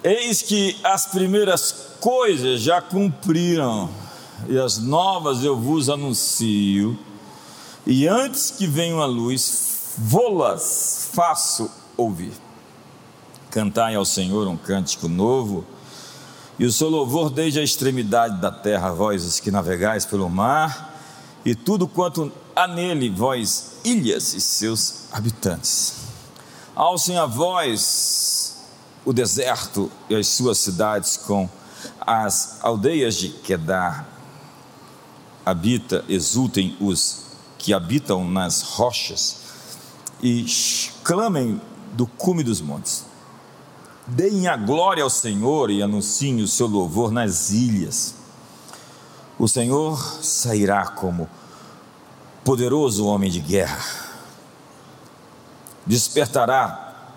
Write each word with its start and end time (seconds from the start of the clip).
Eis 0.04 0.42
que 0.42 0.78
as 0.84 1.06
primeiras 1.06 1.96
coisas 2.00 2.62
já 2.62 2.82
cumpriram, 2.82 3.90
e 4.48 4.58
as 4.58 4.78
novas 4.78 5.44
eu 5.44 5.58
vos 5.58 5.90
anuncio 5.90 6.98
e 7.86 8.08
antes 8.08 8.52
que 8.52 8.66
venham 8.66 9.02
a 9.02 9.06
luz, 9.06 9.94
vô-las 9.98 11.10
faço 11.14 11.70
ouvir. 11.98 12.34
Cantai 13.50 13.96
ao 13.96 14.06
Senhor 14.06 14.48
um 14.48 14.58
cântico 14.58 15.08
novo, 15.08 15.66
e 16.58 16.66
o 16.66 16.72
seu 16.72 16.90
louvor 16.90 17.30
desde 17.30 17.60
a 17.60 17.64
extremidade 17.64 18.40
da 18.40 18.52
terra, 18.52 18.94
vós 18.94 19.24
os 19.24 19.40
que 19.40 19.52
navegais 19.52 20.06
pelo 20.06 20.30
mar, 20.30 20.98
e 21.44 21.54
tudo 21.54 21.88
quanto 21.88 22.32
há 22.56 22.68
nele, 22.68 23.10
vós 23.10 23.74
ilhas 23.84 24.34
e 24.34 24.42
seus 24.42 25.06
habitantes. 25.12 25.96
Alcem 26.76 27.18
a 27.18 27.26
voz 27.26 28.64
o 29.06 29.12
deserto 29.12 29.92
e 30.10 30.16
as 30.16 30.28
suas 30.28 30.58
cidades 30.58 31.18
com 31.18 31.50
as 32.00 32.60
aldeias 32.62 33.16
de 33.16 33.30
Quedar. 33.30 34.08
Habita, 35.46 36.06
exultem 36.08 36.78
os 36.80 37.23
que 37.64 37.74
habitam 37.74 38.30
nas 38.30 38.62
rochas 38.62 39.38
e 40.22 40.46
clamem 41.02 41.62
do 41.94 42.06
cume 42.06 42.44
dos 42.44 42.60
montes. 42.60 43.06
Deem 44.06 44.50
a 44.50 44.58
glória 44.58 45.02
ao 45.02 45.10
Senhor 45.10 45.72
e 45.72 45.82
anunciem 45.82 46.42
o 46.42 46.48
seu 46.48 46.68
louvor 46.68 47.10
nas 47.10 47.52
ilhas. 47.52 48.16
O 49.40 49.48
Senhor 49.48 49.98
sairá 50.22 50.88
como 50.88 51.30
poderoso 52.44 53.06
homem 53.06 53.32
de 53.32 53.40
guerra. 53.40 53.82
Despertará 55.86 57.14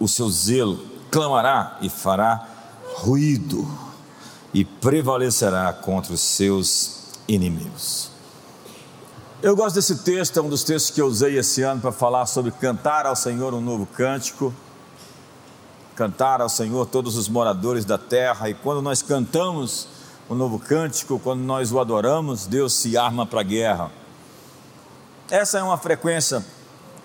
o 0.00 0.08
seu 0.08 0.30
zelo, 0.30 0.82
clamará 1.10 1.76
e 1.82 1.90
fará 1.90 2.48
ruído 2.94 3.68
e 4.54 4.64
prevalecerá 4.64 5.70
contra 5.74 6.14
os 6.14 6.20
seus 6.22 7.12
inimigos. 7.28 8.15
Eu 9.46 9.54
gosto 9.54 9.76
desse 9.76 9.98
texto, 9.98 10.40
é 10.40 10.42
um 10.42 10.48
dos 10.48 10.64
textos 10.64 10.90
que 10.90 11.00
eu 11.00 11.06
usei 11.06 11.38
esse 11.38 11.62
ano 11.62 11.80
para 11.80 11.92
falar 11.92 12.26
sobre 12.26 12.50
cantar 12.50 13.06
ao 13.06 13.14
Senhor 13.14 13.54
um 13.54 13.60
novo 13.60 13.86
cântico. 13.86 14.52
Cantar 15.94 16.40
ao 16.40 16.48
Senhor 16.48 16.84
todos 16.84 17.16
os 17.16 17.28
moradores 17.28 17.84
da 17.84 17.96
terra, 17.96 18.50
e 18.50 18.54
quando 18.54 18.82
nós 18.82 19.02
cantamos 19.02 19.86
um 20.28 20.34
novo 20.34 20.58
cântico, 20.58 21.20
quando 21.20 21.42
nós 21.42 21.70
o 21.70 21.78
adoramos, 21.78 22.44
Deus 22.44 22.72
se 22.74 22.98
arma 22.98 23.24
para 23.24 23.38
a 23.38 23.44
guerra. 23.44 23.92
Essa 25.30 25.60
é 25.60 25.62
uma 25.62 25.78
frequência, 25.78 26.44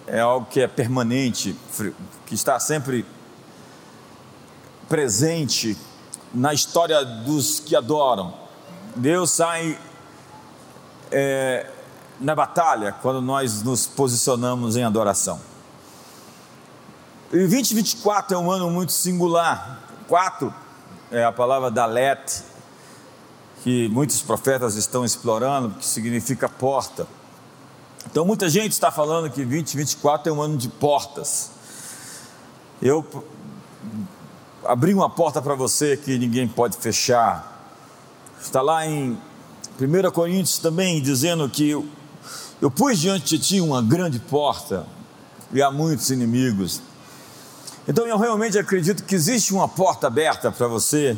é 0.08 0.20
algo 0.20 0.48
que 0.48 0.62
é 0.62 0.68
permanente, 0.68 1.56
que 2.26 2.34
está 2.34 2.60
sempre 2.60 3.06
presente 4.90 5.78
na 6.34 6.56
história 6.56 7.06
dos 7.06 7.60
que 7.60 7.76
adoram. 7.76 8.34
Deus 8.96 9.30
sai 9.30 9.78
é, 11.12 11.70
na 12.22 12.36
batalha 12.36 12.96
quando 13.02 13.22
nós 13.22 13.64
nos 13.64 13.88
posicionamos 13.88 14.76
em 14.76 14.84
adoração. 14.84 15.40
E 17.34 17.38
2024 17.38 18.36
é 18.36 18.38
um 18.38 18.52
ano 18.52 18.70
muito 18.70 18.92
singular. 18.92 19.80
Quatro 20.08 20.54
é 21.10 21.24
a 21.24 21.32
palavra 21.32 21.72
Dalet, 21.72 22.44
que 23.64 23.90
muitos 23.90 24.22
profetas 24.22 24.76
estão 24.76 25.04
explorando, 25.04 25.72
que 25.72 25.86
significa 25.86 26.48
porta. 26.48 27.08
Então 28.06 28.26
muita 28.26 28.50
gente 28.50 28.74
está 28.74 28.92
falando 28.92 29.30
que 29.30 29.44
2024 29.44 30.30
é 30.30 30.36
um 30.36 30.42
ano 30.42 30.58
de 30.58 30.70
portas. 30.70 31.52
Eu 32.82 33.06
abri 34.66 34.94
uma 34.94 35.10
porta 35.10 35.42
para 35.42 35.56
você 35.56 35.98
que 35.98 36.18
ninguém 36.18 36.48
pode 36.48 36.78
fechar. 36.78 37.50
Está 38.40 38.62
lá 38.62 38.86
em 38.86 39.18
1 39.80 40.12
Coríntios 40.12 40.60
também 40.60 41.02
dizendo 41.02 41.48
que 41.48 41.76
eu 42.62 42.70
pus 42.70 43.00
diante 43.00 43.38
de 43.38 43.44
ti 43.44 43.60
uma 43.60 43.82
grande 43.82 44.20
porta 44.20 44.86
e 45.52 45.62
há 45.62 45.72
muitos 45.72 46.12
inimigos. 46.12 46.80
Então 47.88 48.06
eu 48.06 48.18
realmente 48.18 48.58
acredito 48.58 49.04
que 49.04 49.16
existe 49.16 49.52
uma 49.52 49.68
porta 49.68 50.06
aberta 50.06 50.52
para 50.52 50.68
você, 50.68 51.18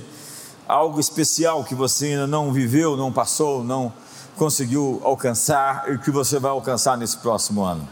algo 0.65 0.99
especial 1.01 1.65
que 1.65 1.75
você 1.75 2.05
ainda 2.07 2.25
não 2.25 2.53
viveu, 2.53 2.95
não 2.95 3.11
passou, 3.11 3.61
não 3.61 3.91
conseguiu 4.37 5.01
alcançar 5.03 5.91
e 5.91 5.97
que 5.97 6.09
você 6.09 6.39
vai 6.39 6.51
alcançar 6.51 6.97
nesse 6.97 7.17
próximo 7.17 7.61
ano. 7.61 7.87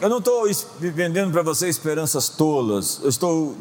Eu 0.00 0.08
não 0.08 0.18
estou 0.18 0.44
vendendo 0.78 1.32
para 1.32 1.42
você 1.42 1.68
esperanças 1.68 2.28
tolas, 2.28 3.00
eu 3.02 3.08
estou 3.08 3.56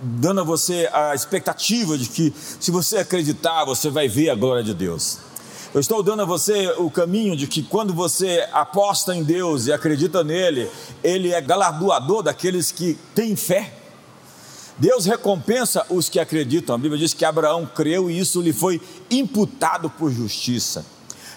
dando 0.00 0.40
a 0.40 0.44
você 0.44 0.88
a 0.92 1.14
expectativa 1.14 1.96
de 1.96 2.08
que, 2.08 2.34
se 2.60 2.70
você 2.70 2.98
acreditar, 2.98 3.64
você 3.64 3.90
vai 3.90 4.08
ver 4.08 4.30
a 4.30 4.34
glória 4.34 4.62
de 4.62 4.74
Deus. 4.74 5.18
Eu 5.72 5.78
estou 5.78 6.02
dando 6.02 6.22
a 6.22 6.24
você 6.24 6.66
o 6.78 6.90
caminho 6.90 7.36
de 7.36 7.46
que 7.46 7.62
quando 7.62 7.94
você 7.94 8.44
aposta 8.52 9.14
em 9.14 9.22
Deus 9.22 9.68
e 9.68 9.72
acredita 9.72 10.24
nele, 10.24 10.68
ele 11.00 11.32
é 11.32 11.40
galardoador 11.40 12.24
daqueles 12.24 12.72
que 12.72 12.98
têm 13.14 13.36
fé. 13.36 13.72
Deus 14.76 15.06
recompensa 15.06 15.86
os 15.88 16.08
que 16.08 16.18
acreditam. 16.18 16.74
A 16.74 16.78
Bíblia 16.78 16.98
diz 16.98 17.14
que 17.14 17.24
Abraão 17.24 17.66
creu 17.72 18.10
e 18.10 18.18
isso 18.18 18.40
lhe 18.40 18.52
foi 18.52 18.80
imputado 19.08 19.88
por 19.88 20.10
justiça. 20.10 20.84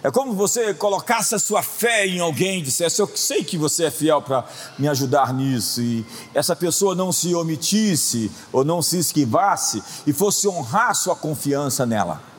É 0.02 0.10
como 0.10 0.34
você 0.34 0.74
colocasse 0.74 1.36
a 1.36 1.40
sua 1.40 1.62
fé 1.62 2.08
em 2.08 2.20
alguém 2.20 2.58
e 2.58 2.64
dissesse: 2.64 3.04
Eu 3.04 3.10
sei 3.16 3.44
que 3.44 3.56
você 3.56 3.86
é 3.86 3.92
fiel 3.92 4.20
para 4.20 4.46
me 4.80 4.88
ajudar 4.88 5.32
nisso, 5.32 5.80
e 5.80 6.04
essa 6.34 6.56
pessoa 6.56 6.96
não 6.96 7.12
se 7.12 7.36
omitisse 7.36 8.32
ou 8.52 8.66
não 8.66 8.82
se 8.82 8.98
esquivasse 8.98 9.84
e 10.08 10.12
fosse 10.12 10.48
honrar 10.48 10.96
sua 10.96 11.16
confiança 11.16 11.86
nela. 11.86 12.33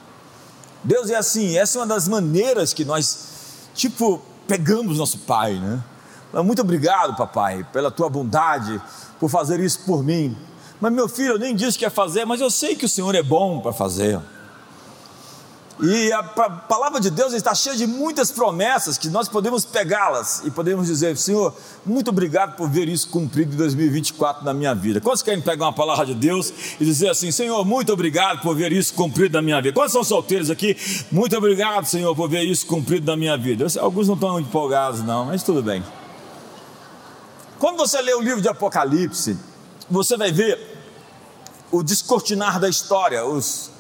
Deus 0.84 1.11
é 1.11 1.17
assim, 1.17 1.56
essa 1.56 1.78
é 1.78 1.81
uma 1.81 1.87
das 1.87 2.06
maneiras 2.06 2.72
que 2.72 2.84
nós, 2.84 3.28
tipo, 3.75 4.21
pegamos 4.47 4.99
nosso 4.99 5.19
Pai, 5.21 5.55
né? 5.55 5.83
Muito 6.43 6.62
obrigado, 6.62 7.17
papai, 7.17 7.65
pela 7.72 7.91
tua 7.91 8.09
bondade, 8.09 8.81
por 9.21 9.31
fazer 9.31 9.61
isso 9.61 9.81
por 9.87 10.03
mim. 10.03 10.37
Mas 10.81 10.93
meu 10.93 11.09
filho, 11.09 11.34
eu 11.34 11.39
nem 11.39 11.55
disse 11.55 11.78
que 11.78 11.84
ia 11.84 11.91
fazer, 11.91 12.25
mas 12.25 12.41
eu 12.41 12.50
sei 12.50 12.75
que 12.75 12.84
o 12.84 12.89
Senhor 12.89 13.15
é 13.15 13.22
bom 13.22 13.61
para 13.61 13.72
fazer. 13.72 14.21
E 15.83 16.12
a 16.12 16.23
palavra 16.23 17.01
de 17.01 17.11
Deus 17.11 17.33
está 17.33 17.53
cheia 17.53 17.75
de 17.75 17.85
muitas 17.85 18.31
promessas 18.31 18.97
que 18.97 19.09
nós 19.09 19.29
podemos 19.29 19.65
pegá-las 19.65 20.43
e 20.45 20.51
podemos 20.51 20.87
dizer: 20.87 21.17
Senhor, 21.17 21.53
muito 21.84 22.10
obrigado 22.10 22.54
por 22.57 22.69
ver 22.69 22.89
isso 22.89 23.09
cumprido 23.09 23.54
em 23.54 23.57
2024 23.57 24.45
na 24.45 24.54
minha 24.54 24.72
vida. 24.72 25.01
Quantos 25.01 25.22
querem 25.22 25.41
pegar 25.41 25.66
uma 25.66 25.72
palavra 25.72 26.07
de 26.07 26.15
Deus 26.15 26.53
e 26.78 26.84
dizer 26.84 27.10
assim: 27.10 27.33
Senhor, 27.33 27.65
muito 27.65 27.93
obrigado 27.93 28.41
por 28.41 28.54
ver 28.54 28.71
isso 28.71 28.95
cumprido 28.95 29.34
na 29.34 29.43
minha 29.43 29.60
vida? 29.60 29.75
Quantos 29.75 29.93
são 29.93 30.04
solteiros 30.04 30.48
aqui? 30.48 30.77
Muito 31.10 31.37
obrigado, 31.37 31.87
Senhor, 31.87 32.15
por 32.15 32.28
ver 32.28 32.45
isso 32.45 32.66
cumprido 32.66 33.07
na 33.07 33.16
minha 33.16 33.37
vida. 33.37 33.66
Alguns 33.81 34.07
não 34.07 34.15
estão 34.15 34.39
empolgados, 34.39 35.03
não, 35.03 35.25
mas 35.25 35.43
tudo 35.43 35.60
bem. 35.60 35.83
Quando 37.59 37.78
você 37.78 38.01
lê 38.01 38.15
o 38.15 38.21
livro 38.21 38.41
de 38.41 38.48
Apocalipse, 38.48 39.37
você 39.91 40.16
vai 40.16 40.31
ver 40.31 40.57
o 41.72 41.83
descortinar 41.83 42.60
da 42.60 42.69
história, 42.69 43.25
os 43.25 43.73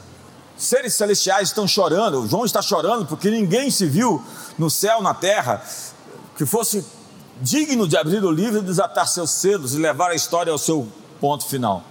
seres 0.56 0.94
celestiais 0.94 1.48
estão 1.48 1.66
chorando, 1.66 2.26
João 2.26 2.44
está 2.44 2.62
chorando 2.62 3.06
porque 3.06 3.30
ninguém 3.30 3.70
se 3.70 3.86
viu 3.86 4.22
no 4.58 4.70
céu, 4.70 5.02
na 5.02 5.12
terra, 5.14 5.62
que 6.36 6.46
fosse 6.46 6.84
digno 7.40 7.88
de 7.88 7.96
abrir 7.96 8.24
o 8.24 8.30
livro 8.30 8.58
e 8.58 8.62
desatar 8.62 9.08
seus 9.08 9.30
selos 9.30 9.74
e 9.74 9.78
levar 9.78 10.10
a 10.10 10.14
história 10.14 10.52
ao 10.52 10.58
seu 10.58 10.86
ponto 11.20 11.46
final. 11.46 11.82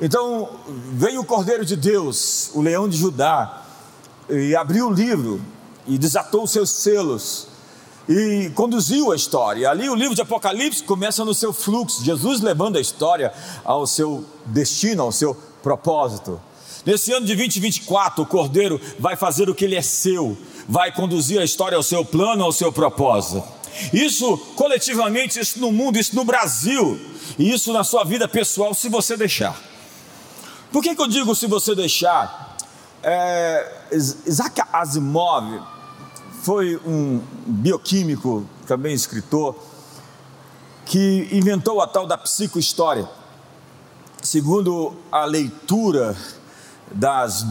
Então 0.00 0.48
veio 0.92 1.20
o 1.20 1.24
Cordeiro 1.24 1.64
de 1.64 1.76
Deus, 1.76 2.50
o 2.54 2.60
leão 2.60 2.88
de 2.88 2.96
Judá, 2.96 3.62
e 4.28 4.54
abriu 4.54 4.88
o 4.88 4.92
livro 4.92 5.40
e 5.86 5.98
desatou 5.98 6.46
seus 6.46 6.70
selos. 6.70 7.48
e 8.08 8.50
conduziu 8.54 9.12
a 9.12 9.16
história. 9.16 9.70
Ali 9.70 9.88
o 9.88 9.94
livro 9.94 10.14
de 10.14 10.22
Apocalipse 10.22 10.82
começa 10.82 11.24
no 11.24 11.34
seu 11.34 11.52
fluxo, 11.52 12.04
Jesus 12.04 12.40
levando 12.40 12.76
a 12.76 12.80
história 12.80 13.32
ao 13.64 13.86
seu 13.86 14.24
destino, 14.46 15.02
ao 15.04 15.12
seu 15.12 15.36
propósito. 15.62 16.40
Nesse 16.84 17.12
ano 17.12 17.24
de 17.24 17.36
2024, 17.36 18.22
o 18.22 18.26
Cordeiro 18.26 18.80
vai 18.98 19.14
fazer 19.14 19.48
o 19.48 19.54
que 19.54 19.64
ele 19.64 19.76
é 19.76 19.82
seu, 19.82 20.36
vai 20.68 20.92
conduzir 20.92 21.40
a 21.40 21.44
história 21.44 21.76
ao 21.76 21.82
seu 21.82 22.04
plano, 22.04 22.42
ao 22.42 22.52
seu 22.52 22.72
propósito. 22.72 23.42
Isso 23.92 24.36
coletivamente, 24.56 25.38
isso 25.38 25.60
no 25.60 25.70
mundo, 25.70 25.98
isso 25.98 26.14
no 26.16 26.24
Brasil, 26.24 27.00
e 27.38 27.52
isso 27.52 27.72
na 27.72 27.84
sua 27.84 28.04
vida 28.04 28.26
pessoal, 28.26 28.74
se 28.74 28.88
você 28.88 29.16
deixar. 29.16 29.58
Por 30.72 30.82
que, 30.82 30.94
que 30.94 31.00
eu 31.00 31.06
digo 31.06 31.34
se 31.34 31.46
você 31.46 31.74
deixar? 31.74 32.56
É, 33.02 33.82
Isaac 34.26 34.62
Asimov 34.72 35.60
foi 36.42 36.76
um 36.84 37.20
bioquímico, 37.46 38.44
também 38.66 38.94
escritor, 38.94 39.56
que 40.84 41.28
inventou 41.30 41.80
a 41.80 41.86
tal 41.86 42.06
da 42.06 42.18
psicohistória. 42.18 43.08
Segundo 44.20 44.94
a 45.10 45.24
leitura 45.24 46.16
das, 46.94 47.46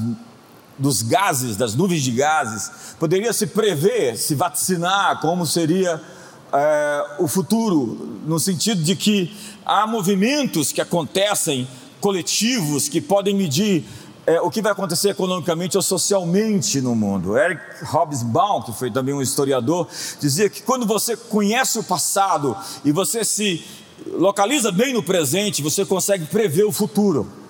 dos 0.78 1.02
gases, 1.02 1.56
das 1.58 1.76
nuvens 1.76 2.04
de 2.04 2.12
gases, 2.12 2.96
poderia 3.00 3.34
se 3.34 3.48
prever, 3.48 4.18
se 4.18 4.36
vaticinar 4.36 5.20
como 5.22 5.46
seria 5.46 6.02
é, 6.54 7.16
o 7.20 7.28
futuro, 7.28 8.20
no 8.26 8.40
sentido 8.40 8.84
de 8.84 8.96
que 8.96 9.36
há 9.66 9.88
movimentos 9.88 10.72
que 10.72 10.82
acontecem 10.82 11.68
coletivos 12.00 12.90
que 12.90 13.00
podem 13.00 13.36
medir 13.36 13.86
é, 14.26 14.40
o 14.42 14.50
que 14.50 14.62
vai 14.62 14.72
acontecer 14.72 15.10
economicamente 15.10 15.78
ou 15.78 15.84
socialmente 15.84 16.82
no 16.82 16.96
mundo. 16.96 17.38
Eric 17.38 17.62
Hobsbawm, 17.86 18.64
que 18.64 18.74
foi 18.74 18.92
também 18.92 19.14
um 19.14 19.22
historiador, 19.22 19.88
dizia 20.20 20.50
que 20.50 20.62
quando 20.62 20.86
você 20.86 21.16
conhece 21.16 21.80
o 21.80 21.84
passado 21.84 22.56
e 22.84 22.92
você 22.92 23.24
se 23.24 23.64
localiza 24.08 24.72
bem 24.72 24.94
no 24.94 25.04
presente, 25.04 25.62
você 25.62 25.86
consegue 25.86 26.26
prever 26.26 26.66
o 26.66 26.72
futuro. 26.72 27.41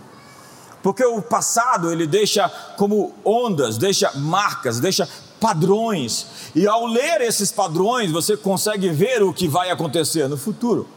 Porque 0.82 1.04
o 1.06 1.22
passado 1.22 1.92
ele 1.92 2.08
deixa 2.08 2.50
como 2.78 3.14
ondas, 3.24 3.78
deixa 3.78 4.12
marcas, 4.16 4.80
deixa 4.80 5.08
padrões. 5.40 6.28
E 6.56 6.68
ao 6.68 6.86
ler 6.86 7.22
esses 7.22 7.52
padrões, 7.52 8.12
você 8.12 8.36
consegue 8.38 8.90
ver 8.90 9.24
o 9.24 9.34
que 9.34 9.48
vai 9.48 9.70
acontecer 9.70 10.28
no 10.28 10.38
futuro. 10.38 10.88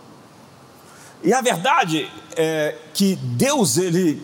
E 1.23 1.33
a 1.33 1.41
verdade 1.41 2.11
é 2.37 2.77
que 2.93 3.17
Deus 3.17 3.79
ele 3.79 4.23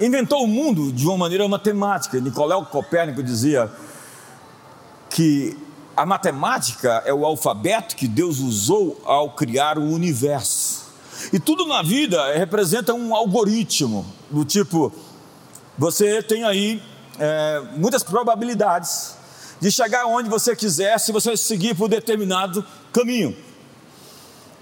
inventou 0.00 0.44
o 0.44 0.46
mundo 0.46 0.90
de 0.92 1.06
uma 1.06 1.18
maneira 1.18 1.46
matemática. 1.48 2.18
Nicolau 2.20 2.64
Copérnico 2.66 3.22
dizia 3.22 3.70
que 5.10 5.56
a 5.96 6.06
matemática 6.06 7.02
é 7.04 7.12
o 7.12 7.26
alfabeto 7.26 7.96
que 7.96 8.06
Deus 8.06 8.38
usou 8.38 9.00
ao 9.04 9.32
criar 9.32 9.78
o 9.78 9.82
universo. 9.82 10.87
E 11.32 11.38
tudo 11.38 11.66
na 11.66 11.82
vida 11.82 12.34
representa 12.34 12.94
um 12.94 13.14
algoritmo, 13.14 14.06
do 14.30 14.44
tipo, 14.44 14.92
você 15.76 16.22
tem 16.22 16.44
aí 16.44 16.82
é, 17.18 17.62
muitas 17.76 18.02
probabilidades 18.02 19.16
de 19.60 19.70
chegar 19.70 20.06
onde 20.06 20.28
você 20.28 20.54
quiser 20.54 20.98
se 20.98 21.12
você 21.12 21.36
seguir 21.36 21.74
por 21.74 21.88
determinado 21.88 22.64
caminho. 22.92 23.36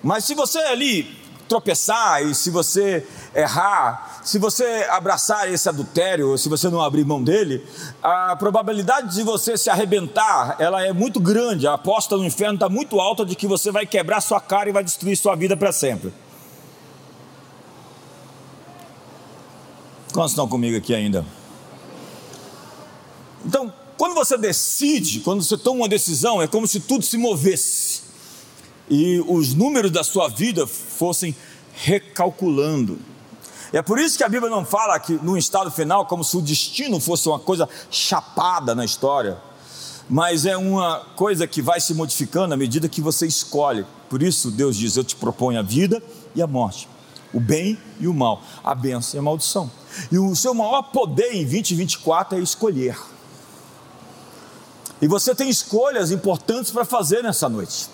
Mas 0.02 0.24
se 0.24 0.34
você 0.34 0.58
ali 0.58 1.16
tropeçar 1.48 2.22
e 2.22 2.34
se 2.34 2.50
você 2.50 3.06
errar, 3.34 4.20
se 4.24 4.38
você 4.38 4.86
abraçar 4.90 5.52
esse 5.52 5.68
adultério, 5.68 6.36
se 6.36 6.48
você 6.48 6.68
não 6.68 6.80
abrir 6.82 7.04
mão 7.04 7.22
dele, 7.22 7.64
a 8.02 8.34
probabilidade 8.36 9.14
de 9.14 9.22
você 9.22 9.56
se 9.56 9.70
arrebentar, 9.70 10.56
ela 10.58 10.84
é 10.84 10.92
muito 10.92 11.20
grande. 11.20 11.66
A 11.66 11.74
aposta 11.74 12.16
no 12.16 12.24
inferno 12.24 12.54
está 12.54 12.68
muito 12.68 12.98
alta 13.00 13.24
de 13.24 13.34
que 13.34 13.46
você 13.46 13.70
vai 13.70 13.86
quebrar 13.86 14.20
sua 14.20 14.40
cara 14.40 14.68
e 14.68 14.72
vai 14.72 14.82
destruir 14.82 15.16
sua 15.16 15.36
vida 15.36 15.56
para 15.56 15.72
sempre. 15.72 16.12
Quantos 20.16 20.32
estão 20.32 20.48
comigo 20.48 20.78
aqui 20.78 20.94
ainda? 20.94 21.26
Então, 23.44 23.70
quando 23.98 24.14
você 24.14 24.38
decide, 24.38 25.20
quando 25.20 25.42
você 25.42 25.58
toma 25.58 25.80
uma 25.80 25.88
decisão, 25.90 26.40
é 26.40 26.46
como 26.46 26.66
se 26.66 26.80
tudo 26.80 27.04
se 27.04 27.18
movesse 27.18 28.00
e 28.88 29.22
os 29.28 29.52
números 29.52 29.90
da 29.90 30.02
sua 30.02 30.28
vida 30.28 30.66
fossem 30.66 31.36
recalculando. 31.74 32.98
É 33.70 33.82
por 33.82 33.98
isso 33.98 34.16
que 34.16 34.24
a 34.24 34.28
Bíblia 34.30 34.48
não 34.50 34.64
fala 34.64 34.98
que 34.98 35.12
no 35.22 35.36
estado 35.36 35.70
final, 35.70 36.06
como 36.06 36.24
se 36.24 36.34
o 36.34 36.40
destino 36.40 36.98
fosse 36.98 37.28
uma 37.28 37.38
coisa 37.38 37.68
chapada 37.90 38.74
na 38.74 38.86
história, 38.86 39.36
mas 40.08 40.46
é 40.46 40.56
uma 40.56 41.00
coisa 41.14 41.46
que 41.46 41.60
vai 41.60 41.78
se 41.78 41.92
modificando 41.92 42.54
à 42.54 42.56
medida 42.56 42.88
que 42.88 43.02
você 43.02 43.26
escolhe. 43.26 43.84
Por 44.08 44.22
isso 44.22 44.50
Deus 44.50 44.78
diz: 44.78 44.96
Eu 44.96 45.04
te 45.04 45.14
proponho 45.14 45.58
a 45.58 45.62
vida 45.62 46.02
e 46.34 46.40
a 46.40 46.46
morte, 46.46 46.88
o 47.32 47.40
bem 47.40 47.78
e 47.98 48.08
o 48.08 48.14
mal, 48.14 48.42
a 48.62 48.74
bênção 48.74 49.16
e 49.16 49.20
a 49.20 49.22
maldição. 49.22 49.70
E 50.10 50.18
o 50.18 50.34
seu 50.34 50.54
maior 50.54 50.82
poder 50.82 51.32
em 51.32 51.44
2024 51.44 52.38
é 52.38 52.40
escolher. 52.40 52.96
E 55.00 55.06
você 55.06 55.34
tem 55.34 55.48
escolhas 55.48 56.10
importantes 56.10 56.70
para 56.70 56.84
fazer 56.84 57.22
nessa 57.22 57.48
noite. 57.48 57.88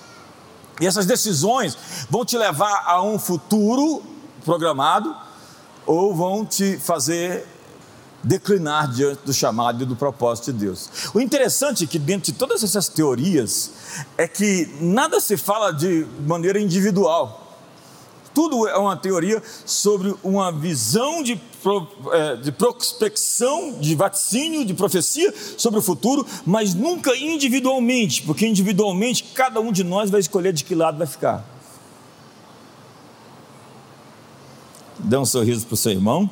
E 0.80 0.86
essas 0.86 1.06
decisões 1.06 1.76
vão 2.08 2.24
te 2.24 2.36
levar 2.36 2.84
a 2.86 3.02
um 3.02 3.18
futuro 3.18 4.02
programado 4.44 5.14
ou 5.86 6.14
vão 6.14 6.44
te 6.44 6.76
fazer 6.78 7.46
declinar 8.22 8.88
diante 8.90 9.20
do 9.24 9.32
chamado 9.32 9.82
e 9.82 9.86
do 9.86 9.96
propósito 9.96 10.52
de 10.52 10.60
Deus. 10.60 10.88
O 11.12 11.20
interessante 11.20 11.84
é 11.84 11.86
que 11.86 11.98
dentro 11.98 12.32
de 12.32 12.38
todas 12.38 12.62
essas 12.62 12.88
teorias 12.88 13.72
é 14.16 14.28
que 14.28 14.72
nada 14.80 15.20
se 15.20 15.36
fala 15.36 15.72
de 15.72 16.06
maneira 16.26 16.60
individual. 16.60 17.41
Tudo 18.34 18.66
é 18.66 18.76
uma 18.76 18.96
teoria 18.96 19.42
sobre 19.66 20.14
uma 20.22 20.50
visão 20.50 21.22
de, 21.22 21.40
é, 22.12 22.36
de 22.36 22.50
prospecção, 22.50 23.78
de 23.78 23.94
vaticínio, 23.94 24.64
de 24.64 24.72
profecia 24.72 25.32
sobre 25.58 25.80
o 25.80 25.82
futuro, 25.82 26.26
mas 26.46 26.74
nunca 26.74 27.14
individualmente, 27.16 28.22
porque 28.22 28.46
individualmente 28.46 29.24
cada 29.34 29.60
um 29.60 29.70
de 29.70 29.84
nós 29.84 30.10
vai 30.10 30.20
escolher 30.20 30.52
de 30.52 30.64
que 30.64 30.74
lado 30.74 30.98
vai 30.98 31.06
ficar. 31.06 31.44
Dê 34.98 35.16
um 35.16 35.26
sorriso 35.26 35.66
para 35.66 35.74
o 35.74 35.76
seu 35.76 35.92
irmão, 35.92 36.30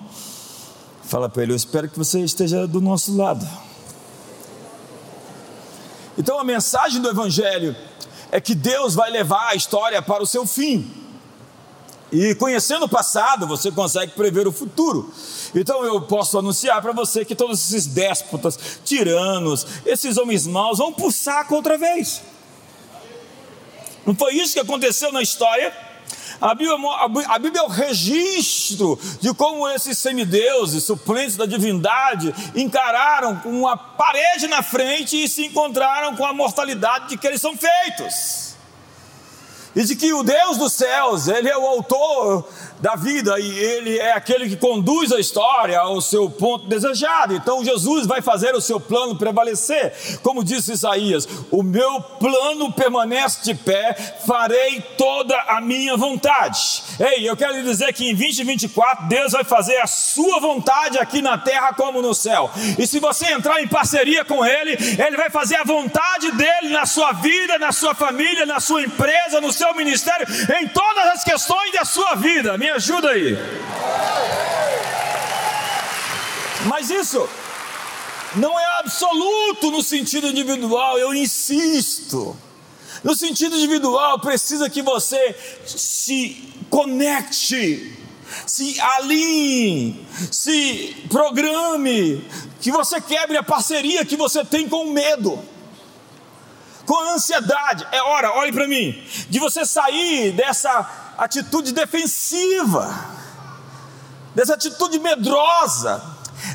fala 1.02 1.28
para 1.28 1.42
ele: 1.42 1.52
Eu 1.52 1.56
espero 1.56 1.88
que 1.88 1.98
você 1.98 2.20
esteja 2.20 2.66
do 2.66 2.80
nosso 2.80 3.16
lado. 3.16 3.46
Então 6.16 6.38
a 6.38 6.44
mensagem 6.44 7.00
do 7.02 7.08
Evangelho 7.08 7.74
é 8.30 8.40
que 8.40 8.54
Deus 8.54 8.94
vai 8.94 9.10
levar 9.10 9.48
a 9.48 9.54
história 9.54 10.00
para 10.00 10.22
o 10.22 10.26
seu 10.26 10.46
fim. 10.46 10.90
E 12.12 12.34
conhecendo 12.34 12.86
o 12.86 12.88
passado, 12.88 13.46
você 13.46 13.70
consegue 13.70 14.12
prever 14.12 14.46
o 14.46 14.52
futuro. 14.52 15.12
Então 15.54 15.84
eu 15.84 16.00
posso 16.00 16.38
anunciar 16.38 16.80
para 16.82 16.92
você 16.92 17.24
que 17.24 17.34
todos 17.34 17.60
esses 17.60 17.86
déspotas, 17.86 18.58
tiranos, 18.84 19.66
esses 19.86 20.16
homens 20.16 20.46
maus 20.46 20.78
vão 20.78 20.92
pulsar 20.92 21.46
outra 21.52 21.78
vez. 21.78 22.22
Não 24.04 24.14
foi 24.14 24.34
isso 24.34 24.54
que 24.54 24.60
aconteceu 24.60 25.12
na 25.12 25.22
história? 25.22 25.72
A 26.40 26.54
Bíblia, 26.54 26.76
a 27.28 27.38
Bíblia, 27.38 27.60
é 27.60 27.64
o 27.64 27.68
registro 27.68 28.98
de 29.20 29.32
como 29.34 29.68
esses 29.68 29.98
semideuses, 29.98 30.84
suplentes 30.84 31.36
da 31.36 31.44
divindade, 31.44 32.34
encararam 32.56 33.36
com 33.36 33.50
uma 33.50 33.76
parede 33.76 34.48
na 34.48 34.62
frente 34.62 35.22
e 35.22 35.28
se 35.28 35.44
encontraram 35.44 36.16
com 36.16 36.24
a 36.24 36.32
mortalidade 36.32 37.10
de 37.10 37.18
que 37.18 37.26
eles 37.26 37.42
são 37.42 37.54
feitos 37.56 38.49
e 39.74 39.84
de 39.84 39.94
que 39.94 40.12
o 40.12 40.22
Deus 40.22 40.58
dos 40.58 40.72
céus, 40.72 41.28
Ele 41.28 41.48
é 41.48 41.56
o 41.56 41.66
autor 41.66 42.46
da 42.80 42.96
vida 42.96 43.38
e 43.38 43.58
Ele 43.58 43.98
é 43.98 44.12
aquele 44.12 44.48
que 44.48 44.56
conduz 44.56 45.12
a 45.12 45.20
história 45.20 45.78
ao 45.78 46.00
seu 46.00 46.30
ponto 46.30 46.66
desejado. 46.66 47.34
Então 47.34 47.64
Jesus 47.64 48.06
vai 48.06 48.22
fazer 48.22 48.54
o 48.54 48.60
seu 48.60 48.80
plano 48.80 49.16
prevalecer, 49.16 49.92
como 50.22 50.42
disse 50.42 50.72
Isaías: 50.72 51.28
O 51.50 51.62
meu 51.62 52.00
plano 52.00 52.72
permanece 52.72 53.42
de 53.44 53.54
pé, 53.54 53.94
farei 54.26 54.80
toda 54.96 55.38
a 55.42 55.60
minha 55.60 55.96
vontade. 55.96 56.82
Ei, 56.98 57.28
eu 57.28 57.36
quero 57.36 57.54
lhe 57.54 57.62
dizer 57.62 57.92
que 57.92 58.08
em 58.08 58.14
2024 58.14 59.08
Deus 59.08 59.32
vai 59.32 59.44
fazer 59.44 59.76
a 59.78 59.86
sua 59.86 60.40
vontade 60.40 60.98
aqui 60.98 61.20
na 61.22 61.38
terra 61.38 61.72
como 61.74 62.02
no 62.02 62.14
céu. 62.14 62.50
E 62.78 62.86
se 62.86 62.98
você 62.98 63.32
entrar 63.32 63.60
em 63.62 63.68
parceria 63.68 64.24
com 64.24 64.44
Ele, 64.44 64.72
Ele 64.72 65.16
vai 65.16 65.30
fazer 65.30 65.56
a 65.56 65.64
vontade 65.64 66.30
dele 66.32 66.70
na 66.70 66.86
sua 66.86 67.12
vida, 67.12 67.58
na 67.58 67.72
sua 67.72 67.94
família, 67.94 68.46
na 68.46 68.60
sua 68.60 68.82
empresa, 68.82 69.40
no 69.40 69.52
seu 69.52 69.74
ministério, 69.74 70.26
em 70.60 70.68
todas 70.68 71.06
as 71.14 71.24
questões 71.24 71.72
da 71.72 71.84
sua 71.84 72.14
vida. 72.14 72.56
Me 72.70 72.76
ajuda 72.76 73.08
aí. 73.10 73.36
Mas 76.66 76.88
isso 76.88 77.28
não 78.36 78.56
é 78.60 78.78
absoluto 78.78 79.72
no 79.72 79.82
sentido 79.82 80.28
individual, 80.28 80.96
eu 80.96 81.12
insisto. 81.12 82.36
No 83.02 83.16
sentido 83.16 83.56
individual, 83.56 84.20
precisa 84.20 84.70
que 84.70 84.82
você 84.82 85.34
se 85.66 86.48
conecte, 86.70 87.92
se 88.46 88.80
alinhe, 88.80 90.06
se 90.30 91.08
programe, 91.10 92.24
que 92.60 92.70
você 92.70 93.00
quebre 93.00 93.36
a 93.36 93.42
parceria 93.42 94.04
que 94.04 94.16
você 94.16 94.44
tem 94.44 94.68
com 94.68 94.92
medo. 94.92 95.42
com 96.86 97.14
ansiedade. 97.14 97.84
É 97.90 98.00
hora, 98.02 98.36
olhe 98.36 98.52
para 98.52 98.68
mim, 98.68 99.00
de 99.28 99.40
você 99.40 99.64
sair 99.64 100.32
dessa 100.32 101.09
atitude 101.20 101.72
defensiva, 101.72 102.88
dessa 104.34 104.54
atitude 104.54 104.98
medrosa, 104.98 106.02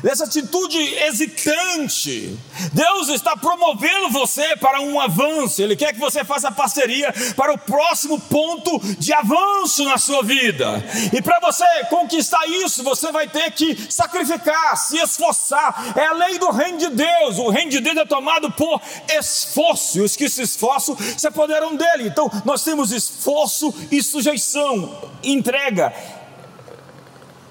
dessa 0.02 0.24
atitude 0.24 0.78
hesitante. 0.78 2.38
Deus 2.72 3.08
está 3.08 3.36
promovendo 3.36 4.10
você 4.10 4.56
para 4.56 4.80
um 4.80 5.00
avanço, 5.00 5.62
Ele 5.62 5.76
quer 5.76 5.92
que 5.92 5.98
você 6.00 6.24
faça 6.24 6.50
parceria 6.50 7.12
para 7.36 7.52
o 7.52 7.58
próximo 7.58 8.18
ponto 8.20 8.78
de 8.98 9.12
avanço 9.12 9.84
na 9.84 9.98
sua 9.98 10.22
vida. 10.22 10.82
E 11.12 11.20
para 11.22 11.38
você 11.40 11.64
conquistar 11.90 12.46
isso, 12.46 12.82
você 12.82 13.12
vai 13.12 13.28
ter 13.28 13.50
que 13.52 13.76
sacrificar, 13.90 14.76
se 14.76 14.98
esforçar. 14.98 15.94
É 15.96 16.06
a 16.06 16.12
lei 16.12 16.38
do 16.38 16.50
reino 16.50 16.78
de 16.78 16.88
Deus. 16.90 17.38
O 17.38 17.50
reino 17.50 17.70
de 17.70 17.80
Deus 17.80 17.96
é 17.96 18.04
tomado 18.04 18.50
por 18.52 18.80
esforço, 19.08 19.98
e 19.98 20.00
os 20.02 20.16
que 20.16 20.28
se 20.28 20.42
esforçam 20.42 20.96
se 21.16 21.26
apoderam 21.26 21.76
dele. 21.76 22.08
Então, 22.08 22.30
nós 22.44 22.62
temos 22.62 22.92
esforço 22.92 23.72
e 23.90 24.02
sujeição, 24.02 25.10
entrega 25.22 25.92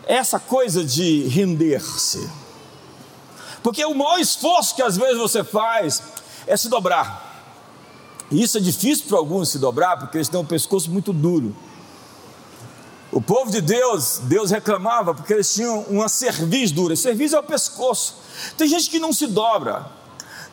essa 0.06 0.40
coisa 0.40 0.84
de 0.84 1.28
render-se. 1.28 2.30
Porque 3.64 3.84
o 3.84 3.96
maior 3.96 4.20
esforço 4.20 4.76
que 4.76 4.82
às 4.82 4.96
vezes 4.96 5.18
você 5.18 5.44
faz 5.44 6.02
é 6.46 6.56
se 6.56 6.70
dobrar. 6.70 7.26
E 8.32 8.42
isso 8.42 8.58
é 8.58 8.62
difícil 8.62 9.06
para 9.08 9.18
alguns 9.18 9.50
se 9.50 9.60
dobrar, 9.60 9.98
porque 9.98 10.18
eles 10.18 10.30
têm 10.30 10.40
um 10.40 10.46
pescoço 10.46 10.90
muito 10.92 11.12
duro. 11.12 11.56
O 13.12 13.22
povo 13.22 13.50
de 13.50 13.62
Deus, 13.62 14.20
Deus 14.24 14.52
reclamava 14.52 15.14
porque 15.14 15.34
eles 15.34 15.54
tinham 15.54 15.82
uma 15.84 16.10
cerviz 16.10 16.72
dura. 16.72 16.96
Cerviz 16.96 17.34
é 17.34 17.40
o 17.40 17.44
pescoço. 17.44 18.16
Tem 18.58 18.68
gente 18.68 18.90
que 18.90 19.00
não 19.00 19.14
se 19.14 19.28
dobra. 19.28 19.86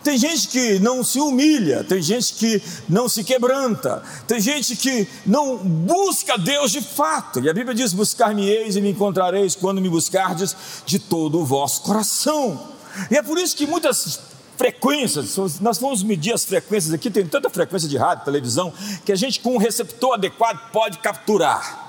Tem 0.03 0.19
gente 0.19 0.49
que 0.49 0.79
não 0.81 1.05
se 1.05 1.21
humilha, 1.21 1.85
tem 1.85 2.03
gente 2.03 2.35
que 2.35 2.63
não 2.89 3.09
se 3.09 3.23
quebranta, 3.23 4.03
tem 4.27 4.41
gente 4.41 4.75
que 4.75 5.07
não 5.25 5.57
busca 5.57 6.37
Deus 6.37 6.73
de 6.73 6.81
fato. 6.81 7.41
E 7.41 7.49
a 7.49 7.55
Bíblia 7.55 7.75
diz: 7.75 7.93
Buscar-me-eis 7.93 8.77
e 8.77 8.81
me 8.81 8.91
encontrareis 8.91 9.55
quando 9.55 9.81
me 9.81 9.89
buscardes 9.89 10.57
de 10.85 10.99
todo 10.99 11.39
o 11.39 11.45
vosso 11.45 11.83
coração. 11.83 12.73
E 13.11 13.17
é 13.17 13.23
por 13.23 13.39
isso 13.39 13.57
que 13.57 13.67
muitas 13.67 14.19
frequências, 14.57 15.37
nós 15.61 15.79
vamos 15.79 16.03
medir 16.03 16.33
as 16.33 16.45
frequências 16.45 16.93
aqui, 16.93 17.11
tem 17.11 17.27
tanta 17.27 17.51
frequência 17.51 17.89
de 17.89 17.97
rádio, 17.97 18.25
televisão, 18.25 18.73
que 19.05 19.13
a 19.13 19.17
gente 19.17 19.41
com 19.41 19.55
um 19.55 19.59
receptor 19.59 20.15
adequado 20.15 20.71
pode 20.71 20.99
capturar. 20.99 21.82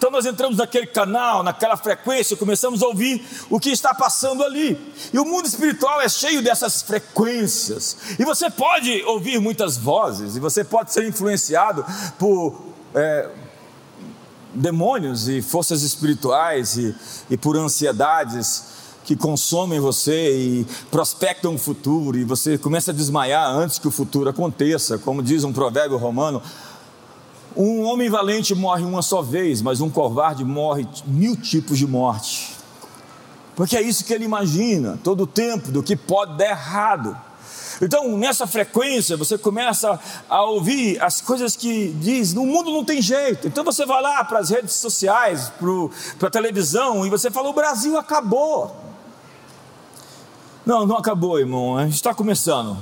Então 0.00 0.10
nós 0.10 0.24
entramos 0.24 0.56
naquele 0.56 0.86
canal, 0.86 1.42
naquela 1.42 1.76
frequência, 1.76 2.34
começamos 2.34 2.82
a 2.82 2.86
ouvir 2.86 3.22
o 3.50 3.60
que 3.60 3.68
está 3.68 3.92
passando 3.92 4.42
ali. 4.42 4.80
E 5.12 5.18
o 5.18 5.26
mundo 5.26 5.44
espiritual 5.44 6.00
é 6.00 6.08
cheio 6.08 6.40
dessas 6.40 6.80
frequências. 6.80 7.98
E 8.18 8.24
você 8.24 8.48
pode 8.48 9.02
ouvir 9.02 9.38
muitas 9.38 9.76
vozes, 9.76 10.36
e 10.36 10.40
você 10.40 10.64
pode 10.64 10.90
ser 10.90 11.06
influenciado 11.06 11.84
por 12.18 12.62
é, 12.94 13.28
demônios 14.54 15.28
e 15.28 15.42
forças 15.42 15.82
espirituais 15.82 16.78
e, 16.78 16.94
e 17.28 17.36
por 17.36 17.54
ansiedades 17.58 18.70
que 19.04 19.14
consomem 19.14 19.80
você 19.80 20.34
e 20.34 20.66
prospectam 20.90 21.56
o 21.56 21.58
futuro, 21.58 22.16
e 22.16 22.24
você 22.24 22.56
começa 22.56 22.90
a 22.90 22.94
desmaiar 22.94 23.50
antes 23.50 23.78
que 23.78 23.88
o 23.88 23.90
futuro 23.90 24.30
aconteça, 24.30 24.96
como 24.96 25.22
diz 25.22 25.44
um 25.44 25.52
provérbio 25.52 25.98
romano 25.98 26.42
um 27.56 27.82
homem 27.82 28.08
valente 28.08 28.54
morre 28.54 28.84
uma 28.84 29.02
só 29.02 29.22
vez, 29.22 29.60
mas 29.60 29.80
um 29.80 29.90
covarde 29.90 30.44
morre 30.44 30.86
mil 31.06 31.36
tipos 31.36 31.78
de 31.78 31.86
morte. 31.86 32.56
Porque 33.56 33.76
é 33.76 33.82
isso 33.82 34.04
que 34.04 34.14
ele 34.14 34.24
imagina 34.24 34.98
todo 35.02 35.24
o 35.24 35.26
tempo 35.26 35.70
do 35.70 35.82
que 35.82 35.96
pode 35.96 36.36
dar 36.38 36.50
errado. 36.50 37.16
Então, 37.82 38.16
nessa 38.16 38.46
frequência, 38.46 39.16
você 39.16 39.38
começa 39.38 39.98
a 40.28 40.42
ouvir 40.44 41.02
as 41.02 41.20
coisas 41.20 41.56
que 41.56 41.88
diz: 42.00 42.34
no 42.34 42.44
mundo 42.44 42.70
não 42.70 42.84
tem 42.84 43.00
jeito. 43.00 43.48
Então, 43.48 43.64
você 43.64 43.86
vai 43.86 44.02
lá 44.02 44.22
para 44.22 44.38
as 44.38 44.50
redes 44.50 44.74
sociais, 44.74 45.50
para 46.18 46.28
a 46.28 46.30
televisão, 46.30 47.06
e 47.06 47.10
você 47.10 47.30
fala: 47.30 47.48
o 47.48 47.54
Brasil 47.54 47.98
acabou. 47.98 48.76
Não, 50.64 50.86
não 50.86 50.96
acabou, 50.96 51.38
irmão, 51.38 51.80
está 51.88 52.14
começando. 52.14 52.76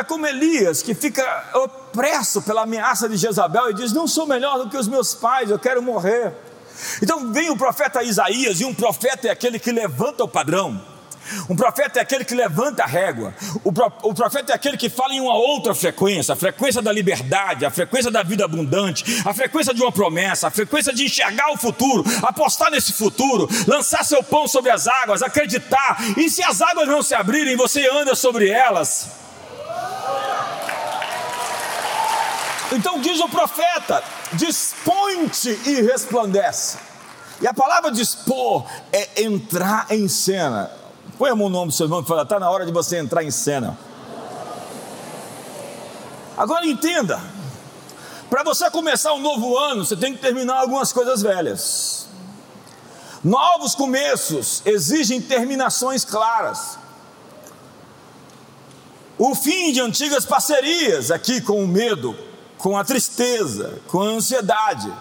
É, 0.00 0.02
como 0.02 0.26
Elias 0.26 0.82
que 0.82 0.94
fica 0.94 1.22
opresso 1.54 2.40
pela 2.40 2.62
ameaça 2.62 3.06
de 3.06 3.18
Jezabel 3.18 3.70
e 3.70 3.74
diz: 3.74 3.92
Não 3.92 4.08
sou 4.08 4.26
melhor 4.26 4.58
do 4.58 4.70
que 4.70 4.76
os 4.76 4.88
meus 4.88 5.14
pais, 5.14 5.50
eu 5.50 5.58
quero 5.58 5.82
morrer. 5.82 6.32
Então 7.02 7.30
vem 7.30 7.50
o 7.50 7.56
profeta 7.56 8.02
Isaías, 8.02 8.60
e 8.60 8.64
um 8.64 8.72
profeta 8.72 9.28
é 9.28 9.30
aquele 9.30 9.58
que 9.58 9.70
levanta 9.70 10.24
o 10.24 10.28
padrão. 10.28 10.80
Um 11.50 11.54
profeta 11.54 11.98
é 11.98 12.02
aquele 12.02 12.24
que 12.24 12.34
levanta 12.34 12.82
a 12.82 12.86
régua. 12.86 13.34
O, 13.62 13.70
pro, 13.70 13.92
o, 14.02 14.14
profeta 14.14 14.52
é 14.52 14.54
aquele 14.54 14.78
que 14.78 14.88
fala 14.88 15.12
em 15.12 15.20
uma 15.20 15.34
outra 15.34 15.74
frequência, 15.74 16.32
a 16.32 16.36
frequência 16.36 16.80
da 16.80 16.90
liberdade, 16.90 17.66
a 17.66 17.70
frequência 17.70 18.10
da 18.10 18.22
vida 18.22 18.44
abundante, 18.44 19.22
a 19.24 19.34
frequência 19.34 19.74
de 19.74 19.82
uma 19.82 19.92
promessa, 19.92 20.48
a 20.48 20.50
frequência 20.50 20.94
de 20.94 21.04
enxergar 21.04 21.52
o 21.52 21.58
futuro, 21.58 22.02
apostar 22.22 22.70
nesse 22.70 22.94
futuro, 22.94 23.48
lançar 23.66 24.02
seu 24.02 24.22
pão 24.24 24.48
sobre 24.48 24.70
as 24.70 24.88
águas, 24.88 25.22
acreditar. 25.22 25.98
E 26.16 26.30
se 26.30 26.42
as 26.42 26.62
águas 26.62 26.88
não 26.88 27.02
se 27.02 27.14
abrirem, 27.14 27.54
você 27.54 27.86
anda 27.88 28.14
sobre 28.14 28.48
elas. 28.48 29.29
Então 32.72 33.00
diz 33.00 33.20
o 33.20 33.28
profeta: 33.28 34.02
dispõe-te 34.32 35.50
e 35.66 35.82
resplandece. 35.82 36.78
E 37.40 37.46
a 37.46 37.54
palavra 37.54 37.90
dispor 37.90 38.66
é 38.92 39.22
entrar 39.22 39.86
em 39.90 40.08
cena. 40.08 40.70
Põe 41.18 41.30
a 41.30 41.34
mão 41.34 41.48
no 41.48 41.58
nome 41.58 41.70
do 41.70 41.74
seu 41.74 41.86
irmão 41.86 42.00
e 42.00 42.06
fala: 42.06 42.22
está 42.22 42.38
na 42.38 42.50
hora 42.50 42.66
de 42.66 42.72
você 42.72 42.98
entrar 42.98 43.24
em 43.24 43.30
cena. 43.30 43.78
Agora 46.36 46.66
entenda: 46.66 47.20
para 48.28 48.42
você 48.42 48.70
começar 48.70 49.12
um 49.14 49.20
novo 49.20 49.56
ano, 49.58 49.84
você 49.84 49.96
tem 49.96 50.14
que 50.14 50.20
terminar 50.20 50.58
algumas 50.60 50.92
coisas 50.92 51.22
velhas. 51.22 52.06
Novos 53.22 53.74
começos 53.74 54.62
exigem 54.64 55.20
terminações 55.20 56.04
claras. 56.04 56.78
O 59.18 59.34
fim 59.34 59.72
de 59.72 59.80
antigas 59.80 60.24
parcerias, 60.24 61.10
aqui 61.10 61.42
com 61.42 61.62
o 61.62 61.68
medo, 61.68 62.16
com 62.60 62.76
a 62.76 62.84
tristeza, 62.84 63.80
com 63.88 64.00
a 64.00 64.06
ansiedade. 64.06 64.92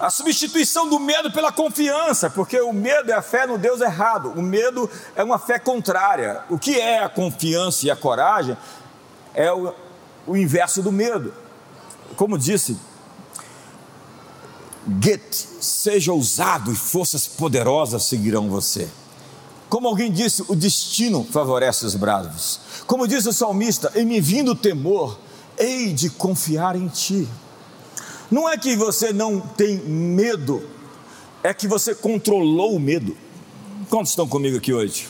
A 0.00 0.10
substituição 0.10 0.88
do 0.88 0.98
medo 0.98 1.30
pela 1.30 1.52
confiança, 1.52 2.28
porque 2.28 2.60
o 2.60 2.72
medo 2.72 3.12
é 3.12 3.14
a 3.14 3.22
fé 3.22 3.46
no 3.46 3.56
Deus 3.56 3.80
errado, 3.80 4.32
o 4.34 4.42
medo 4.42 4.90
é 5.14 5.22
uma 5.22 5.38
fé 5.38 5.58
contrária. 5.58 6.42
O 6.50 6.58
que 6.58 6.80
é 6.80 7.04
a 7.04 7.08
confiança 7.08 7.86
e 7.86 7.90
a 7.90 7.96
coragem 7.96 8.56
é 9.34 9.52
o, 9.52 9.72
o 10.26 10.36
inverso 10.36 10.82
do 10.82 10.90
medo. 10.90 11.32
Como 12.16 12.36
disse, 12.36 12.76
Get, 15.00 15.34
seja 15.60 16.12
ousado 16.12 16.72
e 16.72 16.74
forças 16.74 17.28
poderosas 17.28 18.04
seguirão 18.04 18.48
você. 18.48 18.88
Como 19.68 19.86
alguém 19.86 20.10
disse, 20.10 20.44
o 20.48 20.56
destino 20.56 21.24
favorece 21.30 21.86
os 21.86 21.94
bravos. 21.94 22.60
Como 22.86 23.06
diz 23.06 23.24
o 23.26 23.32
salmista, 23.32 23.92
em 23.94 24.04
me 24.04 24.20
vindo 24.20 24.52
o 24.52 24.56
temor, 24.56 25.18
hei 25.62 25.92
de 25.92 26.10
confiar 26.10 26.74
em 26.74 26.88
Ti. 26.88 27.28
Não 28.30 28.48
é 28.48 28.56
que 28.56 28.74
você 28.74 29.12
não 29.12 29.40
tem 29.40 29.76
medo, 29.76 30.68
é 31.42 31.54
que 31.54 31.68
você 31.68 31.94
controlou 31.94 32.74
o 32.74 32.80
medo. 32.80 33.16
Quantos 33.88 34.10
estão 34.10 34.26
comigo 34.26 34.56
aqui 34.56 34.72
hoje? 34.72 35.08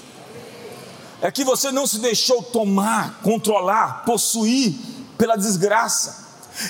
É 1.20 1.30
que 1.30 1.44
você 1.44 1.70
não 1.70 1.86
se 1.86 2.00
deixou 2.00 2.42
tomar, 2.42 3.20
controlar, 3.22 4.04
possuir 4.04 4.74
pela 5.16 5.36
desgraça. 5.36 6.20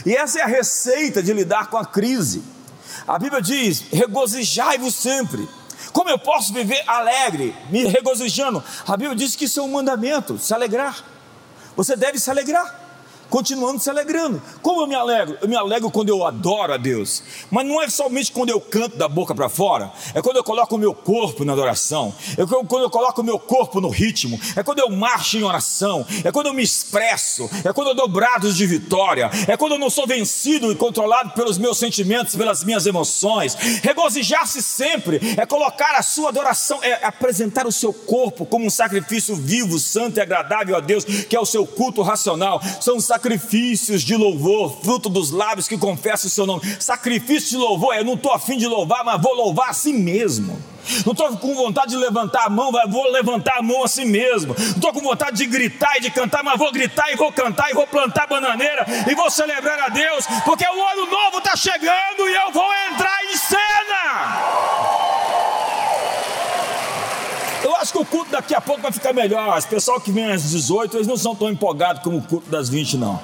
E 0.05 0.15
essa 0.15 0.41
é 0.41 0.43
a 0.43 0.47
receita 0.47 1.23
de 1.23 1.33
lidar 1.33 1.69
com 1.69 1.79
a 1.79 1.87
crise. 1.87 2.43
A 3.09 3.19
Bíblia 3.19 3.41
diz: 3.41 3.85
regozijai-vos 3.91 4.95
sempre. 4.95 5.49
Como 5.93 6.09
eu 6.09 6.19
posso 6.19 6.53
viver 6.53 6.83
alegre, 6.87 7.55
me 7.71 7.85
regozijando? 7.87 8.63
A 8.87 8.97
Bíblia 8.97 9.17
diz 9.17 9.35
que 9.35 9.47
isso 9.47 9.59
é 9.59 9.63
um 9.63 9.73
mandamento, 9.73 10.39
se 10.39 10.55
alegrar. 10.55 11.03
Você 11.75 11.97
deve 11.97 12.19
se 12.19 12.31
alegrar 12.31 12.82
continuando 13.33 13.81
se 13.81 13.89
alegrando. 13.89 14.43
Como 14.61 14.83
eu 14.83 14.87
me 14.87 14.95
alegro? 14.95 15.39
Eu 15.41 15.49
me 15.49 15.57
alegro 15.57 15.91
quando 15.91 16.11
eu 16.11 16.23
adoro 16.27 16.75
a 16.75 16.77
Deus, 16.77 17.23
mas 17.51 17.67
não 17.67 17.81
é 17.81 17.89
somente 17.89 18.31
quando 18.31 18.51
eu 18.51 18.61
canto 18.61 18.99
da 18.99 19.09
boca 19.09 19.35
para 19.35 19.49
fora, 19.49 19.91
é 20.15 20.21
quando 20.21 20.37
eu 20.37 20.45
coloco 20.45 20.77
o 20.77 20.79
meu 20.79 20.95
corpo 20.95 21.43
na 21.43 21.55
adoração, 21.55 22.15
é 22.33 22.45
quando 22.45 22.83
eu 22.83 22.91
coloco 22.91 23.23
o 23.23 23.25
meu 23.25 23.39
corpo 23.39 23.81
no 23.81 23.89
ritmo, 23.89 24.39
é 24.55 24.63
quando 24.63 24.81
eu 24.81 24.91
marcho 24.91 25.39
em 25.39 25.45
oração, 25.45 26.07
é 26.23 26.31
quando 26.31 26.49
eu 26.49 26.53
me 26.53 26.63
expresso, 26.63 27.49
é 27.65 27.73
quando 27.73 27.89
eu 27.89 27.95
dou 27.95 28.07
brados 28.07 28.55
de 28.55 28.67
vitória, 28.67 29.31
é 29.49 29.57
quando 29.57 29.73
eu 29.73 29.79
não 29.79 29.89
sou 29.89 30.07
vencido 30.07 30.71
e 30.71 30.77
controlado 30.77 31.31
pelos 31.31 31.57
meus 31.57 31.79
sentimentos, 31.79 32.37
pelas 32.37 32.63
minhas 32.63 32.85
emoções. 32.85 33.55
Regozijar-se 33.83 34.63
sempre 34.63 35.19
é 35.39 35.47
colocar 35.47 35.95
a 35.95 36.03
sua 36.03 36.29
adoração, 36.29 36.81
é 36.83 37.03
apresentar 37.03 37.67
o 37.67 37.73
seu 37.73 37.95
corpo 37.95 38.45
como 38.45 38.67
um 38.67 38.71
sacrifício 38.71 39.35
vivo, 39.35 39.79
santo 39.79 40.19
e 40.19 40.21
agradável 40.21 40.77
a 40.77 40.81
Deus, 40.81 41.03
que 41.03 41.35
é 41.35 41.41
o 41.41 41.47
seu 41.47 41.67
culto 41.67 42.03
racional. 42.03 42.61
São 42.79 43.01
sacrifícios 43.01 43.22
sacrifícios 43.23 44.03
de 44.03 44.17
louvor, 44.17 44.77
fruto 44.83 45.09
dos 45.09 45.31
lábios 45.31 45.69
que 45.69 45.79
confessam 45.79 46.27
o 46.27 46.31
seu 46.31 46.45
nome. 46.45 46.63
Sacrifício 46.81 47.51
de 47.51 47.57
louvor, 47.57 47.95
eu 47.95 48.05
não 48.05 48.15
estou 48.15 48.33
afim 48.33 48.59
de 48.59 48.67
louvar, 48.67 49.05
mas 49.05 49.23
vou 49.23 49.33
louvar 49.35 49.71
a 49.71 49.73
si 49.73 49.93
mesmo. 49.93 50.61
Não 51.07 51.13
estou 51.13 51.37
com 51.37 51.55
vontade 51.55 51.93
de 51.93 51.97
levantar 51.97 52.47
a 52.47 52.51
mão, 52.51 52.73
mas 52.73 52.91
vou 52.91 53.09
levantar 53.13 53.59
a 53.59 53.63
mão 53.63 53.85
a 53.85 53.89
si 53.89 54.05
mesmo. 54.05 54.57
Não 54.59 54.67
estou 54.75 54.93
com 54.93 55.01
vontade 55.01 55.37
de 55.37 55.47
gritar 55.47 55.97
e 55.99 56.01
de 56.01 56.11
cantar, 56.11 56.43
mas 56.43 56.59
vou 56.59 56.73
gritar 56.73 57.13
e 57.13 57.17
vou 57.17 57.31
cantar 57.31 57.71
e 57.71 57.75
vou 57.75 57.87
plantar 57.87 58.27
bananeira 58.27 58.85
e 59.09 59.15
vou 59.15 59.31
celebrar 59.31 59.79
a 59.79 59.89
Deus, 59.89 60.27
porque 60.45 60.65
o 60.65 60.89
ano 60.89 61.07
novo 61.07 61.39
está 61.39 61.55
chegando 61.55 62.29
e 62.29 62.35
eu 62.35 62.51
vou 62.53 62.69
entrar 62.91 63.25
em 63.33 63.37
cena. 63.37 65.22
Acho 67.83 67.95
que 67.95 67.99
o 67.99 68.05
culto 68.05 68.31
daqui 68.31 68.55
a 68.55 68.61
pouco 68.61 68.81
vai 68.81 68.93
ficar 68.93 69.13
melhor. 69.13 69.59
As 69.59 69.67
pessoal 69.67 70.01
que 70.01 70.13
vem 70.13 70.31
às 70.31 70.49
18, 70.49 70.99
eles 70.99 71.07
não 71.09 71.17
são 71.17 71.35
tão 71.35 71.51
empolgados 71.51 72.01
como 72.01 72.19
o 72.19 72.23
culto 72.23 72.49
das 72.49 72.69
20, 72.69 72.97
não. 72.97 73.21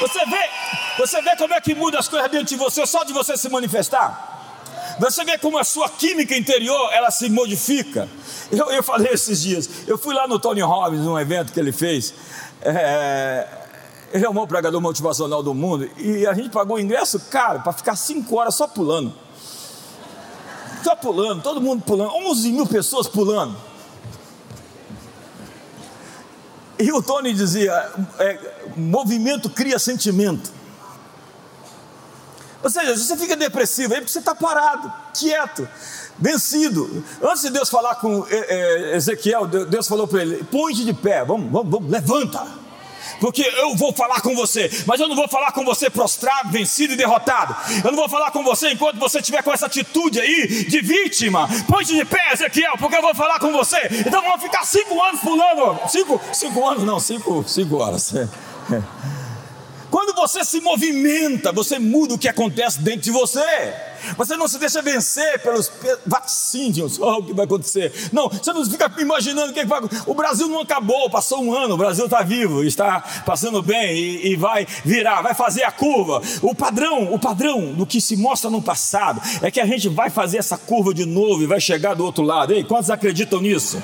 Você 0.00 0.24
vê, 0.26 0.50
você 0.96 1.22
vê 1.22 1.36
como 1.36 1.54
é 1.54 1.60
que 1.60 1.74
muda 1.74 1.98
as 1.98 2.06
coisas 2.06 2.30
dentro 2.30 2.46
de 2.46 2.56
você 2.56 2.86
só 2.86 3.02
de 3.02 3.12
você 3.12 3.36
se 3.36 3.48
manifestar? 3.48 4.94
Você 5.00 5.24
vê 5.24 5.36
como 5.36 5.58
a 5.58 5.64
sua 5.64 5.88
química 5.88 6.36
interior 6.36 6.88
ela 6.92 7.10
se 7.10 7.28
modifica. 7.28 8.08
Eu, 8.52 8.70
eu 8.70 8.82
falei 8.84 9.10
esses 9.12 9.42
dias, 9.42 9.68
eu 9.88 9.98
fui 9.98 10.14
lá 10.14 10.28
no 10.28 10.38
Tony 10.38 10.60
Robbins, 10.60 11.00
num 11.00 11.18
evento 11.18 11.52
que 11.52 11.58
ele 11.58 11.72
fez. 11.72 12.14
É, 12.62 13.63
ele 14.14 14.24
é 14.24 14.28
o 14.28 14.32
maior 14.32 14.46
pregador 14.46 14.80
motivacional 14.80 15.42
do 15.42 15.52
mundo. 15.52 15.90
E 15.98 16.24
a 16.24 16.32
gente 16.34 16.48
pagou 16.48 16.76
o 16.76 16.80
ingresso 16.80 17.18
caro 17.18 17.62
para 17.62 17.72
ficar 17.72 17.96
cinco 17.96 18.36
horas 18.36 18.54
só 18.54 18.68
pulando. 18.68 19.12
Só 20.84 20.94
pulando, 20.94 21.42
todo 21.42 21.60
mundo 21.60 21.82
pulando, 21.82 22.12
11 22.28 22.52
mil 22.52 22.64
pessoas 22.64 23.08
pulando. 23.08 23.56
E 26.78 26.92
o 26.92 27.02
Tony 27.02 27.32
dizia: 27.32 27.72
é, 28.20 28.38
movimento 28.76 29.50
cria 29.50 29.80
sentimento. 29.80 30.52
Ou 32.62 32.70
seja, 32.70 32.96
você 32.96 33.16
fica 33.16 33.34
depressivo 33.34 33.94
aí 33.94 34.00
porque 34.00 34.12
você 34.12 34.20
está 34.20 34.34
parado, 34.34 34.92
quieto, 35.12 35.68
vencido. 36.16 37.04
Antes 37.20 37.42
de 37.42 37.50
Deus 37.50 37.68
falar 37.68 37.96
com 37.96 38.24
é, 38.30 38.92
é, 38.92 38.96
Ezequiel, 38.96 39.48
Deus 39.48 39.88
falou 39.88 40.06
para 40.06 40.22
ele: 40.22 40.44
põe 40.44 40.72
de 40.72 40.94
pé, 40.94 41.24
vamos, 41.24 41.50
vamos, 41.50 41.68
vamos 41.68 41.90
levanta 41.90 42.63
porque 43.20 43.42
eu 43.42 43.74
vou 43.76 43.92
falar 43.92 44.20
com 44.20 44.34
você, 44.34 44.70
mas 44.86 45.00
eu 45.00 45.08
não 45.08 45.16
vou 45.16 45.28
falar 45.28 45.52
com 45.52 45.64
você 45.64 45.88
prostrado, 45.90 46.50
vencido 46.50 46.94
e 46.94 46.96
derrotado. 46.96 47.56
Eu 47.84 47.90
não 47.90 47.98
vou 47.98 48.08
falar 48.08 48.30
com 48.30 48.42
você 48.42 48.70
enquanto 48.70 48.98
você 48.98 49.18
estiver 49.18 49.42
com 49.42 49.52
essa 49.52 49.66
atitude 49.66 50.20
aí 50.20 50.64
de 50.64 50.80
vítima. 50.80 51.48
Põe 51.68 51.84
de 51.84 52.04
pé, 52.04 52.32
Ezequiel, 52.32 52.74
porque 52.78 52.96
eu 52.96 53.02
vou 53.02 53.14
falar 53.14 53.38
com 53.38 53.52
você. 53.52 53.78
Então 54.06 54.22
vamos 54.22 54.42
ficar 54.42 54.64
cinco 54.64 55.02
anos 55.02 55.20
pulando. 55.20 55.78
Cinco, 55.88 56.20
cinco 56.32 56.68
anos, 56.68 56.84
não, 56.84 57.00
cinco, 57.00 57.44
cinco 57.46 57.76
horas. 57.76 58.14
É, 58.14 58.28
é. 58.74 59.23
Quando 59.94 60.12
você 60.12 60.44
se 60.44 60.60
movimenta, 60.60 61.52
você 61.52 61.78
muda 61.78 62.14
o 62.14 62.18
que 62.18 62.26
acontece 62.26 62.80
dentro 62.80 63.02
de 63.02 63.12
você. 63.12 63.40
Você 64.16 64.36
não 64.36 64.48
se 64.48 64.58
deixa 64.58 64.82
vencer 64.82 65.40
pelos 65.40 65.70
vaticínios, 66.04 66.98
oh, 66.98 67.18
o 67.18 67.22
que 67.22 67.32
vai 67.32 67.44
acontecer. 67.44 67.92
Não, 68.12 68.28
você 68.28 68.52
não 68.52 68.68
fica 68.68 68.92
imaginando 68.98 69.52
o 69.52 69.54
que 69.54 69.64
vai 69.64 69.80
O 70.04 70.12
Brasil 70.12 70.48
não 70.48 70.62
acabou, 70.62 71.08
passou 71.08 71.44
um 71.44 71.54
ano, 71.54 71.74
o 71.74 71.78
Brasil 71.78 72.06
está 72.06 72.22
vivo, 72.22 72.64
está 72.64 73.04
passando 73.24 73.62
bem 73.62 73.96
e, 73.96 74.32
e, 74.32 74.36
vai 74.36 74.66
virar, 74.84 75.22
vai 75.22 75.32
fazer 75.32 75.62
a 75.62 75.70
curva. 75.70 76.20
O 76.42 76.56
padrão, 76.56 77.14
o 77.14 77.18
padrão 77.20 77.72
do 77.72 77.86
que 77.86 78.00
se 78.00 78.16
mostra 78.16 78.50
no 78.50 78.60
passado 78.60 79.22
é 79.42 79.48
que 79.48 79.60
a 79.60 79.66
gente 79.66 79.88
vai 79.88 80.10
fazer 80.10 80.38
essa 80.38 80.58
curva 80.58 80.92
de 80.92 81.06
novo 81.06 81.44
e 81.44 81.46
vai 81.46 81.60
chegar 81.60 81.94
do 81.94 82.04
outro 82.04 82.24
lado. 82.24 82.52
Ei, 82.52 82.64
quantos 82.64 82.90
acreditam 82.90 83.40
nisso? 83.40 83.80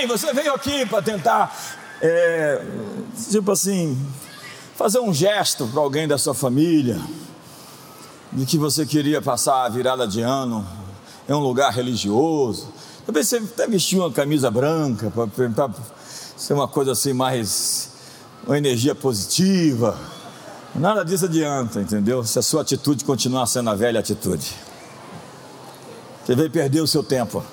você 0.17 0.33
veio 0.33 0.53
aqui 0.53 0.85
para 0.85 1.01
tentar, 1.01 1.55
é, 2.01 2.65
tipo 3.29 3.51
assim, 3.51 3.97
fazer 4.75 4.99
um 4.99 5.13
gesto 5.13 5.67
para 5.67 5.81
alguém 5.81 6.07
da 6.07 6.17
sua 6.17 6.33
família, 6.33 6.99
de 8.31 8.45
que 8.45 8.57
você 8.57 8.85
queria 8.85 9.21
passar 9.21 9.65
a 9.65 9.69
virada 9.69 10.07
de 10.07 10.21
ano 10.21 10.65
em 11.27 11.33
um 11.33 11.39
lugar 11.39 11.71
religioso. 11.71 12.67
Talvez 13.05 13.27
você 13.27 13.37
até 13.37 13.67
vestiu 13.67 13.99
uma 13.99 14.11
camisa 14.11 14.49
branca 14.51 15.11
para 15.11 15.69
ser 16.37 16.53
uma 16.53 16.67
coisa 16.67 16.91
assim 16.93 17.13
mais, 17.13 17.89
uma 18.45 18.57
energia 18.57 18.95
positiva. 18.95 19.97
Nada 20.73 21.03
disso 21.03 21.25
adianta, 21.25 21.81
entendeu? 21.81 22.23
Se 22.23 22.39
a 22.39 22.41
sua 22.41 22.61
atitude 22.61 23.03
continuar 23.03 23.45
sendo 23.45 23.69
a 23.69 23.75
velha 23.75 23.99
atitude. 23.99 24.55
Você 26.25 26.35
veio 26.35 26.49
perder 26.49 26.81
o 26.81 26.87
seu 26.87 27.03
tempo. 27.03 27.43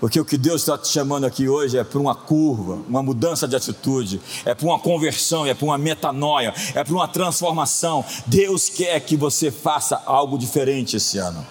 Porque 0.00 0.20
o 0.20 0.24
que 0.24 0.38
Deus 0.38 0.62
está 0.62 0.78
te 0.78 0.88
chamando 0.88 1.24
aqui 1.24 1.48
hoje 1.48 1.76
é 1.76 1.82
para 1.82 1.98
uma 1.98 2.14
curva, 2.14 2.78
uma 2.88 3.02
mudança 3.02 3.48
de 3.48 3.56
atitude, 3.56 4.20
é 4.44 4.54
para 4.54 4.66
uma 4.66 4.78
conversão, 4.78 5.44
é 5.44 5.54
para 5.54 5.64
uma 5.64 5.78
metanoia, 5.78 6.54
é 6.74 6.84
para 6.84 6.94
uma 6.94 7.08
transformação. 7.08 8.04
Deus 8.26 8.68
quer 8.68 9.00
que 9.00 9.16
você 9.16 9.50
faça 9.50 10.00
algo 10.06 10.38
diferente 10.38 10.96
esse 10.96 11.18
ano. 11.18 11.44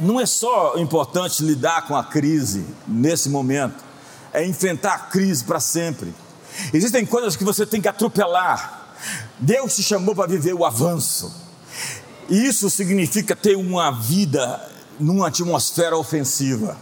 Não 0.00 0.20
é 0.20 0.26
só 0.26 0.76
importante 0.76 1.42
lidar 1.42 1.86
com 1.86 1.96
a 1.96 2.04
crise 2.04 2.66
nesse 2.86 3.28
momento, 3.28 3.82
é 4.32 4.44
enfrentar 4.44 4.94
a 4.94 4.98
crise 4.98 5.44
para 5.44 5.60
sempre. 5.60 6.12
Existem 6.72 7.06
coisas 7.06 7.36
que 7.36 7.44
você 7.44 7.64
tem 7.64 7.80
que 7.80 7.88
atropelar. 7.88 8.94
Deus 9.38 9.76
te 9.76 9.82
chamou 9.82 10.14
para 10.14 10.26
viver 10.26 10.54
o 10.54 10.64
avanço. 10.64 11.32
Isso 12.28 12.68
significa 12.68 13.36
ter 13.36 13.56
uma 13.56 13.90
vida 13.90 14.75
numa 14.98 15.28
atmosfera 15.28 15.96
ofensiva. 15.96 16.76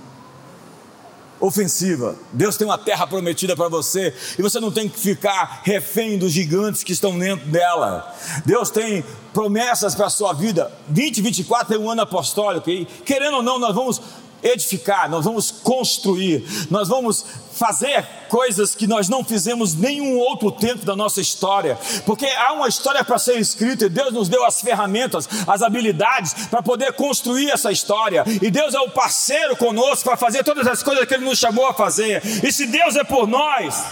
Ofensiva. 1.41 2.17
Deus 2.33 2.57
tem 2.57 2.67
uma 2.67 2.79
terra 2.79 3.07
prometida 3.07 3.55
para 3.55 3.69
você 3.69 4.15
e 4.39 4.43
você 4.43 4.61
não 4.61 4.71
tem 4.71 4.89
que 4.89 4.99
ficar 4.99 5.61
refém 5.65 6.17
dos 6.17 6.33
gigantes 6.33 6.83
que 6.83 6.93
estão 6.93 7.19
dentro 7.19 7.47
dela. 7.47 8.15
Deus 8.47 8.71
tem 8.71 9.05
promessas 9.33 9.95
para 9.95 10.07
a 10.07 10.11
sua 10.11 10.33
vida. 10.33 10.73
2024 10.89 11.75
é 11.75 11.79
um 11.79 11.91
ano 11.91 12.03
apostólico 12.03 12.71
e, 12.71 12.87
querendo 13.05 13.37
ou 13.37 13.43
não, 13.43 13.59
nós 13.59 13.75
vamos 13.75 14.01
edificar, 14.43 15.11
nós 15.11 15.25
vamos 15.25 15.51
construir, 15.51 16.45
nós 16.71 16.89
vamos 16.89 17.25
fazer 17.55 18.05
coisas 18.29 18.75
que 18.75 18.87
nós 18.87 19.09
não 19.09 19.25
fizemos 19.25 19.75
nenhum 19.75 20.19
outro 20.19 20.51
tempo 20.51 20.85
da 20.85 20.97
nossa 20.97 21.21
história, 21.21 21.79
porque 22.05 22.27
há 22.27 22.53
uma 22.53 22.69
história 22.69 23.05
para 23.05 23.19
ser 23.19 23.39
escrita 23.39 23.87
e 23.87 23.89
Deus 23.89 24.13
nos 24.13 24.29
deu 24.29 24.45
as 24.45 24.61
ferramentas, 24.61 25.29
as 25.47 25.63
habilidades 25.63 26.49
para 26.49 26.63
poder 26.63 26.93
construir 26.93 27.51
essa 27.51 27.71
história, 27.71 28.25
e 28.43 28.51
Deus 28.51 28.75
é 28.75 28.81
o 28.81 28.91
parceiro 28.91 29.57
conosco 29.57 30.05
para 30.05 30.17
fazer 30.17 30.43
todas 30.43 30.67
as 30.67 30.83
coisas 30.83 31.05
que 31.07 31.15
Ele 31.15 31.25
nos 31.25 31.39
chamou 31.39 31.67
a 31.67 31.75
fazer, 31.75 32.23
e 32.43 32.53
se 32.53 32.67
Deus 32.67 32.97
é 32.97 33.05
por 33.05 33.27
nós, 33.27 33.85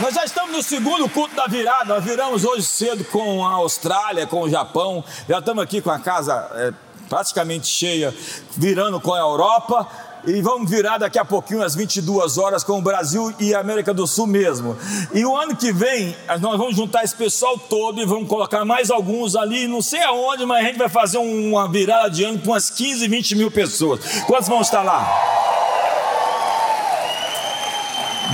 Nós 0.00 0.12
já 0.12 0.24
estamos 0.24 0.43
no 0.54 0.62
segundo 0.62 1.08
culto 1.08 1.34
da 1.34 1.46
virada. 1.46 1.94
Nós 1.94 2.04
viramos 2.04 2.44
hoje 2.44 2.62
cedo 2.62 3.04
com 3.06 3.44
a 3.44 3.54
Austrália, 3.54 4.24
com 4.24 4.42
o 4.42 4.48
Japão. 4.48 5.02
Já 5.28 5.40
estamos 5.40 5.62
aqui 5.62 5.80
com 5.80 5.90
a 5.90 5.98
casa 5.98 6.48
é, 6.54 6.72
praticamente 7.08 7.66
cheia, 7.66 8.14
virando 8.56 9.00
com 9.00 9.12
a 9.12 9.18
Europa. 9.18 9.86
E 10.26 10.40
vamos 10.40 10.70
virar 10.70 10.96
daqui 10.96 11.18
a 11.18 11.24
pouquinho, 11.24 11.62
às 11.62 11.74
22 11.74 12.38
horas, 12.38 12.64
com 12.64 12.78
o 12.78 12.82
Brasil 12.82 13.34
e 13.38 13.52
a 13.52 13.60
América 13.60 13.92
do 13.92 14.06
Sul 14.06 14.26
mesmo. 14.26 14.74
E 15.12 15.26
o 15.26 15.36
ano 15.36 15.54
que 15.54 15.70
vem, 15.70 16.16
nós 16.40 16.56
vamos 16.56 16.76
juntar 16.76 17.04
esse 17.04 17.14
pessoal 17.14 17.58
todo 17.58 18.00
e 18.00 18.06
vamos 18.06 18.26
colocar 18.26 18.64
mais 18.64 18.90
alguns 18.90 19.36
ali, 19.36 19.66
não 19.66 19.82
sei 19.82 20.02
aonde, 20.02 20.46
mas 20.46 20.64
a 20.64 20.68
gente 20.68 20.78
vai 20.78 20.88
fazer 20.88 21.18
uma 21.18 21.68
virada 21.68 22.08
de 22.08 22.24
ano 22.24 22.38
com 22.38 22.52
umas 22.52 22.70
15, 22.70 23.06
20 23.06 23.34
mil 23.34 23.50
pessoas. 23.50 24.00
Quantos 24.26 24.48
vão 24.48 24.62
estar 24.62 24.82
lá? 24.82 25.04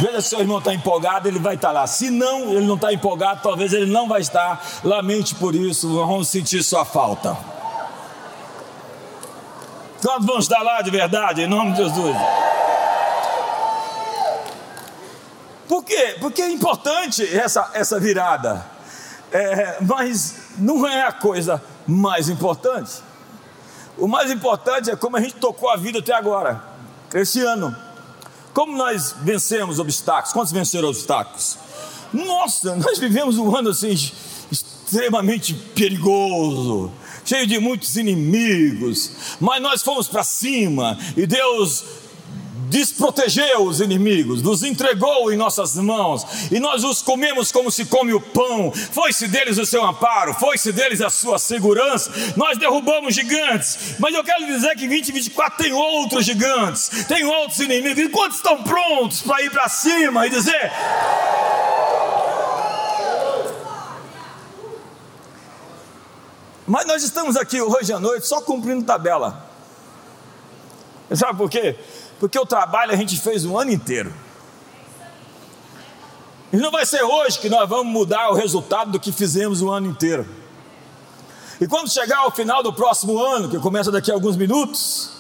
Veja 0.00 0.22
se 0.22 0.30
seu 0.30 0.40
irmão 0.40 0.58
está 0.58 0.72
empolgado, 0.72 1.28
ele 1.28 1.38
vai 1.38 1.56
estar 1.56 1.68
tá 1.68 1.74
lá. 1.74 1.86
Se 1.86 2.08
não, 2.10 2.50
ele 2.52 2.66
não 2.66 2.76
está 2.76 2.90
empolgado, 2.92 3.42
talvez 3.42 3.72
ele 3.72 3.90
não 3.90 4.08
vai 4.08 4.22
estar. 4.22 4.64
Lamente 4.82 5.34
por 5.34 5.54
isso, 5.54 5.94
vamos 5.94 6.28
sentir 6.28 6.62
sua 6.62 6.84
falta. 6.86 7.36
Quando 10.02 10.26
vamos 10.26 10.44
estar 10.44 10.62
lá 10.62 10.80
de 10.80 10.90
verdade, 10.90 11.42
em 11.42 11.46
nome 11.46 11.72
de 11.72 11.84
Jesus? 11.84 12.16
Por 15.68 15.84
quê? 15.84 16.16
Porque 16.18 16.40
é 16.40 16.50
importante 16.50 17.22
essa, 17.36 17.70
essa 17.74 18.00
virada. 18.00 18.64
É, 19.30 19.76
mas 19.82 20.36
não 20.56 20.88
é 20.88 21.02
a 21.02 21.12
coisa 21.12 21.62
mais 21.86 22.28
importante. 22.28 23.02
O 23.98 24.08
mais 24.08 24.30
importante 24.30 24.90
é 24.90 24.96
como 24.96 25.18
a 25.18 25.20
gente 25.20 25.34
tocou 25.34 25.68
a 25.68 25.76
vida 25.76 25.98
até 25.98 26.14
agora, 26.14 26.64
esse 27.12 27.40
ano. 27.42 27.89
Como 28.52 28.76
nós 28.76 29.14
vencemos 29.22 29.78
obstáculos? 29.78 30.32
Quantos 30.32 30.52
venceram 30.52 30.88
obstáculos? 30.88 31.56
Nossa, 32.12 32.74
nós 32.76 32.98
vivemos 32.98 33.38
um 33.38 33.54
ano 33.54 33.70
assim 33.70 33.94
extremamente 34.50 35.54
perigoso. 35.54 36.90
cheio 37.24 37.46
de 37.46 37.58
muitos 37.60 37.96
inimigos, 37.96 39.36
mas 39.38 39.62
nós 39.62 39.82
fomos 39.82 40.08
para 40.08 40.24
cima 40.24 40.98
e 41.16 41.26
Deus 41.26 41.84
desprotegeu 42.70 43.64
os 43.64 43.80
inimigos, 43.80 44.40
nos 44.42 44.62
entregou 44.62 45.32
em 45.32 45.36
nossas 45.36 45.74
mãos, 45.74 46.24
e 46.50 46.60
nós 46.60 46.84
os 46.84 47.02
comemos 47.02 47.50
como 47.50 47.70
se 47.70 47.84
come 47.84 48.14
o 48.14 48.20
pão. 48.20 48.72
Foi-se 48.72 49.26
deles 49.26 49.58
o 49.58 49.66
seu 49.66 49.84
amparo, 49.84 50.32
foi-se 50.34 50.72
deles 50.72 51.00
a 51.00 51.10
sua 51.10 51.38
segurança. 51.38 52.10
Nós 52.36 52.56
derrubamos 52.56 53.14
gigantes, 53.14 53.96
mas 53.98 54.14
eu 54.14 54.22
quero 54.22 54.46
dizer 54.46 54.76
que 54.76 54.86
2024 54.86 55.64
tem 55.64 55.72
outros 55.72 56.24
gigantes, 56.24 56.88
tem 57.08 57.24
outros 57.24 57.58
inimigos. 57.58 57.98
E 57.98 58.08
quantos 58.08 58.36
estão 58.36 58.62
prontos 58.62 59.20
para 59.22 59.42
ir 59.42 59.50
para 59.50 59.68
cima 59.68 60.26
e 60.26 60.30
dizer: 60.30 60.72
Mas 66.66 66.86
nós 66.86 67.02
estamos 67.02 67.36
aqui 67.36 67.60
hoje 67.60 67.92
à 67.92 67.98
noite 67.98 68.28
só 68.28 68.40
cumprindo 68.40 68.84
tabela. 68.84 69.50
Sabe 71.12 71.36
por 71.36 71.50
quê? 71.50 71.76
Porque 72.20 72.38
o 72.38 72.44
trabalho 72.44 72.92
a 72.92 72.96
gente 72.96 73.18
fez 73.18 73.46
o 73.46 73.58
ano 73.58 73.72
inteiro. 73.72 74.12
E 76.52 76.56
não 76.58 76.70
vai 76.70 76.84
ser 76.84 77.02
hoje 77.02 77.38
que 77.38 77.48
nós 77.48 77.68
vamos 77.68 77.92
mudar 77.92 78.28
o 78.30 78.34
resultado 78.34 78.92
do 78.92 79.00
que 79.00 79.10
fizemos 79.10 79.62
o 79.62 79.70
ano 79.70 79.88
inteiro. 79.88 80.28
E 81.60 81.66
quando 81.66 81.90
chegar 81.90 82.18
ao 82.18 82.30
final 82.30 82.62
do 82.62 82.72
próximo 82.72 83.18
ano, 83.18 83.48
que 83.48 83.58
começa 83.58 83.90
daqui 83.90 84.10
a 84.10 84.14
alguns 84.14 84.36
minutos, 84.36 85.12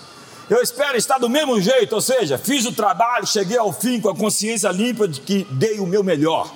eu 0.48 0.60
espero 0.60 0.96
estar 0.98 1.18
do 1.18 1.28
mesmo 1.28 1.60
jeito, 1.60 1.94
ou 1.94 2.00
seja, 2.00 2.36
fiz 2.36 2.66
o 2.66 2.72
trabalho, 2.72 3.26
cheguei 3.26 3.56
ao 3.56 3.72
fim 3.72 4.00
com 4.00 4.10
a 4.10 4.16
consciência 4.16 4.68
limpa 4.70 5.08
de 5.08 5.20
que 5.20 5.46
dei 5.50 5.80
o 5.80 5.86
meu 5.86 6.02
melhor. 6.02 6.52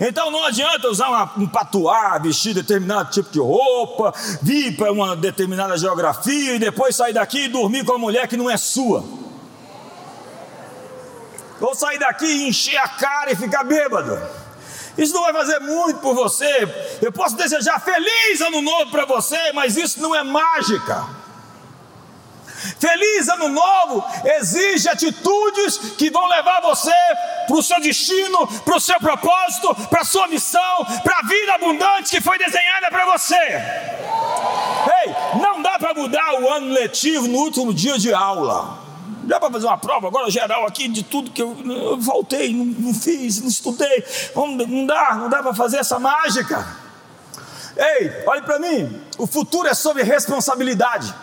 Então 0.00 0.30
não 0.30 0.44
adianta 0.44 0.88
usar 0.88 1.08
uma, 1.08 1.32
um 1.36 1.46
patuá, 1.46 2.18
vestir 2.18 2.54
determinado 2.54 3.10
tipo 3.10 3.30
de 3.30 3.38
roupa, 3.38 4.12
vir 4.42 4.76
para 4.76 4.92
uma 4.92 5.16
determinada 5.16 5.76
geografia 5.76 6.54
e 6.54 6.58
depois 6.58 6.94
sair 6.94 7.12
daqui 7.12 7.44
e 7.44 7.48
dormir 7.48 7.84
com 7.84 7.92
uma 7.92 7.98
mulher 7.98 8.28
que 8.28 8.36
não 8.36 8.50
é 8.50 8.56
sua. 8.56 9.04
Ou 11.62 11.74
sair 11.74 11.98
daqui 11.98 12.26
e 12.26 12.48
encher 12.48 12.76
a 12.76 12.88
cara 12.88 13.32
e 13.32 13.36
ficar 13.36 13.64
bêbado. 13.64 14.20
Isso 14.98 15.14
não 15.14 15.22
vai 15.22 15.32
fazer 15.32 15.60
muito 15.60 16.00
por 16.00 16.14
você. 16.14 16.68
Eu 17.00 17.12
posso 17.12 17.36
desejar 17.36 17.80
feliz 17.80 18.40
ano 18.40 18.60
novo 18.60 18.90
para 18.90 19.06
você, 19.06 19.52
mas 19.52 19.76
isso 19.76 20.02
não 20.02 20.14
é 20.14 20.22
mágica. 20.22 21.22
Feliz 22.78 23.28
ano 23.28 23.48
novo 23.48 24.04
exige 24.36 24.88
atitudes 24.88 25.78
que 25.96 26.10
vão 26.10 26.26
levar 26.26 26.60
você 26.60 26.92
para 27.46 27.56
o 27.56 27.62
seu 27.62 27.80
destino, 27.80 28.46
para 28.62 28.76
o 28.76 28.80
seu 28.80 28.98
propósito, 29.00 29.74
para 29.88 30.02
a 30.02 30.04
sua 30.04 30.28
missão, 30.28 30.84
para 31.02 31.18
a 31.18 31.26
vida 31.26 31.54
abundante 31.54 32.10
que 32.10 32.20
foi 32.20 32.38
desenhada 32.38 32.88
para 32.90 33.06
você. 33.06 33.34
Ei, 35.04 35.40
não 35.40 35.62
dá 35.62 35.78
para 35.78 35.94
mudar 35.94 36.40
o 36.40 36.48
ano 36.50 36.72
letivo 36.72 37.26
no 37.26 37.38
último 37.38 37.72
dia 37.72 37.98
de 37.98 38.12
aula. 38.12 38.81
Dá 39.24 39.38
para 39.38 39.50
fazer 39.52 39.66
uma 39.66 39.78
prova 39.78 40.08
agora 40.08 40.30
geral 40.30 40.66
aqui 40.66 40.88
de 40.88 41.02
tudo 41.02 41.30
que 41.30 41.40
eu, 41.40 41.56
eu 41.64 41.96
voltei, 41.98 42.52
não, 42.52 42.64
não, 42.64 42.94
fiz, 42.94 43.40
não 43.40 43.48
estudei. 43.48 44.04
Não, 44.34 44.48
não 44.48 44.86
dá, 44.86 45.14
não 45.14 45.28
dá 45.28 45.42
para 45.42 45.54
fazer 45.54 45.78
essa 45.78 45.98
mágica. 45.98 46.66
Ei, 47.76 48.10
olhe 48.26 48.42
para 48.42 48.58
mim. 48.58 49.02
O 49.18 49.26
futuro 49.26 49.68
é 49.68 49.74
sobre 49.74 50.02
responsabilidade. 50.02 51.14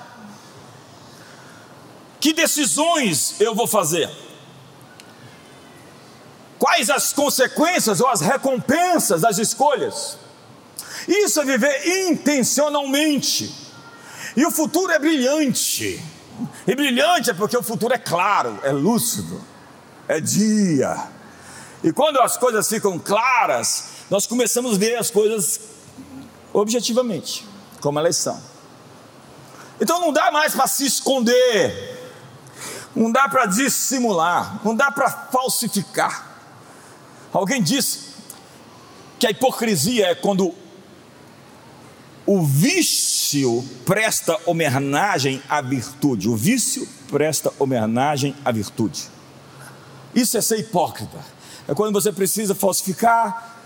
Que 2.20 2.34
decisões 2.34 3.36
eu 3.40 3.54
vou 3.54 3.68
fazer? 3.68 4.10
Quais 6.58 6.90
as 6.90 7.14
consequências 7.14 8.02
ou 8.02 8.10
as 8.10 8.20
recompensas 8.20 9.22
das 9.22 9.38
escolhas? 9.38 10.18
Isso 11.08 11.40
é 11.40 11.46
viver 11.46 12.10
intencionalmente. 12.10 13.54
E 14.36 14.46
o 14.46 14.52
futuro 14.52 14.92
é 14.92 15.00
brilhante. 15.00 16.04
E 16.67 16.75
brilhante 16.75 17.30
é 17.30 17.34
porque 17.34 17.58
o 17.58 17.63
futuro 17.63 17.93
é 17.93 17.97
claro, 17.97 18.60
é 18.63 18.71
lúcido, 18.71 19.41
é 20.08 20.19
dia. 20.19 20.95
E 21.84 21.91
quando 21.91 22.19
as 22.19 22.38
coisas 22.38 22.67
ficam 22.67 22.99
claras, 22.99 23.89
nós 24.10 24.28
começamos 24.28 24.75
a 24.75 24.78
ver 24.78 24.95
as 24.97 25.10
coisas 25.10 25.60
objetivamente, 26.54 27.47
como 27.82 27.99
elas 27.99 28.17
são. 28.17 28.39
Então 29.80 29.99
não 30.02 30.12
dá 30.12 30.32
mais 30.32 30.54
para 30.54 30.67
se 30.67 30.86
esconder, 30.86 31.97
não 32.95 33.12
dá 33.12 33.30
para 33.30 33.45
dissimular, 33.45 34.60
não 34.63 34.75
dá 34.75 34.91
para 34.91 35.10
falsificar. 35.10 36.28
Alguém 37.32 37.62
disse 37.62 38.10
que 39.17 39.28
a 39.28 39.32
hipocrisia 39.32 40.08
é 40.08 40.15
quando 40.15 40.54
o 42.32 42.44
vício 42.44 43.68
presta 43.88 44.38
homenagem 44.46 45.42
à 45.50 45.62
virtude. 45.62 46.30
O 46.30 46.36
vício 46.36 46.88
presta 47.10 47.52
homenagem 47.58 48.36
à 48.46 48.52
virtude. 48.52 49.10
Isso 50.13 50.38
é 50.38 50.42
ser 50.42 50.60
hipócrita. 50.60 51.18
É 51.68 51.74
quando 51.74 51.92
você 51.92 52.12
precisa 52.12 52.54
falsificar 52.54 53.58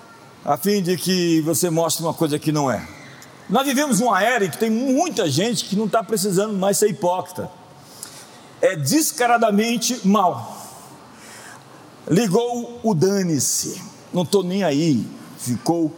a 0.46 0.56
fim 0.56 0.82
de 0.82 0.96
que 0.96 1.42
você 1.42 1.70
mostre 1.70 2.06
uma 2.06 2.14
coisa 2.14 2.40
que 2.40 2.54
não 2.54 2.72
é. 2.72 2.88
Nós 3.50 3.68
vivemos 3.68 4.00
uma 4.00 4.24
era 4.24 4.46
em 4.46 4.50
que 4.50 4.58
tem 4.58 4.70
muita 4.70 5.30
gente 5.30 5.66
que 5.66 5.76
não 5.76 5.88
está 5.88 6.02
precisando 6.02 6.54
mais 6.54 6.78
ser 6.78 6.90
hipócrita. 6.90 7.52
É 8.62 8.78
descaradamente 8.78 10.08
mal. 10.08 10.58
Ligou 12.10 12.80
o 12.82 12.94
dane-se. 12.94 13.82
Não 14.14 14.24
estou 14.24 14.42
nem 14.42 14.64
aí. 14.64 15.06
Ficou 15.38 15.94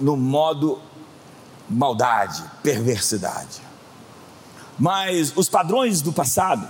no 0.00 0.16
modo 0.16 0.87
maldade, 1.68 2.42
perversidade. 2.62 3.60
Mas 4.78 5.32
os 5.34 5.48
padrões 5.48 6.00
do 6.00 6.12
passado, 6.12 6.66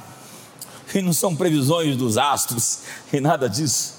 que 0.91 1.03
não 1.03 1.13
são 1.13 1.37
previsões 1.37 1.97
dos 1.97 2.17
astros 2.17 2.81
e 3.13 3.21
nada 3.21 3.49
disso, 3.49 3.95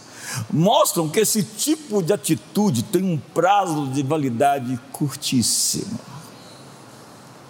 mostram 0.52 1.10
que 1.10 1.20
esse 1.20 1.44
tipo 1.44 2.02
de 2.02 2.14
atitude 2.14 2.84
tem 2.84 3.04
um 3.04 3.18
prazo 3.18 3.88
de 3.88 4.04
validade 4.04 4.80
curtíssimo. 4.92 6.00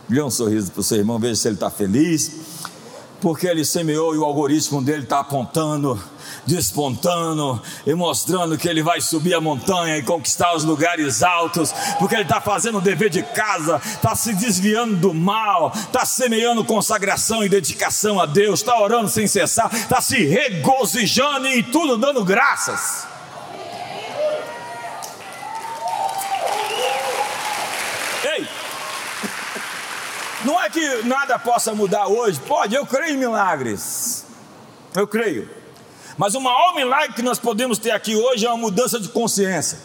Dê 0.08 0.22
um 0.24 0.32
sorriso 0.32 0.72
para 0.72 0.82
o 0.82 0.84
seu 0.84 0.98
irmão, 0.98 1.20
veja 1.20 1.36
se 1.36 1.48
ele 1.48 1.56
está 1.56 1.70
feliz, 1.70 2.32
porque 3.22 3.48
ele 3.48 3.66
semeou 3.66 4.16
e 4.16 4.18
o 4.18 4.24
algoritmo 4.24 4.82
dele 4.82 5.04
está 5.04 5.20
apontando 5.20 6.02
despontando 6.46 7.62
e 7.86 7.94
mostrando 7.94 8.58
que 8.58 8.68
ele 8.68 8.82
vai 8.82 9.02
subir 9.02 9.34
a 9.34 9.42
montanha 9.42 9.98
e 9.98 10.04
conquistar 10.04 10.56
os 10.56 10.64
lugares 10.64 11.22
altos, 11.22 11.74
porque 11.98 12.16
ele 12.16 12.24
está 12.24 12.42
fazendo 12.42 12.80
o 12.80 12.82
dever 12.82 13.10
de 13.10 13.22
casa, 13.22 13.82
está 13.84 14.16
se 14.16 14.34
desviando 14.34 14.96
do 14.96 15.14
mal, 15.14 15.72
está 15.76 16.06
semeando 16.06 16.64
consagração 16.66 17.44
e 17.44 17.50
dedicação 17.50 18.20
a 18.20 18.26
Deus, 18.26 18.60
está 18.60 18.80
orando 18.80 19.10
sem 19.10 19.28
cessar, 19.28 19.70
está 19.74 20.02
se 20.02 20.26
regozijando 20.26 21.48
e 21.48 21.64
tudo 21.64 21.98
dando 21.98 22.24
graças. 22.24 23.08
Ei, 28.24 28.48
não 30.50 30.60
é 30.60 30.68
que 30.68 31.04
nada 31.04 31.38
possa 31.38 31.76
mudar 31.76 32.08
hoje, 32.08 32.40
pode, 32.40 32.74
eu 32.74 32.84
creio 32.84 33.14
em 33.14 33.18
milagres, 33.18 34.26
eu 34.96 35.08
creio. 35.08 35.48
Mas 36.18 36.34
o 36.34 36.42
maior 36.42 36.74
milagre 36.76 37.14
que 37.14 37.22
nós 37.22 37.38
podemos 37.38 37.78
ter 37.78 37.92
aqui 37.92 38.16
hoje 38.16 38.48
é 38.48 38.50
uma 38.50 38.58
mudança 38.58 39.00
de 39.00 39.10
consciência, 39.10 39.78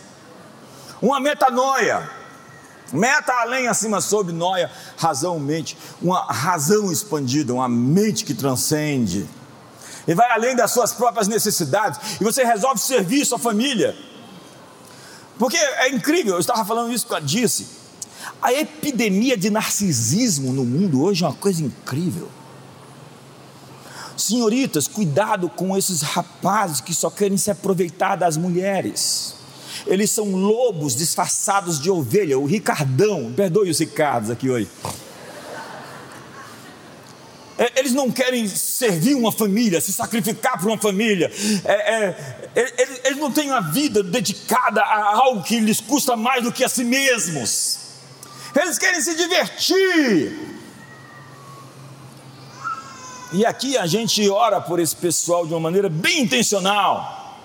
uma 1.03 1.21
metanoia. 1.21 2.11
Meta 2.93 3.33
além, 3.41 3.67
acima, 3.67 4.01
sobre, 4.01 4.33
noia, 4.33 4.71
razão, 4.97 5.39
mente, 5.39 5.77
uma 6.01 6.25
razão 6.33 6.91
expandida, 6.91 7.53
uma 7.53 7.69
mente 7.69 8.25
que 8.25 8.33
transcende, 8.33 9.29
e 10.07 10.15
vai 10.15 10.31
além 10.31 10.55
das 10.55 10.71
suas 10.71 10.93
próprias 10.93 11.29
necessidades, 11.29 12.19
e 12.21 12.25
você 12.25 12.45
resolve 12.45 12.81
servir 12.81 13.25
sua 13.25 13.39
família, 13.39 13.97
porque 15.39 15.57
é 15.57 15.89
incrível, 15.89 16.35
eu 16.35 16.41
estava 16.41 16.65
falando 16.65 16.93
isso 16.93 17.07
com 17.07 17.17
a 17.17 17.21
Disse, 17.21 17.84
a 18.41 18.53
epidemia 18.53 19.37
de 19.37 19.51
narcisismo 19.51 20.53
no 20.53 20.65
mundo 20.65 21.03
hoje 21.03 21.25
é 21.25 21.27
uma 21.27 21.35
coisa 21.35 21.63
incrível. 21.63 22.29
Senhoritas, 24.17 24.87
cuidado 24.87 25.49
com 25.49 25.77
esses 25.77 26.03
rapazes 26.03 26.81
que 26.81 26.95
só 26.95 27.11
querem 27.11 27.37
se 27.37 27.51
aproveitar 27.51 28.17
das 28.17 28.37
mulheres. 28.37 29.35
Eles 29.87 30.11
são 30.11 30.31
lobos 30.31 30.95
disfarçados 30.95 31.81
de 31.81 31.91
ovelha. 31.91 32.39
O 32.39 32.47
Ricardão, 32.47 33.33
perdoe 33.35 33.71
os 33.71 33.79
Ricardos 33.79 34.31
aqui 34.31 34.49
hoje. 34.49 34.69
É, 37.57 37.79
eles 37.79 37.93
não 37.93 38.11
querem 38.11 38.49
servir 38.49 39.15
uma 39.15 39.31
família, 39.31 39.81
se 39.81 39.93
sacrificar 39.93 40.59
por 40.59 40.69
uma 40.69 40.79
família. 40.79 41.31
É, 41.65 41.73
é, 41.73 42.51
eles, 42.57 43.01
eles 43.05 43.19
não 43.19 43.31
têm 43.31 43.51
uma 43.51 43.61
vida 43.61 44.03
dedicada 44.03 44.81
a 44.81 45.17
algo 45.17 45.43
que 45.43 45.61
lhes 45.61 45.81
custa 45.81 46.17
mais 46.17 46.43
do 46.43 46.51
que 46.51 46.65
a 46.65 46.69
si 46.69 46.83
mesmos 46.83 47.84
eles 48.63 48.79
querem 48.79 49.01
se 49.01 49.17
divertir. 49.17 50.55
E 53.33 53.45
aqui 53.45 53.77
a 53.77 53.87
gente 53.87 54.29
ora 54.31 54.61
por 54.61 54.79
esse 54.79 54.95
pessoal 54.95 55.45
de 55.45 55.53
uma 55.53 55.61
maneira 55.61 55.89
bem 55.89 56.23
intencional. 56.23 57.41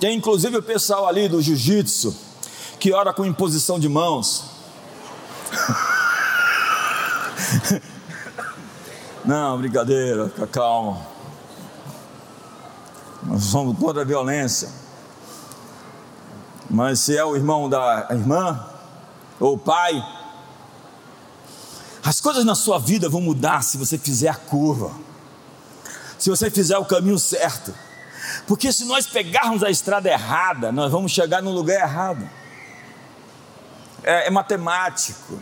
Tem 0.00 0.16
inclusive 0.16 0.56
o 0.56 0.62
pessoal 0.62 1.06
ali 1.06 1.28
do 1.28 1.42
jiu-jitsu, 1.42 2.16
que 2.80 2.92
ora 2.92 3.12
com 3.12 3.26
imposição 3.26 3.78
de 3.78 3.88
mãos. 3.88 4.44
Não, 9.24 9.58
brincadeira, 9.58 10.30
fica 10.30 10.46
calmo. 10.46 11.04
Nós 13.22 13.44
somos 13.44 13.78
contra 13.78 14.02
a 14.02 14.04
violência. 14.04 14.68
Mas 16.68 17.00
se 17.00 17.16
é 17.16 17.24
o 17.24 17.36
irmão 17.36 17.68
da 17.68 18.08
irmã, 18.10 18.66
ou 19.40 19.58
pai, 19.58 20.02
as 22.04 22.20
coisas 22.20 22.44
na 22.44 22.54
sua 22.54 22.78
vida 22.78 23.08
vão 23.08 23.20
mudar 23.20 23.62
se 23.62 23.78
você 23.78 23.96
fizer 23.96 24.28
a 24.28 24.34
curva, 24.34 24.92
se 26.18 26.30
você 26.30 26.50
fizer 26.50 26.76
o 26.78 26.84
caminho 26.84 27.18
certo. 27.18 27.74
Porque 28.46 28.72
se 28.72 28.84
nós 28.84 29.06
pegarmos 29.06 29.62
a 29.62 29.70
estrada 29.70 30.08
errada, 30.10 30.70
nós 30.72 30.90
vamos 30.90 31.12
chegar 31.12 31.42
no 31.42 31.50
lugar 31.50 31.80
errado. 31.80 32.28
É, 34.02 34.26
é 34.26 34.30
matemático. 34.30 35.38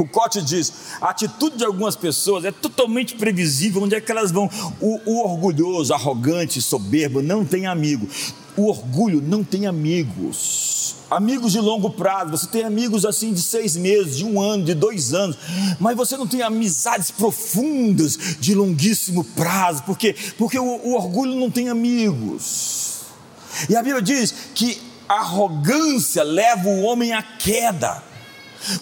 O 0.00 0.08
Cote 0.08 0.40
diz: 0.40 0.72
a 1.00 1.10
atitude 1.10 1.58
de 1.58 1.64
algumas 1.64 1.94
pessoas 1.94 2.44
é 2.44 2.50
totalmente 2.50 3.14
previsível, 3.16 3.82
onde 3.82 3.94
é 3.94 4.00
que 4.00 4.10
elas 4.10 4.32
vão? 4.32 4.48
O, 4.80 4.98
o 5.04 5.24
orgulhoso, 5.24 5.92
arrogante, 5.92 6.62
soberbo 6.62 7.20
não 7.20 7.44
tem 7.44 7.66
amigo. 7.66 8.08
O 8.56 8.66
orgulho 8.68 9.20
não 9.20 9.44
tem 9.44 9.66
amigos. 9.66 10.96
Amigos 11.10 11.52
de 11.52 11.60
longo 11.60 11.90
prazo, 11.90 12.30
você 12.30 12.46
tem 12.46 12.64
amigos 12.64 13.04
assim 13.04 13.32
de 13.32 13.42
seis 13.42 13.76
meses, 13.76 14.16
de 14.16 14.24
um 14.24 14.40
ano, 14.40 14.64
de 14.64 14.74
dois 14.74 15.12
anos, 15.12 15.36
mas 15.78 15.96
você 15.96 16.16
não 16.16 16.26
tem 16.26 16.40
amizades 16.40 17.10
profundas 17.10 18.16
de 18.38 18.54
longuíssimo 18.54 19.24
prazo, 19.24 19.82
porque, 19.82 20.14
porque 20.38 20.58
o, 20.58 20.64
o 20.64 20.94
orgulho 20.94 21.34
não 21.34 21.50
tem 21.50 21.68
amigos. 21.68 23.00
E 23.68 23.76
a 23.76 23.82
Bíblia 23.82 24.00
diz 24.00 24.32
que 24.54 24.80
a 25.08 25.14
arrogância 25.14 26.22
leva 26.22 26.68
o 26.68 26.82
homem 26.82 27.12
à 27.12 27.22
queda. 27.22 28.09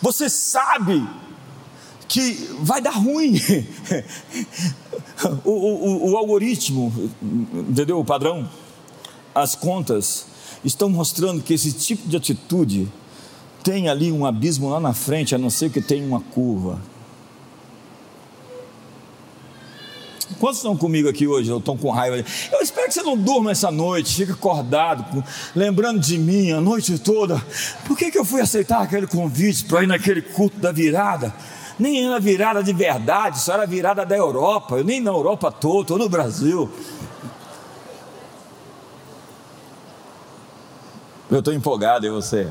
Você 0.01 0.29
sabe 0.29 1.07
que 2.09 2.33
vai 2.61 2.81
dar 2.81 2.93
ruim. 2.93 3.35
o, 5.45 5.51
o, 5.51 6.11
o, 6.11 6.17
algoritmo, 6.17 6.93
entendeu? 7.69 8.01
O 8.01 8.05
padrão, 8.05 8.49
as 9.35 9.55
contas 9.55 10.27
estão 10.65 10.89
mostrando 10.89 11.43
que 11.43 11.55
esse 11.55 11.73
tipo 11.73 12.09
de 12.09 12.17
atitude 12.17 12.91
tem 13.63 13.89
ali 13.89 14.11
um 14.11 14.25
abismo 14.25 14.71
lá 14.71 14.81
na 14.81 14.95
frente, 14.95 15.35
a 15.35 15.39
não 15.39 15.51
ser 15.51 15.71
que 15.71 15.81
tenha 15.81 16.07
uma 16.07 16.21
curva. 16.21 16.81
Quantos 20.39 20.59
estão 20.59 20.77
comigo 20.77 21.09
aqui 21.09 21.27
hoje? 21.27 21.51
Ou 21.51 21.59
estão 21.59 21.77
com 21.77 21.91
raiva? 21.91 22.25
Eu 22.53 22.61
espero 22.61 22.87
que 22.87 22.95
você 22.95 23.03
não 23.03 23.17
durma 23.17 23.51
essa 23.51 23.71
noite, 23.71 24.15
fique 24.15 24.33
acordado, 24.33 25.25
lembrando 25.55 26.01
de 26.01 26.19
mim 26.19 26.53
a 26.53 26.61
noite 26.61 26.99
toda. 26.99 27.43
Por 27.87 27.97
que, 27.97 28.11
que 28.11 28.19
eu 28.19 28.25
fui 28.25 28.41
aceitar 28.41 28.83
aquele 28.83 29.07
convite 29.07 29.65
para 29.65 29.83
ir 29.83 29.87
naquele 29.87 30.23
culto 30.23 30.59
da 30.59 30.71
virada? 30.71 31.35
Nem 31.79 32.05
era 32.07 32.19
virada 32.21 32.63
de 32.63 32.73
verdade, 32.73 33.41
só 33.41 33.55
era 33.55 33.67
virada 33.67 34.05
da 34.05 34.17
Europa. 34.17 34.77
Eu 34.77 34.85
nem 34.85 35.01
na 35.01 35.11
Europa 35.11 35.51
toda, 35.51 35.83
estou 35.83 35.99
no 35.99 36.09
Brasil. 36.09 36.71
Eu 41.31 41.39
estou 41.39 41.55
empolgado 41.55 42.07
em 42.07 42.11
você. 42.11 42.49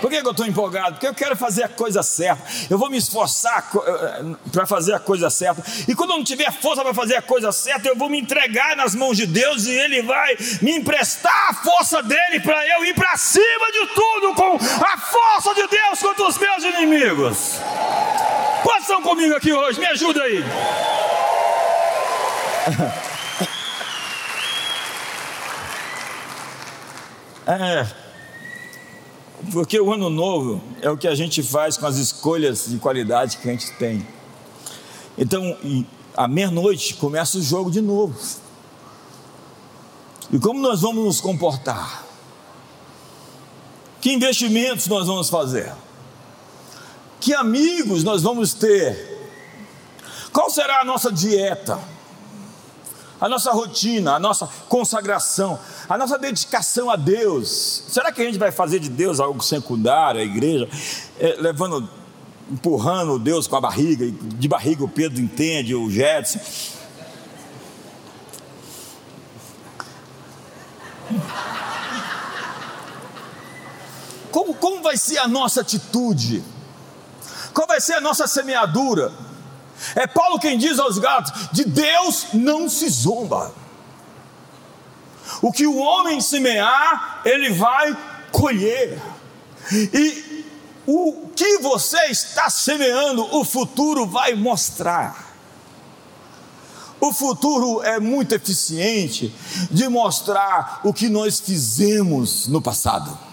Por 0.00 0.08
que, 0.08 0.16
eu 0.16 0.30
estou 0.30 0.46
empolgado? 0.46 0.92
Porque 0.92 1.06
eu 1.06 1.14
quero 1.14 1.36
fazer 1.36 1.62
a 1.64 1.68
coisa 1.68 2.02
certa. 2.02 2.42
Eu 2.70 2.78
vou 2.78 2.88
me 2.88 2.96
esforçar 2.96 3.70
eh, 3.74 4.22
para 4.50 4.66
fazer 4.66 4.94
a 4.94 4.98
coisa 4.98 5.28
certa. 5.28 5.62
E 5.86 5.94
quando 5.94 6.10
eu 6.10 6.16
não 6.16 6.24
tiver 6.24 6.50
força 6.52 6.82
para 6.82 6.94
fazer 6.94 7.16
a 7.16 7.22
coisa 7.22 7.52
certa, 7.52 7.88
eu 7.88 7.96
vou 7.96 8.08
me 8.08 8.18
entregar 8.18 8.76
nas 8.76 8.94
mãos 8.94 9.16
de 9.16 9.26
Deus 9.26 9.66
e 9.66 9.72
Ele 9.72 10.02
vai 10.02 10.36
me 10.62 10.76
emprestar 10.76 11.50
a 11.50 11.54
força 11.54 12.02
dele 12.02 12.40
para 12.40 12.66
eu 12.66 12.84
ir 12.86 12.94
para 12.94 13.16
cima 13.16 13.72
de 13.72 13.86
tudo 13.94 14.34
com 14.34 14.56
a 14.56 14.98
força 14.98 15.54
de 15.54 15.66
Deus 15.66 15.98
contra 16.00 16.26
os 16.26 16.38
meus 16.38 16.64
inimigos. 16.64 17.60
Quantos 18.62 18.82
estão 18.82 19.02
comigo 19.02 19.34
aqui 19.34 19.52
hoje? 19.52 19.78
Me 19.78 19.86
ajuda 19.86 20.22
aí. 20.22 20.44
É. 27.46 27.99
Porque 29.52 29.80
o 29.80 29.92
ano 29.92 30.10
novo 30.10 30.60
é 30.82 30.90
o 30.90 30.96
que 30.96 31.08
a 31.08 31.14
gente 31.14 31.42
faz 31.42 31.76
com 31.76 31.86
as 31.86 31.96
escolhas 31.96 32.66
de 32.68 32.78
qualidade 32.78 33.38
que 33.38 33.48
a 33.48 33.52
gente 33.52 33.72
tem. 33.72 34.06
Então, 35.16 35.56
à 36.16 36.28
meia-noite 36.28 36.94
começa 36.94 37.38
o 37.38 37.42
jogo 37.42 37.70
de 37.70 37.80
novo. 37.80 38.14
E 40.32 40.38
como 40.38 40.60
nós 40.60 40.82
vamos 40.82 41.04
nos 41.04 41.20
comportar? 41.20 42.04
Que 44.00 44.12
investimentos 44.12 44.86
nós 44.86 45.06
vamos 45.06 45.28
fazer? 45.28 45.72
Que 47.20 47.34
amigos 47.34 48.04
nós 48.04 48.22
vamos 48.22 48.54
ter? 48.54 49.08
Qual 50.32 50.48
será 50.48 50.80
a 50.80 50.84
nossa 50.84 51.10
dieta? 51.10 51.78
A 53.20 53.28
nossa 53.28 53.52
rotina, 53.52 54.14
a 54.14 54.18
nossa 54.18 54.48
consagração? 54.68 55.58
a 55.90 55.98
nossa 55.98 56.16
dedicação 56.16 56.88
a 56.88 56.94
Deus. 56.94 57.82
Será 57.88 58.12
que 58.12 58.22
a 58.22 58.24
gente 58.24 58.38
vai 58.38 58.52
fazer 58.52 58.78
de 58.78 58.88
Deus 58.88 59.18
algo 59.18 59.42
secundário, 59.42 60.20
a 60.20 60.24
igreja, 60.24 60.68
é, 61.18 61.34
levando, 61.36 61.88
empurrando 62.48 63.18
Deus 63.18 63.48
com 63.48 63.56
a 63.56 63.60
barriga, 63.60 64.08
de 64.08 64.48
barriga 64.48 64.84
o 64.84 64.88
Pedro 64.88 65.20
entende, 65.20 65.74
o 65.74 65.90
Jetson. 65.90 66.38
Como, 74.30 74.54
como 74.54 74.80
vai 74.80 74.96
ser 74.96 75.18
a 75.18 75.26
nossa 75.26 75.62
atitude? 75.62 76.44
Qual 77.52 77.66
vai 77.66 77.80
ser 77.80 77.94
a 77.94 78.00
nossa 78.00 78.28
semeadura? 78.28 79.12
É 79.94 80.06
Paulo 80.06 80.38
quem 80.38 80.58
diz 80.58 80.78
aos 80.78 80.98
gatos: 80.98 81.48
de 81.52 81.64
Deus 81.64 82.26
não 82.32 82.68
se 82.68 82.88
zomba. 82.88 83.54
O 85.42 85.52
que 85.52 85.66
o 85.66 85.76
homem 85.76 86.20
semear, 86.20 87.22
ele 87.24 87.50
vai 87.52 87.96
colher. 88.32 89.00
E 89.72 90.44
o 90.86 91.28
que 91.36 91.58
você 91.58 92.06
está 92.06 92.50
semeando, 92.50 93.22
o 93.36 93.44
futuro 93.44 94.06
vai 94.06 94.34
mostrar. 94.34 95.30
O 97.00 97.12
futuro 97.12 97.82
é 97.82 97.98
muito 97.98 98.34
eficiente 98.34 99.34
de 99.70 99.88
mostrar 99.88 100.80
o 100.84 100.92
que 100.92 101.08
nós 101.08 101.40
fizemos 101.40 102.46
no 102.46 102.60
passado. 102.60 103.29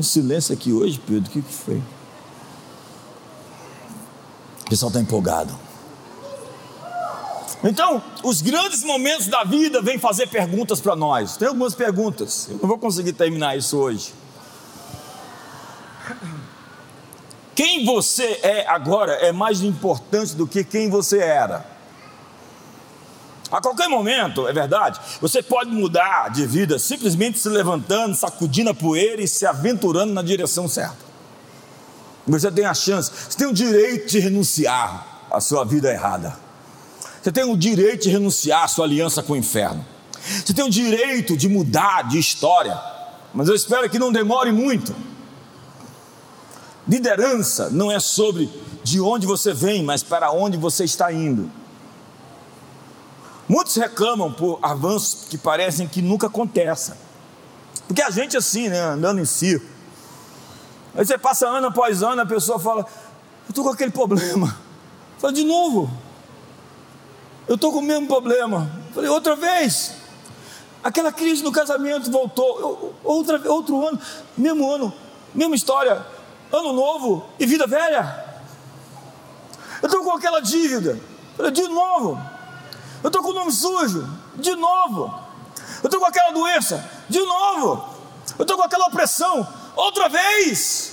Um 0.00 0.02
silêncio 0.02 0.54
aqui 0.54 0.72
hoje, 0.72 0.98
Pedro, 1.06 1.28
o 1.28 1.30
que 1.30 1.42
foi? 1.42 1.76
O 4.64 4.70
pessoal 4.70 4.88
está 4.88 4.98
empolgado. 4.98 5.54
Então, 7.62 8.02
os 8.24 8.40
grandes 8.40 8.82
momentos 8.82 9.26
da 9.26 9.44
vida 9.44 9.82
vêm 9.82 9.98
fazer 9.98 10.28
perguntas 10.28 10.80
para 10.80 10.96
nós. 10.96 11.36
Tem 11.36 11.46
algumas 11.46 11.74
perguntas, 11.74 12.48
eu 12.48 12.56
não 12.56 12.66
vou 12.66 12.78
conseguir 12.78 13.12
terminar 13.12 13.58
isso 13.58 13.76
hoje. 13.76 14.14
Quem 17.54 17.84
você 17.84 18.40
é 18.42 18.66
agora 18.66 19.12
é 19.12 19.32
mais 19.32 19.60
importante 19.60 20.34
do 20.34 20.46
que 20.46 20.64
quem 20.64 20.88
você 20.88 21.18
era. 21.18 21.66
A 23.50 23.60
qualquer 23.60 23.88
momento, 23.88 24.46
é 24.46 24.52
verdade, 24.52 25.00
você 25.20 25.42
pode 25.42 25.70
mudar 25.70 26.28
de 26.28 26.46
vida 26.46 26.78
simplesmente 26.78 27.38
se 27.38 27.48
levantando, 27.48 28.14
sacudindo 28.14 28.70
a 28.70 28.74
poeira 28.74 29.20
e 29.20 29.26
se 29.26 29.44
aventurando 29.44 30.12
na 30.12 30.22
direção 30.22 30.68
certa. 30.68 31.10
Você 32.26 32.50
tem 32.50 32.64
a 32.64 32.74
chance, 32.74 33.10
você 33.10 33.36
tem 33.36 33.48
o 33.48 33.52
direito 33.52 34.08
de 34.08 34.20
renunciar 34.20 35.24
à 35.30 35.40
sua 35.40 35.64
vida 35.64 35.90
errada. 35.90 36.36
Você 37.20 37.32
tem 37.32 37.44
o 37.44 37.56
direito 37.56 38.04
de 38.04 38.10
renunciar 38.10 38.64
à 38.64 38.68
sua 38.68 38.84
aliança 38.84 39.22
com 39.22 39.32
o 39.32 39.36
inferno. 39.36 39.84
Você 40.22 40.54
tem 40.54 40.64
o 40.64 40.70
direito 40.70 41.36
de 41.36 41.48
mudar 41.48 42.08
de 42.08 42.18
história. 42.18 42.80
Mas 43.34 43.48
eu 43.48 43.54
espero 43.54 43.88
que 43.90 43.98
não 43.98 44.12
demore 44.12 44.52
muito. 44.52 44.94
Liderança 46.88 47.68
não 47.70 47.90
é 47.90 47.98
sobre 48.00 48.50
de 48.82 49.00
onde 49.00 49.26
você 49.26 49.52
vem, 49.52 49.82
mas 49.82 50.02
para 50.02 50.30
onde 50.30 50.56
você 50.56 50.84
está 50.84 51.12
indo. 51.12 51.50
Muitos 53.50 53.74
reclamam 53.74 54.32
por 54.32 54.60
avanços 54.62 55.26
que 55.28 55.36
parecem 55.36 55.88
que 55.88 56.00
nunca 56.00 56.28
acontecem. 56.28 56.94
Porque 57.88 58.00
a 58.00 58.10
gente 58.10 58.36
assim, 58.36 58.68
né, 58.68 58.78
andando 58.78 59.20
em 59.20 59.24
circo. 59.24 59.66
Aí 60.94 61.04
você 61.04 61.18
passa 61.18 61.48
ano 61.48 61.66
após 61.66 62.02
ano, 62.02 62.22
a 62.22 62.26
pessoa 62.26 62.60
fala: 62.60 62.82
Eu 62.82 63.50
estou 63.50 63.64
com 63.64 63.70
aquele 63.70 63.90
problema. 63.90 64.56
Fala 65.18 65.32
de 65.32 65.44
novo 65.44 65.90
eu 67.50 67.56
estou 67.56 67.72
com 67.72 67.80
o 67.80 67.82
mesmo 67.82 68.06
problema. 68.06 68.70
Falei, 68.94 69.10
outra 69.10 69.34
vez. 69.34 69.94
Aquela 70.84 71.10
crise 71.10 71.42
no 71.42 71.50
casamento 71.50 72.08
voltou. 72.08 72.60
Eu, 72.60 72.94
outra, 73.02 73.42
outro 73.50 73.84
ano, 73.88 74.00
mesmo 74.38 74.70
ano, 74.70 74.92
mesma 75.34 75.56
história. 75.56 76.06
Ano 76.52 76.72
novo 76.72 77.26
e 77.40 77.46
vida 77.46 77.66
velha. 77.66 78.24
Eu 79.82 79.88
estou 79.88 80.04
com 80.04 80.12
aquela 80.12 80.38
dívida. 80.38 80.96
Falei, 81.36 81.50
de 81.50 81.66
novo. 81.66 82.20
Eu 83.02 83.08
estou 83.08 83.22
com 83.22 83.30
o 83.30 83.34
nome 83.34 83.52
sujo. 83.52 84.08
De 84.36 84.54
novo. 84.54 85.14
Eu 85.82 85.86
estou 85.86 86.00
com 86.00 86.06
aquela 86.06 86.32
doença. 86.32 86.84
De 87.08 87.20
novo. 87.20 87.88
Eu 88.38 88.42
estou 88.42 88.56
com 88.56 88.62
aquela 88.62 88.86
opressão. 88.86 89.46
Outra 89.74 90.08
vez. 90.08 90.89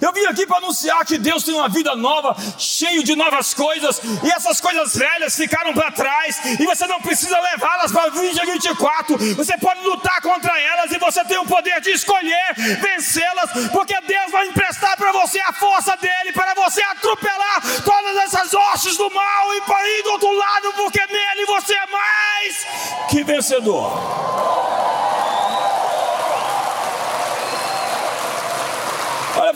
Eu 0.00 0.12
vim 0.12 0.24
aqui 0.26 0.46
para 0.46 0.58
anunciar 0.58 1.04
que 1.04 1.18
Deus 1.18 1.42
tem 1.42 1.54
uma 1.54 1.68
vida 1.68 1.94
nova, 1.96 2.36
cheio 2.58 3.02
de 3.02 3.16
novas 3.16 3.54
coisas, 3.54 4.00
e 4.22 4.30
essas 4.30 4.60
coisas 4.60 4.94
velhas 4.94 5.36
ficaram 5.36 5.72
para 5.72 5.90
trás, 5.90 6.40
e 6.60 6.66
você 6.66 6.86
não 6.86 7.00
precisa 7.00 7.38
levá-las 7.40 7.92
para 7.92 8.10
2024. 8.10 9.16
Você 9.34 9.56
pode 9.58 9.80
lutar 9.80 10.20
contra 10.20 10.58
elas 10.58 10.92
e 10.92 10.98
você 10.98 11.24
tem 11.24 11.38
o 11.38 11.46
poder 11.46 11.80
de 11.80 11.90
escolher 11.90 12.54
vencê-las, 12.80 13.50
porque 13.72 13.98
Deus 14.02 14.30
vai 14.30 14.46
emprestar 14.48 14.96
para 14.96 15.12
você 15.12 15.40
a 15.40 15.52
força 15.52 15.96
dele, 15.96 16.32
para 16.32 16.54
você 16.54 16.82
atropelar 16.82 17.62
todas 17.84 18.16
essas 18.16 18.52
hostes 18.52 18.96
do 18.96 19.10
mal 19.10 19.54
e 19.54 19.60
para 19.62 19.88
ir 19.88 20.02
do 20.02 20.10
outro 20.12 20.32
lado, 20.32 20.72
porque 20.74 21.00
nele 21.06 21.46
você 21.46 21.74
é 21.74 21.86
mais 21.86 22.66
que 23.08 23.24
vencedor. 23.24 24.56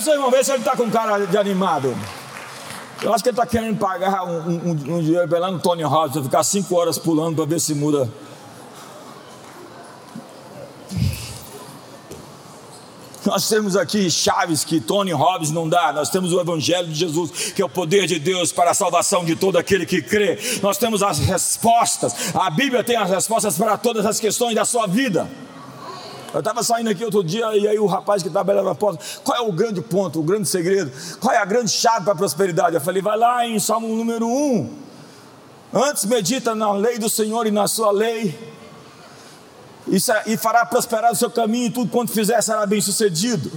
Olha 0.01 0.03
para 0.03 0.03
o 0.03 0.03
seu 0.03 0.15
irmão, 0.15 0.31
vê 0.31 0.43
se 0.43 0.51
ele 0.51 0.61
está 0.61 0.75
com 0.75 0.91
cara 0.91 1.27
de 1.27 1.37
animado. 1.37 1.95
Eu 3.03 3.13
acho 3.13 3.23
que 3.23 3.29
ele 3.29 3.35
está 3.35 3.47
querendo 3.47 3.79
pagar 3.79 4.25
um, 4.25 4.49
um, 4.49 4.71
um 4.71 5.03
dinheiro 5.03 5.29
para 5.29 5.39
lá 5.39 5.51
no 5.51 5.59
Tony 5.59 5.83
Robbins, 5.83 6.25
ficar 6.25 6.43
cinco 6.43 6.75
horas 6.75 6.99
pulando 6.99 7.37
para 7.37 7.45
ver 7.45 7.61
se 7.61 7.75
muda. 7.75 8.11
Nós 13.27 13.47
temos 13.47 13.77
aqui 13.77 14.11
chaves 14.11 14.65
que 14.65 14.81
Tony 14.81 15.13
Robbins 15.13 15.51
não 15.51 15.69
dá. 15.69 15.93
Nós 15.93 16.09
temos 16.09 16.33
o 16.33 16.41
Evangelho 16.41 16.89
de 16.89 16.95
Jesus, 16.95 17.53
que 17.55 17.61
é 17.61 17.65
o 17.65 17.69
poder 17.69 18.07
de 18.07 18.19
Deus 18.19 18.51
para 18.51 18.71
a 18.71 18.75
salvação 18.75 19.25
de 19.25 19.37
todo 19.37 19.59
aquele 19.59 19.85
que 19.85 20.01
crê. 20.01 20.39
Nós 20.63 20.79
temos 20.79 21.03
as 21.03 21.19
respostas. 21.19 22.35
A 22.35 22.49
Bíblia 22.49 22.83
tem 22.83 22.97
as 22.97 23.11
respostas 23.11 23.59
para 23.59 23.77
todas 23.77 24.07
as 24.07 24.19
questões 24.19 24.55
da 24.55 24.65
sua 24.65 24.87
vida. 24.87 25.29
Eu 26.33 26.39
estava 26.39 26.63
saindo 26.63 26.91
aqui 26.91 27.05
outro 27.05 27.25
dia 27.25 27.57
e 27.57 27.67
aí 27.67 27.79
o 27.79 27.87
rapaz 27.87 28.23
que 28.23 28.31
trabalhava 28.31 28.69
na 28.69 28.75
porta, 28.75 29.05
qual 29.25 29.37
é 29.37 29.41
o 29.41 29.53
grande 29.53 29.81
ponto, 29.81 30.21
o 30.21 30.23
grande 30.23 30.49
segredo? 30.49 30.93
Qual 31.19 31.35
é 31.35 31.39
a 31.39 31.45
grande 31.45 31.71
chave 31.71 32.05
para 32.05 32.13
a 32.13 32.17
prosperidade? 32.17 32.75
Eu 32.75 32.81
falei, 32.81 33.03
vai 33.03 33.19
lá 33.19 33.47
em 33.47 33.59
Salmo 33.59 33.89
número 33.89 34.27
1. 34.27 34.71
Antes 35.73 36.05
medita 36.05 36.55
na 36.55 36.73
lei 36.73 36.99
do 36.99 37.09
Senhor 37.09 37.47
e 37.47 37.51
na 37.51 37.67
sua 37.67 37.91
lei, 37.91 38.39
e 40.27 40.37
fará 40.37 40.65
prosperar 40.65 41.13
o 41.13 41.17
seu 41.17 41.31
caminho, 41.31 41.67
e 41.67 41.71
tudo 41.71 41.91
quanto 41.91 42.13
fizer 42.13 42.41
será 42.43 42.65
bem 42.65 42.81
sucedido. 42.81 43.51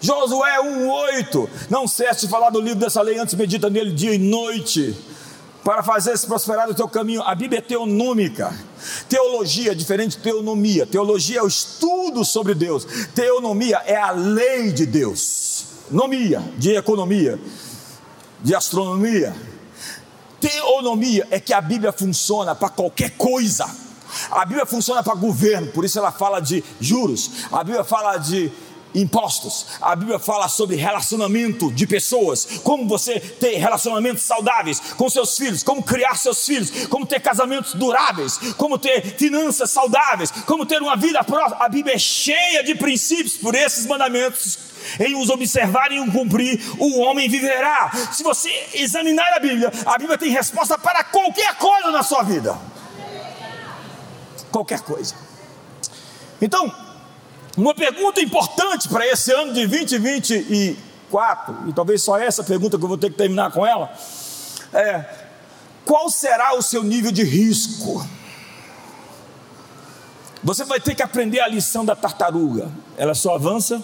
Josué 0.00 0.58
1,8. 0.62 1.48
Não 1.70 1.86
cesse 1.86 2.26
de 2.26 2.28
falar 2.28 2.50
do 2.50 2.60
livro 2.60 2.80
dessa 2.80 3.02
lei, 3.02 3.18
antes 3.18 3.34
medita 3.34 3.70
nele 3.70 3.92
dia 3.92 4.14
e 4.14 4.18
noite 4.18 4.96
para 5.64 5.82
fazer 5.82 6.16
se 6.16 6.26
prosperar 6.26 6.68
o 6.68 6.74
teu 6.74 6.88
caminho. 6.88 7.22
A 7.22 7.34
Bíblia 7.34 7.58
é 7.58 7.62
teonômica. 7.62 8.52
Teologia 9.08 9.72
é 9.72 9.74
diferente 9.74 10.16
de 10.16 10.22
teonomia. 10.22 10.86
Teologia 10.86 11.38
é 11.38 11.42
o 11.42 11.46
estudo 11.46 12.24
sobre 12.24 12.54
Deus. 12.54 12.86
Teonomia 13.14 13.82
é 13.86 13.96
a 13.96 14.10
lei 14.10 14.72
de 14.72 14.86
Deus. 14.86 15.64
Nomia, 15.90 16.42
de 16.58 16.74
economia, 16.74 17.38
de 18.42 18.54
astronomia. 18.54 19.34
Teonomia 20.40 21.26
é 21.30 21.40
que 21.40 21.52
a 21.52 21.60
Bíblia 21.60 21.92
funciona 21.92 22.54
para 22.54 22.68
qualquer 22.68 23.10
coisa. 23.10 23.66
A 24.30 24.44
Bíblia 24.44 24.66
funciona 24.66 25.02
para 25.02 25.14
governo, 25.14 25.68
por 25.72 25.84
isso 25.84 25.98
ela 25.98 26.12
fala 26.12 26.40
de 26.40 26.64
juros. 26.80 27.30
A 27.52 27.62
Bíblia 27.62 27.84
fala 27.84 28.16
de 28.16 28.50
impostos. 28.94 29.66
A 29.80 29.94
Bíblia 29.94 30.18
fala 30.18 30.48
sobre 30.48 30.76
relacionamento 30.76 31.70
de 31.72 31.86
pessoas, 31.86 32.60
como 32.62 32.88
você 32.88 33.20
ter 33.20 33.56
relacionamentos 33.56 34.22
saudáveis 34.24 34.80
com 34.96 35.08
seus 35.10 35.36
filhos, 35.36 35.62
como 35.62 35.82
criar 35.82 36.16
seus 36.16 36.44
filhos, 36.44 36.86
como 36.86 37.06
ter 37.06 37.20
casamentos 37.20 37.74
duráveis, 37.74 38.38
como 38.56 38.78
ter 38.78 39.16
finanças 39.16 39.70
saudáveis, 39.70 40.30
como 40.46 40.66
ter 40.66 40.80
uma 40.80 40.96
vida 40.96 41.22
próxima. 41.24 41.64
A 41.64 41.68
Bíblia 41.68 41.94
é 41.94 41.98
cheia 41.98 42.62
de 42.64 42.74
princípios 42.74 43.36
por 43.36 43.54
esses 43.54 43.86
mandamentos. 43.86 44.66
Em 45.00 45.20
os 45.20 45.30
observar 45.30 45.90
e 45.90 45.98
os 45.98 46.12
cumprir, 46.12 46.60
o 46.78 47.00
homem 47.00 47.28
viverá. 47.28 47.90
Se 48.12 48.22
você 48.22 48.50
examinar 48.74 49.32
a 49.34 49.40
Bíblia, 49.40 49.72
a 49.84 49.98
Bíblia 49.98 50.16
tem 50.16 50.30
resposta 50.30 50.78
para 50.78 51.02
qualquer 51.02 51.56
coisa 51.56 51.90
na 51.90 52.04
sua 52.04 52.22
vida. 52.22 52.56
Qualquer 54.52 54.80
coisa. 54.80 55.14
Então, 56.40 56.72
uma 57.56 57.74
pergunta 57.74 58.20
importante 58.20 58.88
para 58.88 59.06
esse 59.06 59.32
ano 59.32 59.54
de 59.54 59.66
2024, 59.66 61.68
e 61.68 61.72
talvez 61.72 62.02
só 62.02 62.18
essa 62.18 62.44
pergunta 62.44 62.76
que 62.76 62.84
eu 62.84 62.88
vou 62.88 62.98
ter 62.98 63.10
que 63.10 63.16
terminar 63.16 63.50
com 63.50 63.66
ela, 63.66 63.90
é: 64.72 65.04
qual 65.84 66.10
será 66.10 66.54
o 66.54 66.62
seu 66.62 66.82
nível 66.82 67.10
de 67.10 67.24
risco? 67.24 68.06
Você 70.42 70.64
vai 70.64 70.78
ter 70.78 70.94
que 70.94 71.02
aprender 71.02 71.40
a 71.40 71.48
lição 71.48 71.84
da 71.84 71.96
tartaruga. 71.96 72.70
Ela 72.96 73.14
só 73.14 73.34
avança. 73.34 73.82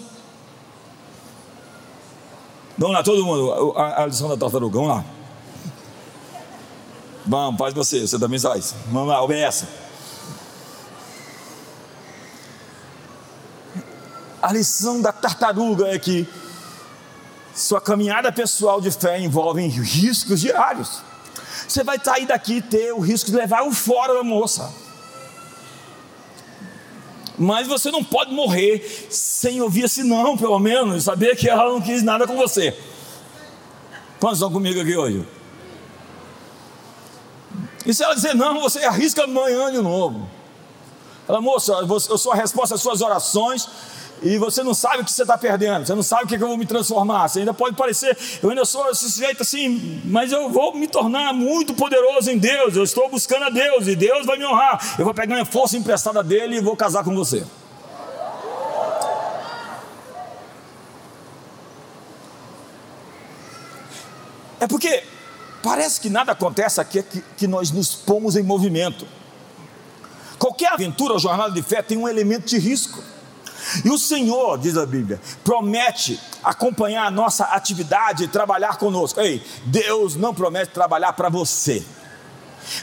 Vamos 2.77 2.95
lá, 2.95 3.03
todo 3.03 3.25
mundo, 3.25 3.73
a, 3.75 4.03
a 4.03 4.05
lição 4.05 4.29
da 4.29 4.37
tartaruga, 4.37 4.75
vamos 4.75 4.95
lá. 4.95 5.03
Vamos, 7.25 7.57
faz 7.57 7.73
você, 7.73 8.07
você 8.07 8.19
também 8.19 8.39
faz. 8.39 8.75
Vamos 8.87 9.09
lá, 9.09 9.21
obedeça. 9.21 9.82
A 14.43 14.51
lição 14.51 15.01
da 15.01 15.13
tartaruga 15.13 15.87
é 15.87 15.97
que 15.97 16.27
sua 17.55 17.79
caminhada 17.79 18.29
pessoal 18.29 18.81
de 18.81 18.91
fé 18.91 19.17
envolve 19.17 19.65
riscos 19.67 20.41
diários. 20.41 21.01
Você 21.65 21.81
vai 21.81 21.97
sair 21.97 22.25
daqui 22.25 22.55
e 22.55 22.61
ter 22.61 22.93
o 22.93 22.99
risco 22.99 23.31
de 23.31 23.37
levar 23.37 23.63
o 23.63 23.71
fora 23.71 24.15
da 24.15 24.21
moça. 24.21 24.69
Mas 27.37 27.69
você 27.69 27.89
não 27.89 28.03
pode 28.03 28.33
morrer 28.33 29.07
sem 29.09 29.61
ouvir 29.61 29.85
esse 29.85 30.03
não, 30.03 30.37
pelo 30.37 30.59
menos, 30.59 31.05
saber 31.05 31.37
que 31.37 31.47
ela 31.47 31.69
não 31.69 31.79
quis 31.79 32.03
nada 32.03 32.27
com 32.27 32.35
você. 32.35 32.77
Quantos 34.19 34.39
estão 34.39 34.51
comigo 34.51 34.81
aqui 34.81 34.97
hoje? 34.97 35.25
E 37.85 37.93
se 37.93 38.03
ela 38.03 38.13
dizer 38.13 38.35
não, 38.35 38.59
você 38.59 38.83
arrisca 38.83 39.23
amanhã 39.23 39.71
de 39.71 39.79
novo. 39.79 40.29
Ela, 41.29 41.39
moça, 41.39 41.71
eu 41.71 42.17
sou 42.17 42.33
a 42.33 42.35
resposta 42.35 42.75
às 42.75 42.81
suas 42.81 42.99
orações 42.99 43.69
e 44.23 44.37
você 44.37 44.63
não 44.63 44.73
sabe 44.73 45.01
o 45.01 45.05
que 45.05 45.11
você 45.11 45.23
está 45.23 45.37
perdendo, 45.37 45.85
você 45.85 45.93
não 45.93 46.01
sabe 46.01 46.23
o 46.23 46.27
que, 46.27 46.35
é 46.35 46.37
que 46.37 46.43
eu 46.43 46.47
vou 46.47 46.57
me 46.57 46.65
transformar. 46.65 47.27
Você 47.27 47.39
ainda 47.39 47.53
pode 47.53 47.75
parecer, 47.75 48.17
eu 48.41 48.49
ainda 48.49 48.63
sou 48.63 48.89
esse 48.89 49.19
jeito 49.19 49.41
assim, 49.41 50.01
mas 50.05 50.31
eu 50.31 50.49
vou 50.49 50.73
me 50.75 50.87
tornar 50.87 51.33
muito 51.33 51.73
poderoso 51.73 52.31
em 52.31 52.37
Deus. 52.37 52.75
Eu 52.75 52.83
estou 52.83 53.09
buscando 53.09 53.43
a 53.43 53.49
Deus 53.49 53.87
e 53.87 53.95
Deus 53.95 54.25
vai 54.25 54.37
me 54.37 54.45
honrar. 54.45 54.95
Eu 54.97 55.03
vou 55.03 55.13
pegar 55.13 55.33
minha 55.33 55.45
força 55.45 55.75
emprestada 55.75 56.23
dele 56.23 56.57
e 56.57 56.61
vou 56.61 56.75
casar 56.75 57.03
com 57.03 57.13
você. 57.13 57.45
É 64.63 64.67
porque 64.67 65.03
parece 65.61 65.99
que 65.99 66.09
nada 66.09 66.31
acontece 66.31 66.79
aqui 66.79 67.03
que, 67.03 67.21
que 67.35 67.47
nós 67.47 67.71
nos 67.71 67.93
pomos 67.93 68.37
em 68.37 68.43
movimento. 68.43 69.05
Qualquer 70.39 70.71
aventura 70.71 71.11
ou 71.11 71.19
jornada 71.19 71.51
de 71.51 71.61
fé 71.61 71.81
tem 71.81 71.97
um 71.97 72.07
elemento 72.07 72.45
de 72.45 72.57
risco. 72.57 73.03
E 73.83 73.89
o 73.89 73.97
Senhor, 73.97 74.57
diz 74.57 74.77
a 74.77 74.85
Bíblia, 74.85 75.19
promete 75.43 76.19
acompanhar 76.43 77.05
a 77.05 77.11
nossa 77.11 77.45
atividade 77.45 78.23
e 78.23 78.27
trabalhar 78.27 78.77
conosco. 78.77 79.19
Ei, 79.21 79.43
Deus 79.65 80.15
não 80.15 80.33
promete 80.33 80.71
trabalhar 80.71 81.13
para 81.13 81.29
você, 81.29 81.83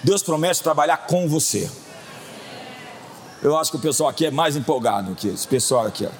Deus 0.02 0.22
promete 0.22 0.62
trabalhar 0.62 0.98
com 0.98 1.28
você. 1.28 1.70
Eu 3.42 3.56
acho 3.56 3.70
que 3.70 3.76
o 3.76 3.80
pessoal 3.80 4.10
aqui 4.10 4.26
é 4.26 4.30
mais 4.30 4.54
empolgado 4.54 5.14
que 5.14 5.28
esse 5.28 5.48
pessoal 5.48 5.86
aqui. 5.86 6.06
Ó. 6.06 6.10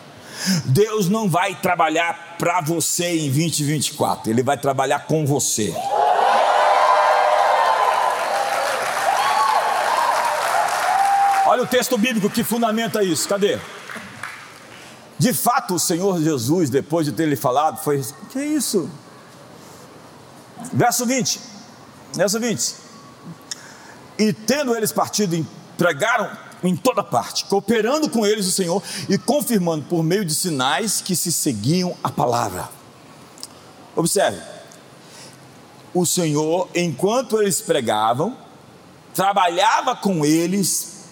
Deus 0.67 1.09
não 1.09 1.29
vai 1.29 1.55
trabalhar 1.55 2.37
para 2.39 2.61
você 2.63 3.19
em 3.19 3.31
2024, 3.31 4.31
Ele 4.31 4.43
vai 4.43 4.57
trabalhar 4.57 5.01
com 5.01 5.27
você. 5.27 5.75
Olha 11.47 11.65
o 11.65 11.67
texto 11.67 11.99
bíblico 11.99 12.31
que 12.31 12.45
fundamenta 12.45 13.03
isso, 13.03 13.29
cadê? 13.29 13.59
De 15.21 15.35
fato, 15.35 15.75
o 15.75 15.79
Senhor 15.79 16.19
Jesus, 16.19 16.71
depois 16.71 17.05
de 17.05 17.13
ter 17.13 17.27
lhe 17.27 17.37
falado, 17.37 17.85
foi: 17.85 18.03
Que 18.31 18.39
é 18.39 18.47
isso? 18.47 18.89
Verso 20.73 21.05
20. 21.05 21.39
Verso 22.15 22.41
20. 22.41 22.75
E 24.19 24.33
tendo 24.33 24.75
eles 24.75 24.93
partido, 24.93 25.47
pregaram 25.77 26.35
em 26.65 26.75
toda 26.75 27.03
parte, 27.05 27.45
cooperando 27.45 28.09
com 28.09 28.25
eles 28.25 28.47
o 28.47 28.51
Senhor 28.51 28.83
e 29.11 29.19
confirmando 29.19 29.85
por 29.85 30.03
meio 30.03 30.25
de 30.25 30.35
sinais 30.35 31.03
que 31.03 31.15
se 31.15 31.31
seguiam 31.31 31.95
a 32.03 32.09
palavra. 32.09 32.71
Observe, 33.95 34.41
o 35.93 36.07
Senhor, 36.07 36.67
enquanto 36.75 37.39
eles 37.39 37.61
pregavam, 37.61 38.39
trabalhava 39.13 39.95
com 39.95 40.25
eles, 40.25 41.05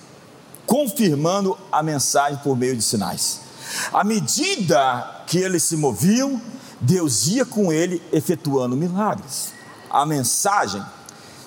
confirmando 0.65 1.59
a 1.71 1.83
mensagem 1.83 2.39
por 2.39 2.57
meio 2.57 2.75
de 2.75 2.83
sinais. 2.83 3.48
À 3.93 4.05
medida 4.05 5.25
que 5.27 5.39
eles 5.39 5.65
se 5.65 5.77
moviam, 5.77 6.41
Deus 6.81 7.27
ia 7.27 7.45
com 7.45 7.73
ele 7.73 8.03
efetuando 8.13 8.77
milagres. 8.77 9.53
A 9.91 10.07
mensagem 10.07 10.85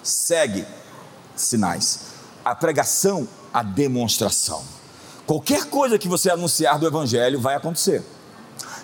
segue 0.03 0.65
sinais. 1.35 2.01
A 2.43 2.55
pregação, 2.55 3.27
a 3.53 3.63
demonstração. 3.63 4.63
Qualquer 5.25 5.65
coisa 5.65 5.97
que 5.97 6.07
você 6.07 6.29
anunciar 6.29 6.79
do 6.79 6.87
Evangelho 6.87 7.39
vai 7.39 7.55
acontecer. 7.55 8.03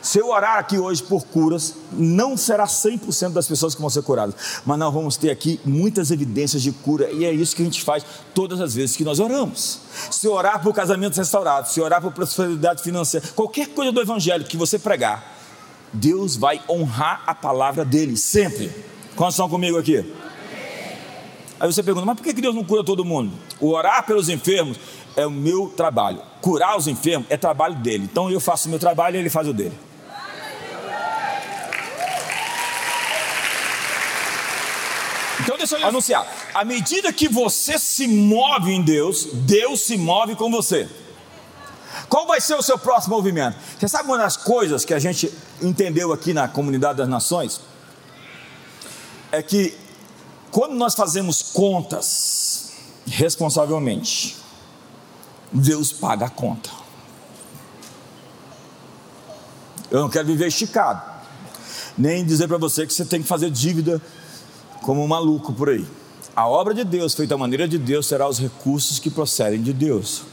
Se 0.01 0.19
eu 0.19 0.29
orar 0.29 0.57
aqui 0.57 0.77
hoje 0.77 1.01
por 1.03 1.25
curas, 1.25 1.75
não 1.91 2.37
será 2.37 2.65
100% 2.65 3.31
das 3.31 3.47
pessoas 3.47 3.73
que 3.73 3.81
vão 3.81 3.89
ser 3.89 4.01
curadas, 4.03 4.35
mas 4.65 4.77
nós 4.77 4.93
vamos 4.93 5.17
ter 5.17 5.29
aqui 5.29 5.59
muitas 5.65 6.11
evidências 6.11 6.61
de 6.61 6.71
cura, 6.71 7.11
e 7.11 7.25
é 7.25 7.31
isso 7.31 7.55
que 7.55 7.61
a 7.61 7.65
gente 7.65 7.83
faz 7.83 8.05
todas 8.33 8.61
as 8.61 8.75
vezes 8.75 8.95
que 8.95 9.03
nós 9.03 9.19
oramos. 9.19 9.79
Se 10.11 10.27
orar 10.27 10.61
por 10.61 10.73
casamentos 10.73 11.17
restaurados, 11.17 11.71
se 11.71 11.81
orar 11.81 12.01
por 12.01 12.11
prosperidade 12.11 12.81
financeira, 12.81 13.25
qualquer 13.35 13.67
coisa 13.69 13.91
do 13.91 14.01
Evangelho 14.01 14.45
que 14.45 14.57
você 14.57 14.77
pregar, 14.77 15.35
Deus 15.91 16.35
vai 16.35 16.61
honrar 16.69 17.23
a 17.25 17.33
palavra 17.33 17.83
dele, 17.83 18.17
sempre. 18.17 18.71
Quantos 19.15 19.35
estão 19.35 19.49
comigo 19.49 19.77
aqui? 19.77 20.05
Aí 21.59 21.71
você 21.71 21.81
pergunta, 21.81 22.05
mas 22.05 22.15
por 22.15 22.23
que 22.23 22.33
Deus 22.33 22.53
não 22.53 22.63
cura 22.63 22.83
todo 22.83 23.03
mundo? 23.03 23.33
O 23.59 23.71
orar 23.71 24.05
pelos 24.05 24.29
enfermos 24.29 24.77
é 25.15 25.25
o 25.25 25.31
meu 25.31 25.73
trabalho. 25.75 26.21
Curar 26.39 26.77
os 26.77 26.87
enfermos 26.87 27.27
é 27.29 27.35
trabalho 27.35 27.75
dele. 27.75 28.03
Então 28.03 28.29
eu 28.29 28.39
faço 28.39 28.67
o 28.67 28.69
meu 28.69 28.77
trabalho 28.77 29.15
e 29.15 29.19
ele 29.19 29.29
faz 29.29 29.47
o 29.47 29.53
dele. 29.53 29.86
Então 35.47 35.57
deixa 35.57 35.77
eu 35.77 35.87
anunciar. 35.87 36.27
À 36.53 36.65
medida 36.65 37.13
que 37.13 37.29
você 37.29 37.79
se 37.79 38.05
move 38.05 38.69
em 38.69 38.81
Deus, 38.83 39.29
Deus 39.31 39.79
se 39.79 39.95
move 39.97 40.35
com 40.35 40.51
você. 40.51 40.89
Qual 42.09 42.27
vai 42.27 42.41
ser 42.41 42.55
o 42.55 42.61
seu 42.61 42.77
próximo 42.77 43.15
movimento? 43.15 43.57
Você 43.79 43.87
sabe 43.87 44.09
uma 44.09 44.17
das 44.17 44.35
coisas 44.35 44.83
que 44.83 44.93
a 44.93 44.99
gente 44.99 45.33
entendeu 45.61 46.11
aqui 46.11 46.33
na 46.33 46.49
comunidade 46.49 46.97
das 46.97 47.07
nações? 47.07 47.61
É 49.31 49.41
que 49.41 49.73
quando 50.51 50.75
nós 50.75 50.93
fazemos 50.95 51.41
contas 51.41 52.73
responsavelmente, 53.05 54.35
Deus 55.49 55.93
paga 55.93 56.25
a 56.25 56.29
conta. 56.29 56.69
Eu 59.89 60.01
não 60.01 60.09
quero 60.09 60.27
viver 60.27 60.47
esticado, 60.47 61.01
nem 61.97 62.25
dizer 62.25 62.49
para 62.49 62.57
você 62.57 62.85
que 62.85 62.93
você 62.93 63.05
tem 63.05 63.21
que 63.21 63.27
fazer 63.29 63.49
dívida 63.49 64.01
como 64.81 65.03
um 65.03 65.07
maluco 65.07 65.53
por 65.53 65.69
aí. 65.69 65.85
A 66.35 66.47
obra 66.47 66.73
de 66.73 66.83
Deus, 66.83 67.13
feita 67.13 67.35
à 67.35 67.37
maneira 67.37 67.67
de 67.67 67.77
Deus, 67.77 68.07
terá 68.07 68.27
os 68.27 68.39
recursos 68.39 68.99
que 68.99 69.09
procedem 69.09 69.61
de 69.61 69.73
Deus. 69.73 70.23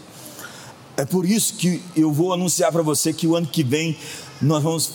É 0.97 1.05
por 1.05 1.24
isso 1.24 1.55
que 1.55 1.82
eu 1.97 2.12
vou 2.12 2.32
anunciar 2.32 2.70
para 2.70 2.82
você 2.82 3.12
que 3.12 3.26
o 3.26 3.34
ano 3.34 3.47
que 3.47 3.64
vem 3.64 3.99
nós 4.40 4.62
vamos 4.62 4.92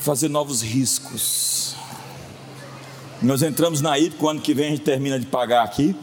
fazer 0.00 0.28
novos 0.28 0.62
riscos. 0.62 1.74
Nós 3.22 3.42
entramos 3.42 3.80
na 3.80 3.98
IPCO, 3.98 4.26
o 4.26 4.28
ano 4.28 4.40
que 4.40 4.52
vem 4.52 4.66
a 4.66 4.70
gente 4.70 4.82
termina 4.82 5.18
de 5.18 5.26
pagar 5.26 5.64
aqui. 5.64 5.96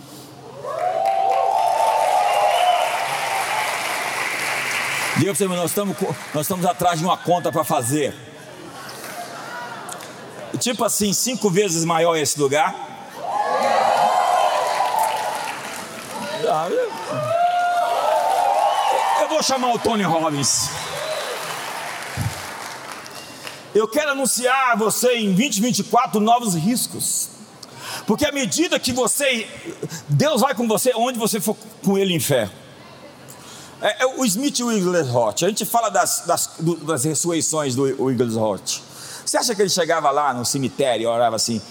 Diga 5.17 5.35
para 5.35 5.47
nós 5.49 5.69
estamos, 5.69 5.95
nós 6.33 6.41
estamos 6.41 6.65
atrás 6.65 6.97
de 6.97 7.05
uma 7.05 7.15
conta 7.15 7.51
para 7.51 7.63
fazer. 7.63 8.30
Tipo 10.61 10.85
assim, 10.85 11.11
cinco 11.11 11.49
vezes 11.49 11.83
maior 11.83 12.15
esse 12.15 12.39
lugar. 12.39 12.75
Eu 19.19 19.27
vou 19.27 19.41
chamar 19.41 19.73
o 19.73 19.79
Tony 19.79 20.03
Robbins. 20.03 20.69
Eu 23.73 23.87
quero 23.87 24.11
anunciar 24.11 24.73
a 24.73 24.75
você 24.75 25.15
em 25.15 25.33
2024 25.33 26.19
novos 26.19 26.53
riscos. 26.53 27.29
Porque 28.05 28.23
à 28.23 28.31
medida 28.31 28.79
que 28.79 28.93
você, 28.93 29.47
Deus 30.07 30.41
vai 30.41 30.53
com 30.53 30.67
você 30.67 30.91
onde 30.95 31.17
você 31.17 31.41
for 31.41 31.57
com 31.83 31.97
Ele 31.97 32.13
em 32.13 32.19
fé. 32.19 32.47
É, 33.81 34.03
é 34.03 34.05
o 34.05 34.23
Smith 34.25 34.59
Wigglesworth, 34.59 35.43
a 35.43 35.47
gente 35.47 35.65
fala 35.65 35.89
das, 35.89 36.23
das, 36.27 36.51
das 36.83 37.03
ressurreições 37.03 37.73
do 37.73 37.83
Wigglesworth. 38.03 38.90
Você 39.25 39.37
acha 39.37 39.55
que 39.55 39.61
ele 39.61 39.69
chegava 39.69 40.09
lá 40.11 40.33
no 40.33 40.45
cemitério 40.45 41.03
e 41.03 41.07
orava 41.07 41.35
assim: 41.35 41.61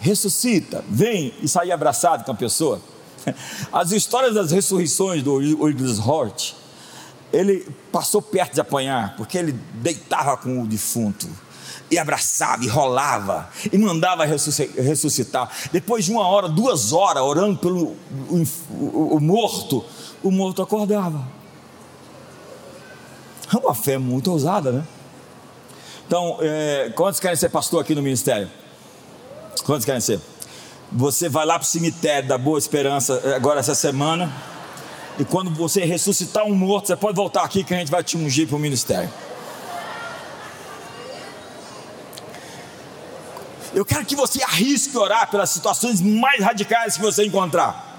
ressuscita, 0.00 0.84
vem 0.88 1.34
e 1.42 1.48
saía 1.48 1.74
abraçado 1.74 2.24
com 2.24 2.32
a 2.32 2.34
pessoa? 2.34 2.80
As 3.72 3.92
histórias 3.92 4.34
das 4.34 4.50
ressurreições 4.50 5.22
do 5.22 5.34
Wigglesworth 5.34 6.64
ele 7.34 7.66
passou 7.90 8.22
perto 8.22 8.54
de 8.54 8.60
apanhar, 8.60 9.16
porque 9.16 9.36
ele 9.36 9.52
deitava 9.74 10.36
com 10.36 10.62
o 10.62 10.66
defunto, 10.66 11.28
e 11.90 11.98
abraçava, 11.98 12.64
e 12.64 12.68
rolava, 12.68 13.48
e 13.72 13.76
mandava 13.76 14.24
ressuscitar. 14.24 15.50
Depois 15.72 16.04
de 16.04 16.12
uma 16.12 16.26
hora, 16.26 16.48
duas 16.48 16.92
horas, 16.92 17.22
orando 17.22 17.58
pelo 17.58 17.96
o, 18.30 18.46
o, 18.70 19.16
o 19.16 19.20
morto, 19.20 19.84
o 20.22 20.30
morto 20.30 20.62
acordava. 20.62 21.26
É 23.52 23.56
uma 23.56 23.74
fé 23.74 23.98
muito 23.98 24.30
ousada, 24.30 24.72
né? 24.72 24.84
Então, 26.14 26.38
é, 26.40 26.92
quantos 26.94 27.18
querem 27.18 27.34
ser 27.34 27.48
pastor 27.48 27.80
aqui 27.80 27.92
no 27.92 28.00
ministério? 28.00 28.48
Quantos 29.64 29.84
querem 29.84 30.00
ser? 30.00 30.20
Você 30.92 31.28
vai 31.28 31.44
lá 31.44 31.58
para 31.58 31.64
o 31.64 31.66
cemitério 31.66 32.28
da 32.28 32.38
Boa 32.38 32.56
Esperança 32.56 33.20
é, 33.24 33.34
agora 33.34 33.58
essa 33.58 33.74
semana 33.74 34.32
e 35.18 35.24
quando 35.24 35.50
você 35.50 35.84
ressuscitar 35.84 36.44
um 36.44 36.54
morto, 36.54 36.86
você 36.86 36.94
pode 36.94 37.16
voltar 37.16 37.42
aqui 37.42 37.64
que 37.64 37.74
a 37.74 37.78
gente 37.78 37.90
vai 37.90 38.04
te 38.04 38.16
ungir 38.16 38.46
para 38.46 38.54
o 38.54 38.60
ministério. 38.60 39.10
Eu 43.74 43.84
quero 43.84 44.04
que 44.04 44.14
você 44.14 44.40
arrisque 44.44 44.96
orar 44.96 45.28
pelas 45.28 45.50
situações 45.50 46.00
mais 46.00 46.40
radicais 46.40 46.94
que 46.94 47.02
você 47.02 47.26
encontrar. 47.26 47.98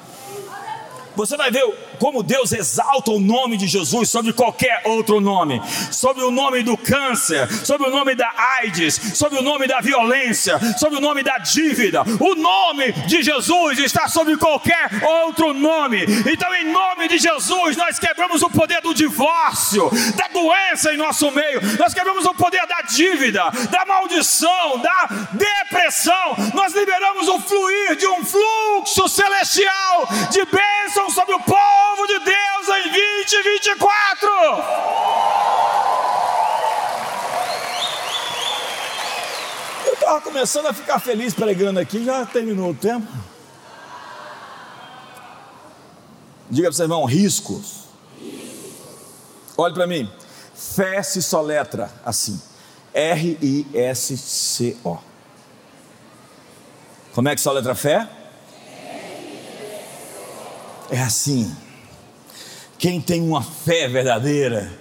Você 1.18 1.36
vai 1.36 1.52
ver 1.52 1.66
como 1.96 2.24
Deus 2.24 2.52
exalta 2.52 3.12
o 3.12 3.20
nome 3.20 3.58
de 3.58 3.68
Jesus 3.68 4.10
sobre 4.10 4.34
qualquer 4.34 4.82
outro 4.86 5.20
nome, 5.20 5.62
sobre 5.92 6.24
o 6.24 6.32
nome 6.32 6.64
do 6.64 6.78
câncer, 6.78 7.50
sobre 7.66 7.88
o 7.88 7.92
nome 7.92 8.16
da 8.16 8.32
AIDS, 8.60 9.00
sobre 9.14 9.40
o 9.40 9.42
nome 9.42 9.68
da 9.68 9.82
violência, 9.82 10.60
sobre 10.78 10.98
o 10.98 11.02
nome 11.02 11.24
da 11.24 11.38
dívida. 11.38 12.04
O 12.20 12.36
nome 12.36 12.92
de 13.08 13.24
Jesus 13.24 13.80
está 13.80 14.08
sobre 14.08 14.38
qualquer 14.38 14.90
outro 15.04 15.54
nome. 15.54 16.06
Então, 16.32 16.54
em 16.56 16.72
nome 16.72 17.08
de 17.08 17.18
Jesus, 17.18 17.78
nós 17.78 18.00
quebramos 18.00 18.42
o 18.42 18.50
poder 18.50 18.82
do 18.82 18.94
divórcio, 18.94 19.90
da 20.16 20.28
doença 20.28 20.94
em 20.94 20.98
nosso 20.98 21.32
meio, 21.32 21.62
nós 21.78 21.94
quebramos 21.94 22.26
o 22.26 22.34
poder 22.34 22.66
da 22.68 22.82
dívida, 22.82 23.44
da 23.70 23.86
maldição, 23.86 24.80
da 24.80 25.10
depressão. 25.32 26.36
Nós 26.54 26.74
liberamos 26.74 27.28
o 27.28 27.40
fluir 27.40 27.96
de 27.96 28.08
um 28.08 28.24
fluxo 28.24 29.08
celestial 29.08 30.08
de 30.32 30.46
bênção 30.46 31.10
sobre 31.10 31.36
o 31.36 31.40
povo 31.40 31.85
2024. 33.26 34.30
Eu 39.88 39.94
estava 39.94 40.22
começando 40.22 40.68
a 40.68 40.74
ficar 40.74 41.00
feliz 41.00 41.34
pregando 41.34 41.80
aqui, 41.80 42.06
já 42.06 42.24
terminou 42.26 42.70
o 42.70 42.76
tempo. 42.76 43.08
Diga 46.50 46.68
para 46.68 46.76
você, 46.76 46.84
irmão, 46.84 47.04
riscos. 47.06 47.86
Olhe 49.58 49.74
para 49.74 49.88
mim. 49.88 50.08
Fé 50.54 51.02
se 51.02 51.24
soletra 51.24 51.92
assim. 52.06 52.40
R-I-S-C-O. 52.94 54.36
Como 57.14 57.28
é 57.30 57.36
que 57.36 57.42
soletra 57.42 57.74
fé? 57.74 58.08
É 60.92 61.02
assim. 61.02 61.65
Quem 62.86 63.02
tem 63.02 63.20
uma 63.20 63.42
fé 63.42 63.88
verdadeira, 63.88 64.72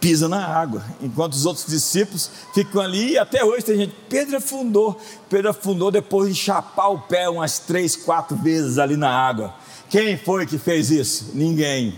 pisa 0.00 0.30
na 0.30 0.42
água, 0.42 0.82
enquanto 0.98 1.34
os 1.34 1.44
outros 1.44 1.66
discípulos 1.66 2.30
ficam 2.54 2.80
ali 2.80 3.10
e 3.10 3.18
até 3.18 3.44
hoje 3.44 3.66
tem 3.66 3.76
gente. 3.76 3.94
Pedro 4.08 4.38
afundou, 4.38 4.98
Pedro 5.28 5.50
afundou 5.50 5.90
depois 5.90 6.34
de 6.34 6.40
chapar 6.40 6.88
o 6.88 7.00
pé 7.00 7.28
umas 7.28 7.58
três, 7.58 7.94
quatro 7.94 8.34
vezes 8.34 8.78
ali 8.78 8.96
na 8.96 9.10
água. 9.10 9.54
Quem 9.90 10.16
foi 10.16 10.46
que 10.46 10.56
fez 10.56 10.90
isso? 10.90 11.32
Ninguém. 11.34 11.94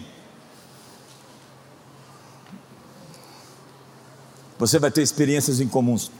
Você 4.59 4.81
vai 4.81 4.91
ter 4.91 5.03
experiências 5.03 5.61
incomuns. 5.61 6.11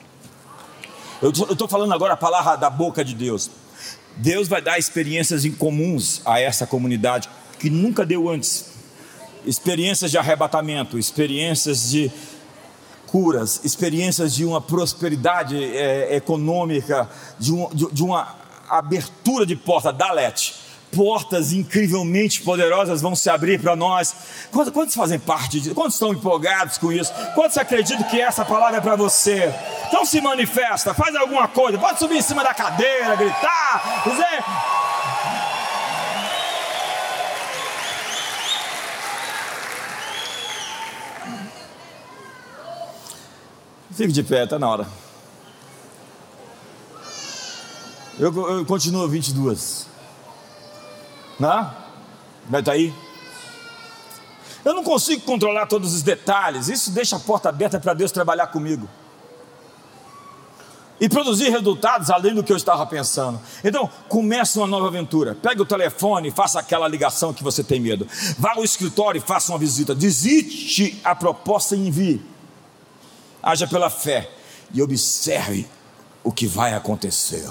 Eu 1.21 1.31
estou 1.31 1.67
falando 1.67 1.93
agora 1.93 2.13
a 2.15 2.17
palavra 2.17 2.55
da 2.55 2.71
boca 2.71 3.05
de 3.05 3.17
Deus. 3.17 3.51
Deus 4.17 4.49
vai 4.49 4.63
dar 4.63 4.79
experiências 4.79 5.45
incomuns 5.45 6.23
a 6.25 6.41
essa 6.41 6.67
comunidade 6.67 7.29
que 7.59 7.69
nunca 7.69 8.05
deu 8.05 8.29
antes. 8.29 8.73
Experiências 9.45 10.11
de 10.11 10.19
arrebatamento, 10.19 10.99
experiências 10.99 11.91
de 11.91 12.11
curas, 13.07 13.61
experiências 13.65 14.35
de 14.35 14.45
uma 14.45 14.61
prosperidade 14.61 15.63
é, 15.63 16.17
econômica, 16.17 17.09
de, 17.39 17.53
um, 17.53 17.69
de, 17.73 17.87
de, 17.93 18.03
uma 18.03 18.37
abertura 18.69 19.47
de 19.47 19.55
porta, 19.55 19.93
Dalet 19.93 20.64
portas 20.95 21.53
incrivelmente 21.53 22.41
poderosas 22.43 23.03
vão 23.03 23.15
se 23.15 23.29
abrir 23.29 23.61
para 23.61 23.75
nós. 23.75 24.15
Quantos, 24.51 24.73
quantos, 24.73 24.95
fazem 24.95 25.19
parte 25.19 25.61
disso? 25.61 25.75
Quantos 25.75 25.95
estão 25.95 26.13
empolgados 26.13 26.79
com 26.79 26.93
isso? 26.93 27.13
Quantos 27.35 27.59
acreditam 27.59 28.05
que 28.05 28.21
essa 28.21 28.45
palavra 28.45 28.79
é 28.79 28.81
para 28.81 28.97
você? 28.97 29.53
Então 29.89 30.05
se 30.05 30.21
manifesta, 30.21 30.95
faz 30.95 31.15
alguma 31.15 31.49
coisa, 31.49 31.79
pode 31.79 31.99
subir 31.99 32.17
em 32.17 32.23
cima 32.23 32.43
da 32.43 32.55
cadeira, 32.55 33.17
gritar, 33.17 34.03
dizer. 34.05 34.45
Fique 43.93 44.13
de 44.13 44.23
pé, 44.25 44.45
está 44.45 44.59
na 44.59 44.69
hora. 44.69 44.87
Eu, 48.19 48.33
eu 48.49 48.65
continuo 48.65 49.09
22. 49.09 49.94
Não? 51.39 51.75
Vai 52.49 52.61
estar 52.61 52.73
aí? 52.73 52.95
Eu 54.65 54.75
não 54.75 54.83
consigo 54.83 55.23
controlar 55.23 55.67
todos 55.67 55.95
os 55.95 56.03
detalhes. 56.03 56.69
Isso 56.69 56.91
deixa 56.91 57.17
a 57.17 57.21
porta 57.21 57.49
aberta 57.49 57.79
para 57.79 57.93
Deus 57.93 58.11
trabalhar 58.11 58.47
comigo. 58.47 58.89
E 61.01 61.09
produzir 61.09 61.51
resultados 61.51 62.09
além 62.09 62.35
do 62.35 62.43
que 62.43 62.53
eu 62.53 62.57
estava 62.57 62.87
pensando. 62.87 63.39
Então, 63.63 63.91
comece 64.09 64.57
uma 64.57 64.67
nova 64.67 64.87
aventura. 64.87 65.35
Pegue 65.35 65.61
o 65.61 65.67
telefone 65.67 66.29
e 66.29 66.31
faça 66.31 66.61
aquela 66.61 66.89
ligação 66.89 67.35
que 67.35 67.43
você 67.43 67.63
tem 67.63 67.81
medo. 67.81 68.07
Vá 68.39 68.53
ao 68.53 68.65
escritório 68.65 69.19
e 69.19 69.21
faça 69.21 69.53
uma 69.53 69.59
visita. 69.59 69.95
Desiste 69.95 70.99
a 71.05 71.15
proposta 71.15 71.77
e 71.77 71.89
envie. 71.89 72.25
Haja 73.43 73.67
pela 73.67 73.91
fé 73.91 74.31
e 74.73 74.81
observe 74.81 75.69
o 76.23 76.33
que 76.33 76.47
vai 76.47 76.73
acontecer. 76.73 77.47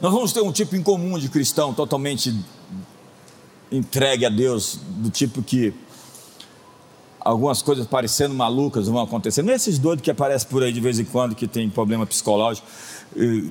Nós 0.00 0.12
vamos 0.12 0.32
ter 0.32 0.40
um 0.40 0.52
tipo 0.52 0.76
em 0.76 0.82
comum 0.82 1.18
de 1.18 1.28
cristão 1.28 1.74
totalmente 1.74 2.34
entregue 3.70 4.24
a 4.24 4.28
Deus, 4.28 4.78
do 4.82 5.10
tipo 5.10 5.42
que 5.42 5.74
algumas 7.20 7.60
coisas 7.62 7.86
parecendo 7.86 8.32
malucas 8.32 8.86
vão 8.86 9.02
acontecer. 9.02 9.42
Não 9.42 9.52
é 9.52 9.56
esses 9.56 9.78
doidos 9.78 10.02
que 10.02 10.10
aparecem 10.10 10.48
por 10.48 10.62
aí 10.62 10.72
de 10.72 10.80
vez 10.80 10.98
em 10.98 11.04
quando, 11.04 11.34
que 11.34 11.48
tem 11.48 11.68
problema 11.68 12.06
psicológico, 12.06 12.66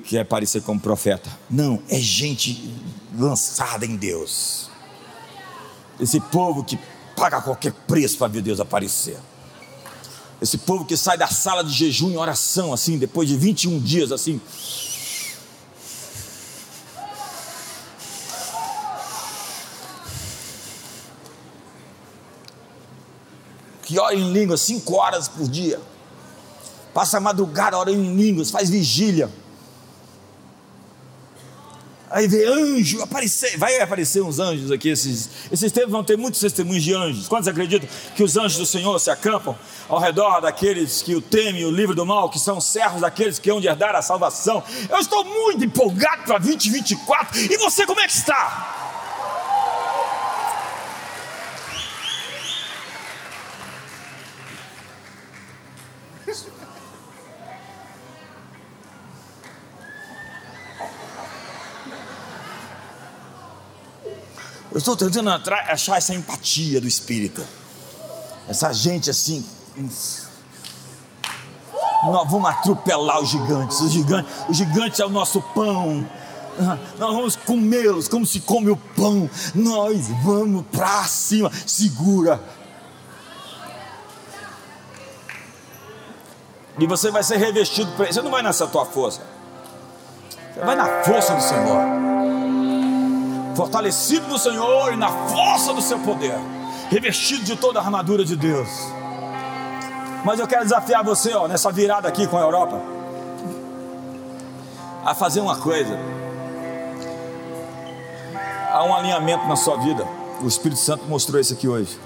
que 0.04 0.16
é 0.16 0.24
parecer 0.24 0.62
como 0.62 0.80
profeta. 0.80 1.30
Não, 1.50 1.82
é 1.88 1.98
gente 1.98 2.72
lançada 3.16 3.84
em 3.84 3.96
Deus. 3.96 4.70
Esse 6.00 6.18
povo 6.18 6.64
que 6.64 6.78
paga 7.14 7.42
qualquer 7.42 7.72
preço 7.86 8.16
para 8.16 8.28
ver 8.28 8.40
Deus 8.40 8.58
aparecer. 8.58 9.18
Esse 10.40 10.56
povo 10.56 10.84
que 10.84 10.96
sai 10.96 11.18
da 11.18 11.26
sala 11.26 11.62
de 11.62 11.72
jejum 11.72 12.10
em 12.10 12.16
oração, 12.16 12.72
assim, 12.72 12.96
depois 12.96 13.28
de 13.28 13.36
21 13.36 13.80
dias, 13.80 14.12
assim, 14.12 14.40
que 23.88 23.98
ora 23.98 24.14
em 24.14 24.32
línguas 24.34 24.60
cinco 24.60 24.96
horas 24.96 25.28
por 25.28 25.48
dia, 25.48 25.80
passa 26.92 27.16
a 27.16 27.20
madrugada 27.20 27.78
orando 27.78 27.98
em 27.98 28.14
línguas, 28.14 28.50
faz 28.50 28.68
vigília. 28.68 29.30
Aí 32.10 32.28
vê 32.28 32.44
anjo 32.44 33.02
aparecer, 33.02 33.56
vai 33.56 33.80
aparecer 33.80 34.20
uns 34.22 34.38
anjos 34.38 34.70
aqui. 34.70 34.90
Esses, 34.90 35.30
esses 35.50 35.72
tempos 35.72 35.90
vão 35.90 36.04
ter 36.04 36.18
muitos 36.18 36.38
testemunhos 36.38 36.84
de 36.84 36.92
anjos. 36.92 37.28
Quantos 37.28 37.48
acreditam 37.48 37.88
que 38.14 38.22
os 38.22 38.36
anjos 38.36 38.58
do 38.58 38.66
Senhor 38.66 38.98
se 38.98 39.10
acampam 39.10 39.56
ao 39.88 39.98
redor 39.98 40.40
daqueles 40.40 41.00
que 41.00 41.14
o 41.14 41.22
temem, 41.22 41.64
o 41.64 41.70
livro 41.70 41.94
do 41.94 42.04
mal, 42.04 42.28
que 42.28 42.38
são 42.38 42.60
servos 42.60 43.00
daqueles 43.00 43.38
que 43.38 43.50
hão 43.50 43.58
de 43.58 43.68
herdar 43.68 43.96
a 43.96 44.02
salvação? 44.02 44.62
Eu 44.90 44.98
estou 44.98 45.24
muito 45.24 45.64
empolgado 45.64 46.24
para 46.24 46.36
2024. 46.36 47.38
E 47.40 47.56
você, 47.56 47.86
como 47.86 48.00
é 48.00 48.06
que 48.06 48.12
está? 48.12 48.87
Eu 64.78 64.80
estou 64.80 64.96
tentando 64.96 65.28
achar 65.28 65.98
essa 65.98 66.14
empatia 66.14 66.80
do 66.80 66.86
espírito. 66.86 67.44
Essa 68.48 68.72
gente 68.72 69.10
assim. 69.10 69.44
Nós 72.04 72.30
vamos 72.30 72.48
atropelar 72.48 73.20
os 73.20 73.28
gigantes. 73.28 73.80
Os 73.80 73.90
gigantes, 73.90 74.32
os 74.48 74.56
gigantes 74.56 75.00
é 75.00 75.04
o 75.04 75.08
nosso 75.08 75.42
pão. 75.42 76.08
Nós 76.96 77.12
vamos 77.12 77.34
comê-los 77.34 78.06
como 78.06 78.24
se 78.24 78.38
come 78.38 78.70
o 78.70 78.76
pão. 78.76 79.28
Nós 79.52 80.06
vamos 80.22 80.64
para 80.70 81.02
cima. 81.08 81.50
Segura. 81.66 82.40
E 86.78 86.86
você 86.86 87.10
vai 87.10 87.24
ser 87.24 87.38
revestido. 87.38 87.90
Você 87.96 88.22
não 88.22 88.30
vai 88.30 88.44
nessa 88.44 88.64
tua 88.68 88.86
força. 88.86 89.22
Você 90.54 90.60
vai 90.60 90.76
na 90.76 91.02
força 91.02 91.34
do 91.34 91.42
Senhor 91.42 92.07
fortalecido 93.58 94.26
no 94.28 94.38
Senhor 94.38 94.92
e 94.92 94.96
na 94.96 95.08
força 95.08 95.74
do 95.74 95.82
seu 95.82 95.98
poder, 95.98 96.38
revestido 96.88 97.42
de 97.42 97.56
toda 97.56 97.80
a 97.80 97.82
armadura 97.82 98.24
de 98.24 98.36
Deus. 98.36 98.68
Mas 100.24 100.38
eu 100.38 100.46
quero 100.46 100.62
desafiar 100.62 101.02
você, 101.02 101.34
ó, 101.34 101.48
nessa 101.48 101.72
virada 101.72 102.06
aqui 102.06 102.28
com 102.28 102.38
a 102.38 102.40
Europa, 102.40 102.80
a 105.04 105.12
fazer 105.12 105.40
uma 105.40 105.56
coisa. 105.56 105.98
Há 108.70 108.84
um 108.84 108.94
alinhamento 108.94 109.48
na 109.48 109.56
sua 109.56 109.76
vida. 109.78 110.06
O 110.40 110.46
Espírito 110.46 110.80
Santo 110.80 111.04
mostrou 111.06 111.40
isso 111.40 111.52
aqui 111.52 111.66
hoje. 111.66 111.98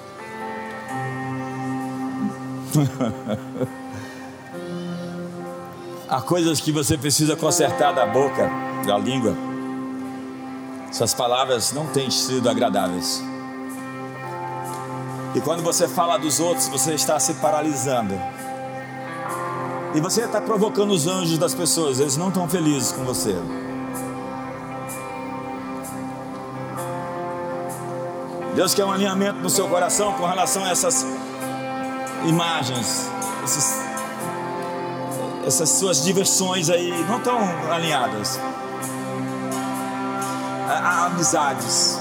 Há 6.08 6.22
coisas 6.22 6.62
que 6.62 6.72
você 6.72 6.96
precisa 6.96 7.36
consertar 7.36 7.92
da 7.92 8.06
boca, 8.06 8.50
da 8.86 8.96
língua. 8.96 9.51
Suas 10.92 11.14
palavras 11.14 11.72
não 11.72 11.86
têm 11.86 12.10
sido 12.10 12.50
agradáveis. 12.50 13.24
E 15.34 15.40
quando 15.40 15.62
você 15.62 15.88
fala 15.88 16.18
dos 16.18 16.38
outros, 16.38 16.68
você 16.68 16.92
está 16.92 17.18
se 17.18 17.32
paralisando. 17.34 18.14
E 19.94 20.00
você 20.02 20.24
está 20.24 20.38
provocando 20.38 20.90
os 20.90 21.06
anjos 21.06 21.38
das 21.38 21.54
pessoas, 21.54 21.98
eles 21.98 22.18
não 22.18 22.28
estão 22.28 22.46
felizes 22.46 22.92
com 22.92 23.04
você. 23.04 23.34
Deus 28.54 28.74
quer 28.74 28.84
um 28.84 28.92
alinhamento 28.92 29.38
no 29.38 29.48
seu 29.48 29.66
coração 29.68 30.12
com 30.12 30.26
relação 30.26 30.62
a 30.62 30.68
essas 30.68 31.06
imagens, 32.26 33.10
esses, 33.42 33.76
essas 35.46 35.70
suas 35.70 36.04
diversões 36.04 36.68
aí 36.68 36.90
não 37.08 37.16
estão 37.16 37.38
alinhadas 37.70 38.38
amizades. 40.82 42.00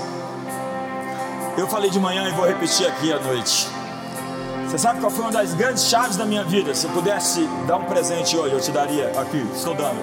Eu 1.58 1.68
falei 1.68 1.90
de 1.90 2.00
manhã 2.00 2.28
e 2.28 2.32
vou 2.32 2.48
repetir 2.48 2.88
aqui 2.88 3.14
à 3.14 3.20
noite. 3.20 3.68
Você 4.68 4.78
sabe 4.78 5.00
qual 5.00 5.12
foi 5.12 5.26
uma 5.26 5.32
das 5.32 5.54
grandes 5.54 5.84
chaves 5.88 6.16
da 6.16 6.26
minha 6.26 6.44
vida? 6.44 6.74
Se 6.74 6.86
eu 6.88 6.92
pudesse 6.92 7.48
dar 7.68 7.78
um 7.78 7.86
presente 7.86 8.38
hoje, 8.38 8.56
eu 8.56 8.62
te 8.62 8.72
daria 8.72 9.12
aqui, 9.20 9.46
estou 9.54 9.76
dando. 9.76 10.00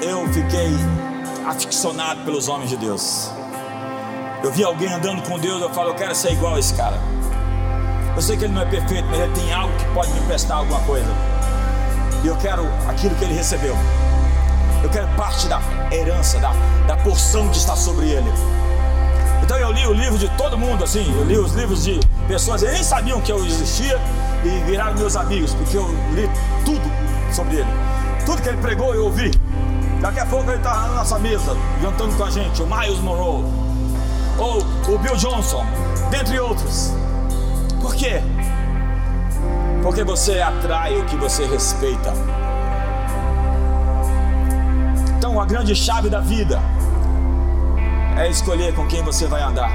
Eu 0.00 0.26
fiquei 0.32 0.70
aficionado 1.46 2.24
pelos 2.24 2.48
homens 2.48 2.70
de 2.70 2.76
Deus. 2.76 3.30
Eu 4.42 4.50
vi 4.50 4.64
alguém 4.64 4.92
andando 4.92 5.22
com 5.28 5.38
Deus, 5.38 5.60
eu 5.60 5.70
falo, 5.70 5.90
eu 5.90 5.94
quero 5.94 6.14
ser 6.14 6.32
igual 6.32 6.54
a 6.54 6.58
esse 6.58 6.74
cara. 6.74 6.96
Eu 8.14 8.22
sei 8.22 8.36
que 8.36 8.44
ele 8.44 8.52
não 8.54 8.62
é 8.62 8.66
perfeito, 8.66 9.06
mas 9.10 9.18
ele 9.18 9.32
tem 9.34 9.52
algo 9.52 9.76
que 9.76 9.84
pode 9.92 10.10
me 10.12 10.20
prestar 10.20 10.56
alguma 10.56 10.80
coisa. 10.80 11.08
E 12.24 12.26
eu 12.26 12.36
quero 12.36 12.62
aquilo 12.88 13.14
que 13.16 13.24
ele 13.24 13.34
recebeu. 13.34 13.76
Eu 14.82 14.90
quero 14.90 15.08
parte 15.16 15.46
da 15.48 15.60
herança, 15.94 16.38
da, 16.38 16.52
da 16.86 16.96
porção 16.96 17.48
que 17.48 17.58
está 17.58 17.76
sobre 17.76 18.06
ele. 18.06 18.32
Então 19.42 19.56
eu 19.58 19.72
li 19.72 19.86
o 19.86 19.92
livro 19.92 20.18
de 20.18 20.28
todo 20.30 20.56
mundo, 20.56 20.84
assim, 20.84 21.04
eu 21.16 21.24
li 21.24 21.36
os 21.36 21.52
livros 21.52 21.84
de 21.84 22.00
pessoas 22.28 22.62
que 22.62 22.70
nem 22.70 22.82
sabiam 22.82 23.20
que 23.20 23.32
eu 23.32 23.44
existia 23.44 24.00
e 24.44 24.48
viraram 24.64 24.96
meus 24.96 25.16
amigos, 25.16 25.52
porque 25.54 25.76
eu 25.76 25.86
li 26.14 26.30
tudo 26.64 26.82
sobre 27.32 27.56
ele. 27.56 27.68
Tudo 28.24 28.40
que 28.40 28.48
ele 28.48 28.58
pregou 28.58 28.94
eu 28.94 29.04
ouvi. 29.04 29.30
Daqui 30.00 30.20
a 30.20 30.26
pouco 30.26 30.48
ele 30.50 30.58
está 30.58 30.74
na 30.74 30.88
nossa 30.94 31.18
mesa, 31.18 31.56
jantando 31.80 32.16
com 32.16 32.24
a 32.24 32.30
gente, 32.30 32.62
o 32.62 32.66
Miles 32.66 32.98
Monroe, 32.98 33.44
ou 34.38 34.58
o 34.94 34.98
Bill 34.98 35.16
Johnson, 35.16 35.64
dentre 36.10 36.38
outros. 36.40 36.92
Por 37.80 37.94
quê? 37.94 38.22
Porque 39.82 40.04
você 40.04 40.40
atrai 40.40 40.96
o 40.98 41.04
que 41.04 41.16
você 41.16 41.44
respeita. 41.46 42.12
Então, 45.32 45.40
a 45.40 45.46
grande 45.46 45.74
chave 45.74 46.10
da 46.10 46.20
vida 46.20 46.60
é 48.18 48.28
escolher 48.28 48.74
com 48.74 48.86
quem 48.86 49.02
você 49.02 49.26
vai 49.26 49.40
andar. 49.40 49.70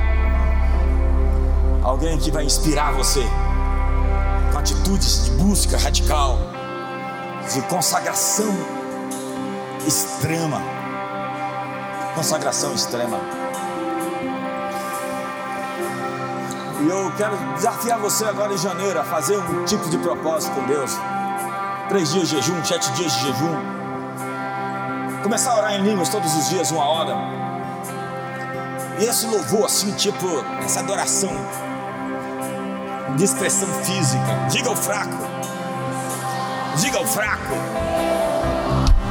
Alguém 1.82 2.16
que 2.20 2.30
vai 2.30 2.44
inspirar 2.44 2.94
você 2.94 3.24
com 4.52 4.60
atitudes 4.60 5.26
de 5.26 5.32
busca 5.32 5.76
radical, 5.76 6.38
de 7.52 7.60
consagração 7.64 8.56
extrema. 9.88 10.62
Consagração 12.14 12.76
extrema. 12.76 13.18
E 16.84 16.88
eu 16.88 17.12
quero 17.18 17.36
desafiar 17.56 17.98
você 17.98 18.26
agora 18.26 18.54
em 18.54 18.60
janeiro 18.60 19.00
a 19.00 19.04
fazer 19.04 19.40
um 19.40 19.66
tipo 19.66 19.90
de 19.90 19.98
propósito 19.98 20.54
com 20.54 20.68
Deus. 20.68 20.92
Três 21.90 22.14
dias 22.14 22.30
de 22.30 22.36
jejum, 22.36 22.64
sete 22.64 22.92
dias 22.92 23.12
de 23.12 23.22
jejum 23.22 23.77
Começar 25.24 25.52
a 25.52 25.58
orar 25.58 25.74
em 25.74 25.84
línguas 25.84 26.10
todos 26.10 26.34
os 26.36 26.50
dias, 26.50 26.72
uma 26.72 26.86
hora. 26.86 27.16
E 29.00 29.06
esse 29.06 29.26
louvor, 29.28 29.66
assim, 29.66 29.92
tipo, 29.94 30.26
essa 30.64 30.80
adoração. 30.80 31.32
de 33.16 33.24
expressão 33.24 33.68
física. 33.84 34.46
Diga 34.50 34.70
o 34.70 34.76
fraco. 34.76 35.18
Diga 36.76 37.00
o 37.02 37.08
fraco. 37.08 37.56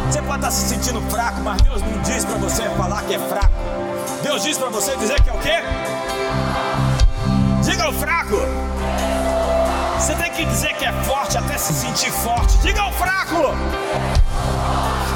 Você 0.09 0.23
pode 0.23 0.37
estar 0.37 0.51
se 0.51 0.69
sentindo 0.69 1.01
fraco, 1.11 1.41
mas 1.41 1.61
Deus 1.63 1.83
não 1.83 2.01
diz 2.03 2.25
para 2.25 2.37
você 2.39 2.63
falar 2.77 3.03
que 3.03 3.15
é 3.15 3.19
fraco. 3.19 3.55
Deus 4.23 4.43
diz 4.45 4.57
para 4.57 4.69
você 4.69 4.97
dizer 4.97 5.21
que 5.23 5.31
é 5.31 5.33
o 5.33 5.39
quê? 5.39 5.57
Diga 7.63 7.89
o 7.89 7.93
fraco. 7.93 8.37
Você 9.99 10.15
tem 10.15 10.31
que 10.31 10.45
dizer 10.45 10.75
que 10.77 10.85
é 10.85 10.93
forte 11.05 11.37
até 11.37 11.59
se 11.59 11.73
sentir 11.73 12.13
forte. 12.13 12.57
Diga 12.59 12.85
o 12.85 12.93
fraco. 12.93 13.55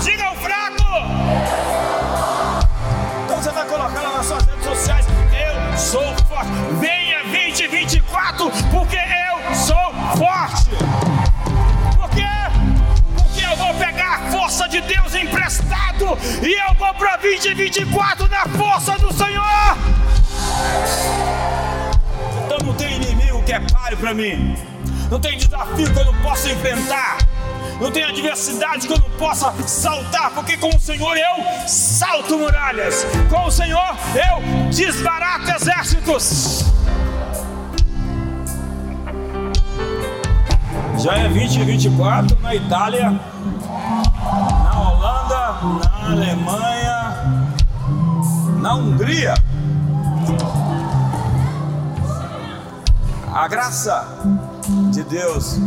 Diga 0.02 0.32
o 0.32 0.36
fraco. 0.36 0.69
Então 3.24 3.36
você 3.36 3.50
vai 3.50 3.66
colocar 3.66 4.00
lá 4.00 4.16
nas 4.18 4.26
suas 4.26 4.44
redes 4.44 4.64
sociais: 4.64 5.06
Eu 5.32 5.78
sou 5.78 6.16
forte. 6.26 6.50
Venha 6.80 7.22
2024, 7.24 8.50
porque 8.70 8.96
eu 8.96 9.54
sou 9.54 9.94
forte. 10.16 10.70
Por 11.96 12.10
quê? 12.10 12.26
Porque 13.16 13.44
eu 13.44 13.56
vou 13.56 13.74
pegar 13.74 14.14
a 14.14 14.30
força 14.30 14.68
de 14.68 14.80
Deus 14.80 15.14
emprestado 15.14 16.18
e 16.42 16.52
eu 16.68 16.74
vou 16.74 16.92
para 16.94 17.16
2024 17.18 18.28
na 18.28 18.46
força 18.46 18.98
do 18.98 19.12
Senhor. 19.12 19.76
Então 22.44 22.58
não 22.66 22.74
tem 22.74 22.96
inimigo 22.96 23.42
que 23.42 23.52
é 23.52 23.60
páreo 23.60 23.98
para 23.98 24.14
mim. 24.14 24.56
Não 25.10 25.20
tem 25.20 25.36
desafio 25.36 25.92
que 25.92 25.98
eu 25.98 26.04
não 26.04 26.14
possa 26.22 26.50
enfrentar. 26.50 27.18
Não 27.80 27.90
tem 27.90 28.04
adversidade 28.04 28.86
que 28.86 28.92
eu 28.92 28.98
não 28.98 29.10
possa 29.10 29.52
saltar, 29.66 30.30
porque 30.32 30.56
com 30.58 30.68
o 30.68 30.78
Senhor 30.78 31.16
eu 31.16 31.66
salto 31.66 32.36
muralhas. 32.36 33.06
Com 33.30 33.46
o 33.46 33.50
Senhor 33.50 33.96
eu 34.14 34.68
desbarato 34.70 35.50
exércitos. 35.50 36.64
Já 40.98 41.14
é 41.14 41.28
2024 41.28 42.38
na 42.42 42.54
Itália, 42.54 43.10
na 43.10 44.80
Holanda, 44.80 45.52
na 46.02 46.10
Alemanha, 46.10 47.46
na 48.60 48.74
Hungria. 48.74 49.34
A 53.32 53.48
graça 53.48 54.06
de 54.92 55.02
Deus, 55.04 55.58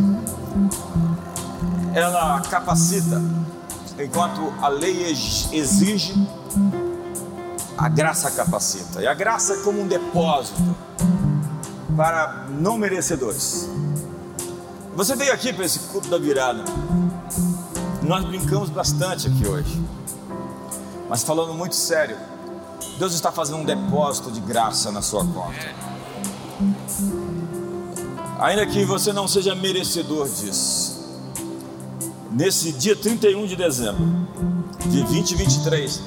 ela 1.93 2.41
capacita, 2.41 3.21
enquanto 3.99 4.53
a 4.61 4.67
lei 4.67 5.11
exige, 5.51 6.13
a 7.77 7.87
graça 7.87 8.31
capacita. 8.31 9.01
E 9.01 9.07
a 9.07 9.13
graça 9.13 9.53
é 9.53 9.57
como 9.57 9.81
um 9.81 9.87
depósito 9.87 10.75
para 11.95 12.47
não 12.49 12.77
merecedores. 12.77 13.69
Você 14.95 15.15
veio 15.15 15.33
aqui 15.33 15.53
para 15.53 15.65
esse 15.65 15.79
culto 15.79 16.07
da 16.09 16.17
virada. 16.17 16.63
Nós 18.01 18.25
brincamos 18.25 18.69
bastante 18.69 19.27
aqui 19.27 19.47
hoje. 19.47 19.81
Mas 21.07 21.23
falando 21.23 21.53
muito 21.53 21.75
sério, 21.75 22.17
Deus 22.97 23.13
está 23.13 23.31
fazendo 23.31 23.59
um 23.59 23.65
depósito 23.65 24.31
de 24.31 24.39
graça 24.39 24.91
na 24.91 25.01
sua 25.01 25.23
conta. 25.25 25.73
Ainda 28.39 28.65
que 28.65 28.83
você 28.83 29.13
não 29.13 29.27
seja 29.27 29.55
merecedor 29.55 30.27
disso. 30.27 30.92
Nesse 32.33 32.71
dia 32.71 32.95
31 32.95 33.45
de 33.45 33.55
dezembro 33.55 34.03
de 34.87 35.01
2023, 35.03 36.01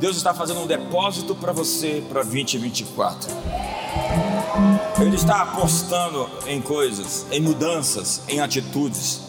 Deus 0.00 0.16
está 0.16 0.34
fazendo 0.34 0.62
um 0.62 0.66
depósito 0.66 1.32
para 1.36 1.52
você 1.52 2.02
para 2.08 2.24
2024. 2.24 3.30
Ele 5.00 5.14
está 5.14 5.42
apostando 5.42 6.28
em 6.48 6.60
coisas, 6.60 7.24
em 7.30 7.40
mudanças, 7.40 8.20
em 8.28 8.40
atitudes. 8.40 9.20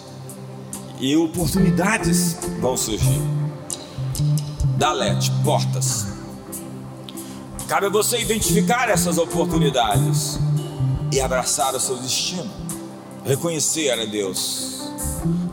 E 0.99 1.15
oportunidades 1.15 2.37
vão 2.59 2.75
surgir. 2.75 3.21
Dalete, 4.77 5.31
portas. 5.43 6.07
Cabe 7.67 7.85
a 7.85 7.89
você 7.89 8.19
identificar 8.19 8.89
essas 8.89 9.19
oportunidades 9.19 10.39
e 11.13 11.21
abraçar 11.21 11.75
o 11.75 11.79
seu 11.79 11.97
destino. 11.97 12.49
Reconhecer 13.23 13.91
a 13.91 14.05
Deus. 14.05 14.80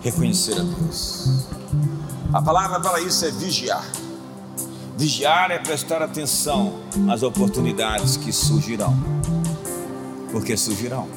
Reconhecer 0.02 0.58
a 0.58 0.62
Deus. 0.62 1.46
A 2.32 2.42
palavra 2.42 2.80
para 2.80 3.00
isso 3.00 3.24
é 3.24 3.30
vigiar. 3.30 3.84
Vigiar 4.96 5.50
é 5.50 5.58
prestar 5.58 6.02
atenção 6.02 6.80
às 7.08 7.22
oportunidades 7.22 8.16
que 8.16 8.32
surgirão 8.32 8.96
porque 10.30 10.56
surgirão. 10.56 11.08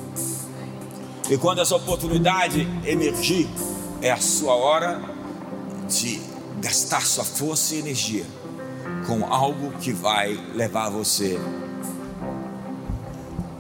E 1.30 1.38
quando 1.38 1.62
essa 1.62 1.76
oportunidade 1.76 2.68
emergir, 2.86 3.47
é 4.02 4.12
a 4.12 4.18
sua 4.18 4.54
hora 4.54 5.02
de 5.88 6.22
gastar 6.60 7.02
sua 7.02 7.24
força 7.24 7.76
e 7.76 7.80
energia 7.80 8.26
com 9.08 9.26
algo 9.26 9.72
que 9.80 9.93
vai 9.93 10.34
levar 10.54 10.89
você 10.89 11.39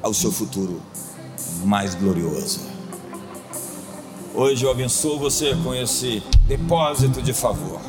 ao 0.01 0.13
seu 0.13 0.31
futuro 0.31 0.81
mais 1.63 1.95
glorioso. 1.95 2.70
Hoje 4.33 4.63
eu 4.65 4.71
abençoo 4.71 5.19
você 5.19 5.53
com 5.61 5.75
esse 5.75 6.23
depósito 6.47 7.21
de 7.21 7.33
favor, 7.33 7.81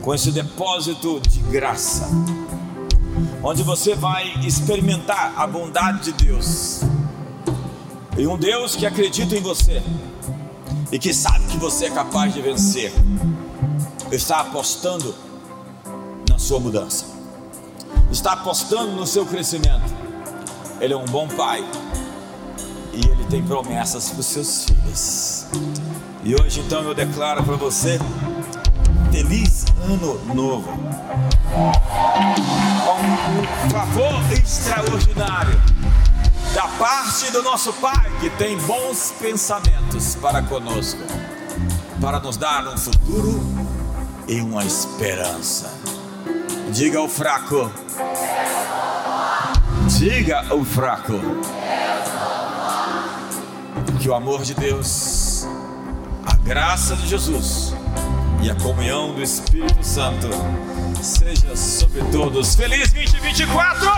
com 0.00 0.14
esse 0.14 0.30
depósito 0.30 1.20
de 1.20 1.40
graça. 1.40 2.08
Onde 3.42 3.64
você 3.64 3.96
vai 3.96 4.32
experimentar 4.46 5.34
a 5.36 5.44
bondade 5.48 6.12
de 6.12 6.26
Deus. 6.26 6.82
E 8.16 8.24
um 8.24 8.38
Deus 8.38 8.76
que 8.76 8.86
acredita 8.86 9.34
em 9.34 9.40
você. 9.40 9.82
E 10.92 10.98
que 10.98 11.12
sabe 11.12 11.46
que 11.46 11.56
você 11.56 11.86
é 11.86 11.90
capaz 11.90 12.32
de 12.32 12.40
vencer, 12.40 12.92
está 14.12 14.42
apostando 14.42 15.12
na 16.30 16.38
sua 16.38 16.60
mudança, 16.60 17.06
está 18.12 18.34
apostando 18.34 18.92
no 18.92 19.06
seu 19.06 19.26
crescimento. 19.26 19.92
Ele 20.80 20.92
é 20.92 20.96
um 20.96 21.04
bom 21.04 21.26
pai 21.26 21.64
e 22.94 23.08
ele 23.10 23.24
tem 23.24 23.42
promessas 23.42 24.10
para 24.10 24.20
os 24.20 24.26
seus 24.26 24.64
filhos. 24.64 25.46
E 26.22 26.34
hoje 26.34 26.60
então 26.60 26.82
eu 26.82 26.94
declaro 26.94 27.42
para 27.42 27.56
você: 27.56 27.98
feliz 29.10 29.64
ano 29.84 30.18
novo 30.34 30.70
um 33.04 33.70
favor 33.70 34.32
extraordinário 34.32 35.60
da 36.54 36.68
parte 36.78 37.30
do 37.30 37.42
nosso 37.42 37.72
Pai 37.74 38.10
que 38.20 38.30
tem 38.30 38.56
bons 38.58 39.12
pensamentos 39.20 40.14
para 40.16 40.42
conosco, 40.42 41.00
para 42.00 42.20
nos 42.20 42.36
dar 42.36 42.66
um 42.68 42.76
futuro 42.76 43.40
e 44.28 44.40
uma 44.40 44.64
esperança. 44.64 45.72
Diga 46.70 46.98
ao 46.98 47.08
fraco, 47.08 47.70
diga 49.98 50.44
ao 50.48 50.64
fraco, 50.64 51.20
que 54.04 54.08
o 54.10 54.14
amor 54.14 54.42
de 54.42 54.52
Deus, 54.52 55.48
a 56.26 56.36
graça 56.36 56.94
de 56.94 57.08
Jesus 57.08 57.74
e 58.42 58.50
a 58.50 58.54
comunhão 58.54 59.14
do 59.14 59.22
Espírito 59.22 59.82
Santo 59.82 60.28
seja 61.02 61.56
sobre 61.56 62.02
todos. 62.12 62.54
Feliz 62.54 62.92
2024! 62.92 63.88